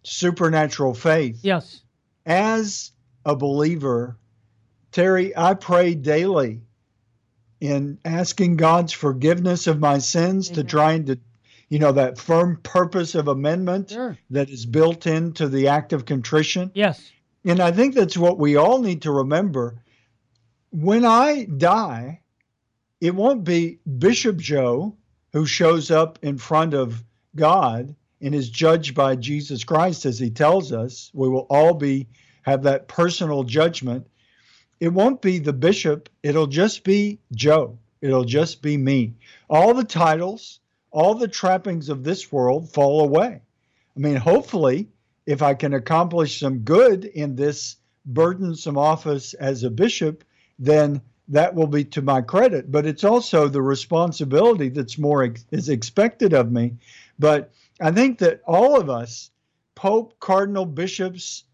supernatural 0.02 0.94
faith, 0.94 1.40
Yes. 1.42 1.82
As 2.26 2.90
a 3.24 3.34
believer, 3.36 4.18
Terry, 4.92 5.36
I 5.36 5.54
pray 5.54 5.94
daily 5.94 6.62
in 7.60 7.98
asking 8.04 8.56
God's 8.56 8.92
forgiveness 8.92 9.66
of 9.66 9.78
my 9.78 9.98
sins 9.98 10.50
to 10.50 10.64
trying 10.64 11.06
to, 11.06 11.18
you 11.68 11.78
know, 11.78 11.92
that 11.92 12.18
firm 12.18 12.58
purpose 12.62 13.14
of 13.14 13.28
amendment 13.28 13.90
Sure. 13.90 14.18
that 14.30 14.50
is 14.50 14.66
built 14.66 15.06
into 15.06 15.48
the 15.48 15.68
act 15.68 15.92
of 15.92 16.04
contrition. 16.04 16.70
Yes. 16.74 17.10
And 17.44 17.60
I 17.60 17.70
think 17.72 17.94
that's 17.94 18.16
what 18.16 18.38
we 18.38 18.56
all 18.56 18.80
need 18.82 19.02
to 19.02 19.12
remember. 19.12 19.82
When 20.70 21.04
I 21.04 21.44
die, 21.44 22.20
it 23.00 23.14
won't 23.14 23.44
be 23.44 23.78
Bishop 23.98 24.36
Joe 24.36 24.96
who 25.32 25.46
shows 25.46 25.90
up 25.90 26.18
in 26.22 26.38
front 26.38 26.74
of 26.74 27.02
God 27.34 27.94
and 28.20 28.34
is 28.34 28.48
judged 28.48 28.94
by 28.94 29.16
Jesus 29.16 29.64
Christ 29.64 30.06
as 30.06 30.18
he 30.18 30.30
tells 30.30 30.72
us. 30.72 31.10
We 31.14 31.28
will 31.28 31.46
all 31.50 31.74
be 31.74 32.06
have 32.42 32.62
that 32.62 32.88
personal 32.88 33.42
judgment. 33.42 34.06
It 34.78 34.88
won't 34.88 35.20
be 35.20 35.38
the 35.38 35.52
bishop, 35.52 36.08
it'll 36.22 36.46
just 36.46 36.84
be 36.84 37.18
Joe. 37.32 37.78
It'll 38.00 38.24
just 38.24 38.62
be 38.62 38.76
me. 38.76 39.14
All 39.48 39.74
the 39.74 39.84
titles, 39.84 40.60
all 40.90 41.14
the 41.14 41.28
trappings 41.28 41.88
of 41.88 42.04
this 42.04 42.30
world 42.30 42.70
fall 42.72 43.00
away. 43.00 43.40
I 43.96 44.00
mean, 44.00 44.16
hopefully, 44.16 44.88
if 45.24 45.42
I 45.42 45.54
can 45.54 45.74
accomplish 45.74 46.38
some 46.38 46.58
good 46.58 47.04
in 47.04 47.34
this 47.34 47.76
burdensome 48.04 48.78
office 48.78 49.34
as 49.34 49.64
a 49.64 49.70
bishop, 49.70 50.22
then 50.58 51.00
that 51.28 51.54
will 51.54 51.66
be 51.66 51.84
to 51.84 52.02
my 52.02 52.20
credit. 52.20 52.70
But 52.70 52.86
it's 52.86 53.04
also 53.04 53.48
the 53.48 53.62
responsibility 53.62 54.68
that's 54.68 54.98
more 54.98 55.24
ex- 55.24 55.44
is 55.50 55.68
expected 55.68 56.32
of 56.32 56.52
me. 56.52 56.76
But 57.18 57.52
I 57.80 57.90
think 57.90 58.18
that 58.18 58.40
all 58.46 58.80
of 58.80 58.88
us, 58.88 59.30
Pope, 59.74 60.18
Cardinal, 60.20 60.64
bishops, 60.64 61.44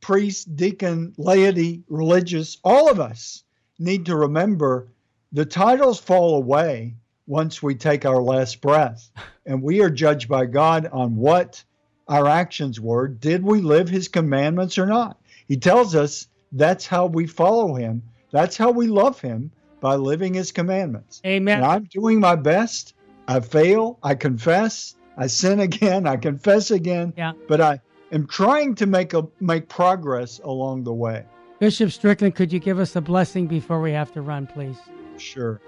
priest, 0.00 0.56
deacon, 0.56 1.14
laity, 1.16 1.82
religious, 1.88 2.58
all 2.64 2.90
of 2.90 3.00
us 3.00 3.44
need 3.78 4.06
to 4.06 4.16
remember 4.16 4.88
the 5.32 5.44
titles 5.44 6.00
fall 6.00 6.36
away 6.36 6.94
once 7.26 7.62
we 7.62 7.74
take 7.74 8.06
our 8.06 8.22
last 8.22 8.60
breath. 8.60 9.10
And 9.46 9.62
we 9.62 9.80
are 9.80 9.90
judged 9.90 10.28
by 10.28 10.46
God 10.46 10.88
on 10.90 11.16
what 11.16 11.62
our 12.08 12.26
actions 12.26 12.80
were. 12.80 13.06
Did 13.06 13.44
we 13.44 13.60
live 13.60 13.88
his 13.88 14.08
commandments 14.08 14.78
or 14.78 14.86
not? 14.86 15.20
He 15.46 15.56
tells 15.56 15.94
us 15.94 16.26
that's 16.52 16.86
how 16.86 17.06
we 17.06 17.26
follow 17.26 17.74
him. 17.74 18.02
That's 18.30 18.56
how 18.56 18.70
we 18.70 18.86
love 18.86 19.20
him 19.20 19.50
by 19.80 19.94
living 19.94 20.34
his 20.34 20.52
commandments. 20.52 21.20
Amen. 21.24 21.58
And 21.58 21.66
I'm 21.66 21.84
doing 21.84 22.18
my 22.18 22.34
best. 22.34 22.94
I 23.26 23.40
fail. 23.40 23.98
I 24.02 24.14
confess. 24.14 24.94
I 25.18 25.26
sin 25.26 25.60
again. 25.60 26.06
I 26.06 26.16
confess 26.16 26.70
again. 26.70 27.12
Yeah. 27.16 27.32
But 27.48 27.60
I 27.60 27.80
am 28.12 28.26
trying 28.26 28.74
to 28.76 28.86
make 28.86 29.12
a 29.12 29.26
make 29.40 29.68
progress 29.68 30.40
along 30.44 30.84
the 30.84 30.94
way. 30.94 31.24
Bishop 31.58 31.90
Strickland, 31.90 32.36
could 32.36 32.52
you 32.52 32.60
give 32.60 32.78
us 32.78 32.94
a 32.94 33.00
blessing 33.00 33.48
before 33.48 33.80
we 33.80 33.90
have 33.90 34.12
to 34.12 34.22
run, 34.22 34.46
please? 34.46 34.76
Sure. 35.16 35.60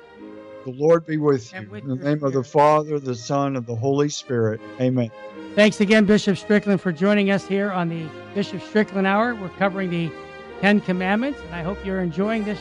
The 0.65 0.71
Lord 0.71 1.05
be 1.05 1.17
with 1.17 1.53
you. 1.53 1.75
In 1.75 1.89
the 1.89 1.97
name 1.97 2.23
of 2.23 2.33
the 2.33 2.45
Father, 2.45 3.01
the 3.01 3.15
Son, 3.15 3.57
and 3.57 3.67
the 3.67 3.75
Holy 3.75 4.09
Spirit. 4.09 4.61
Amen. 4.81 5.11
Thanks 5.57 5.81
again, 5.81 6.05
Bishop 6.05 6.39
Strickland, 6.39 6.81
for 6.81 6.93
joining 6.93 7.33
us 7.33 7.45
here 7.45 7.73
on 7.73 7.89
the 7.89 8.07
Bishop 8.35 8.63
Strickland 8.63 9.07
Hour. 9.07 9.35
We're 9.35 9.49
covering 9.51 9.91
the 9.91 10.13
Ten 10.61 10.81
Commandments, 10.81 11.41
and 11.45 11.55
I 11.55 11.63
hope 11.63 11.85
you're 11.85 12.01
enjoying 12.01 12.45
this. 12.45 12.61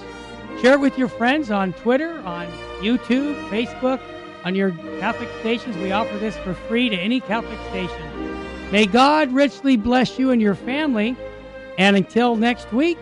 Share 0.61 0.73
it 0.73 0.79
with 0.79 0.97
your 0.97 1.09
friends 1.09 1.51
on 1.51 1.73
Twitter, 1.73 2.17
on 2.21 2.47
YouTube, 2.79 3.35
Facebook, 3.49 3.99
on 4.43 4.55
your 4.55 4.71
Catholic 4.99 5.29
stations. 5.39 5.77
We 5.77 5.91
offer 5.91 6.17
this 6.17 6.37
for 6.37 6.53
free 6.53 6.89
to 6.89 6.95
any 6.95 7.19
Catholic 7.19 7.59
station. 7.69 8.71
May 8.71 8.85
God 8.85 9.31
richly 9.31 9.77
bless 9.77 10.19
you 10.19 10.31
and 10.31 10.41
your 10.41 10.55
family. 10.55 11.15
And 11.77 11.95
until 11.95 12.35
next 12.35 12.71
week, 12.73 12.97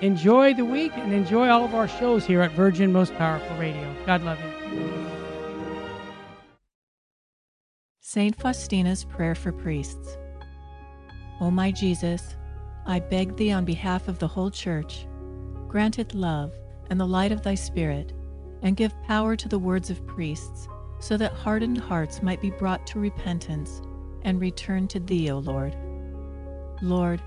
enjoy 0.00 0.54
the 0.54 0.64
week 0.64 0.92
and 0.94 1.12
enjoy 1.12 1.48
all 1.48 1.64
of 1.64 1.74
our 1.74 1.88
shows 1.88 2.24
here 2.24 2.40
at 2.40 2.52
Virgin 2.52 2.92
Most 2.92 3.14
Powerful 3.16 3.56
Radio. 3.56 3.94
God 4.06 4.22
love 4.22 4.38
you. 4.40 5.04
Saint 8.00 8.38
Faustina's 8.38 9.04
Prayer 9.04 9.34
for 9.34 9.50
Priests. 9.50 10.16
O 11.40 11.50
my 11.50 11.72
Jesus, 11.72 12.36
I 12.86 13.00
beg 13.00 13.36
thee 13.36 13.50
on 13.50 13.64
behalf 13.64 14.06
of 14.06 14.20
the 14.20 14.28
whole 14.28 14.52
Church, 14.52 15.06
grant 15.66 15.98
it 15.98 16.14
love 16.14 16.54
and 16.90 17.00
the 17.00 17.06
light 17.06 17.32
of 17.32 17.42
thy 17.42 17.56
Spirit, 17.56 18.12
and 18.64 18.76
give 18.76 19.00
power 19.04 19.36
to 19.36 19.48
the 19.48 19.58
words 19.58 19.88
of 19.90 20.04
priests, 20.06 20.68
so 20.98 21.16
that 21.16 21.32
hardened 21.32 21.78
hearts 21.78 22.22
might 22.22 22.40
be 22.40 22.50
brought 22.50 22.84
to 22.88 22.98
repentance 22.98 23.80
and 24.22 24.40
return 24.40 24.88
to 24.88 24.98
thee, 24.98 25.30
O 25.30 25.38
Lord. 25.38 25.76
Lord, 26.82 27.22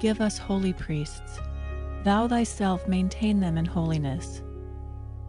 give 0.00 0.20
us 0.20 0.38
holy 0.38 0.72
priests. 0.72 1.38
Thou 2.02 2.26
thyself 2.26 2.88
maintain 2.88 3.38
them 3.38 3.56
in 3.56 3.64
holiness. 3.64 4.42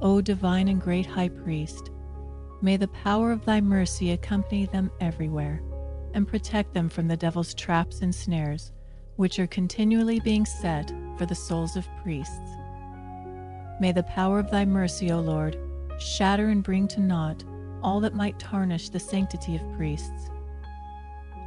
O 0.02 0.22
divine 0.22 0.68
and 0.68 0.82
great 0.82 1.06
high 1.06 1.30
priest, 1.30 1.92
May 2.62 2.76
the 2.76 2.90
power 2.90 3.32
of 3.32 3.46
thy 3.46 3.62
mercy 3.62 4.12
accompany 4.12 4.66
them 4.66 4.92
everywhere, 5.00 5.62
and 6.14 6.28
protect 6.28 6.74
them 6.74 6.90
from 6.90 7.08
the 7.08 7.16
devil's 7.16 7.54
traps 7.54 8.02
and 8.02 8.14
snares, 8.14 8.74
which 9.16 9.40
are 9.40 9.48
continually 9.48 10.20
being 10.20 10.46
set 10.46 10.92
for 11.18 11.26
the 11.26 11.36
souls 11.36 11.78
of 11.78 11.88
priests. 12.04 12.59
May 13.80 13.94
the 13.94 14.04
power 14.04 14.40
of 14.40 14.52
thy 14.52 14.66
mercy, 14.66 15.12
O 15.12 15.20
Lord, 15.22 15.58
shatter 16.00 16.50
and 16.50 16.62
bring 16.62 16.88
to 16.90 17.00
naught 17.00 17.44
all 17.82 18.02
that 18.02 18.14
might 18.14 18.38
tarnish 18.38 18.90
the 18.90 19.00
sanctity 19.00 19.56
of 19.56 19.74
priests. 19.78 20.30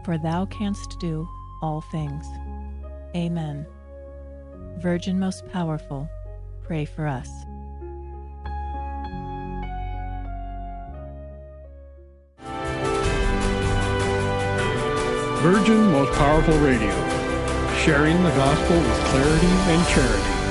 For 0.05 0.17
thou 0.17 0.47
canst 0.47 0.99
do 0.99 1.29
all 1.61 1.83
things. 1.93 2.27
Amen. 3.15 3.67
Virgin 4.79 5.19
most 5.19 5.47
powerful, 5.51 6.09
pray 6.63 6.87
for 6.87 7.07
us. 7.07 7.29
Virgin 15.43 15.91
Most 15.91 16.13
Powerful 16.13 16.57
Radio, 16.59 16.95
sharing 17.85 18.23
the 18.23 18.31
gospel 18.31 18.77
with 18.77 18.99
clarity 19.07 19.47
and 19.47 19.89
charity. 19.89 20.42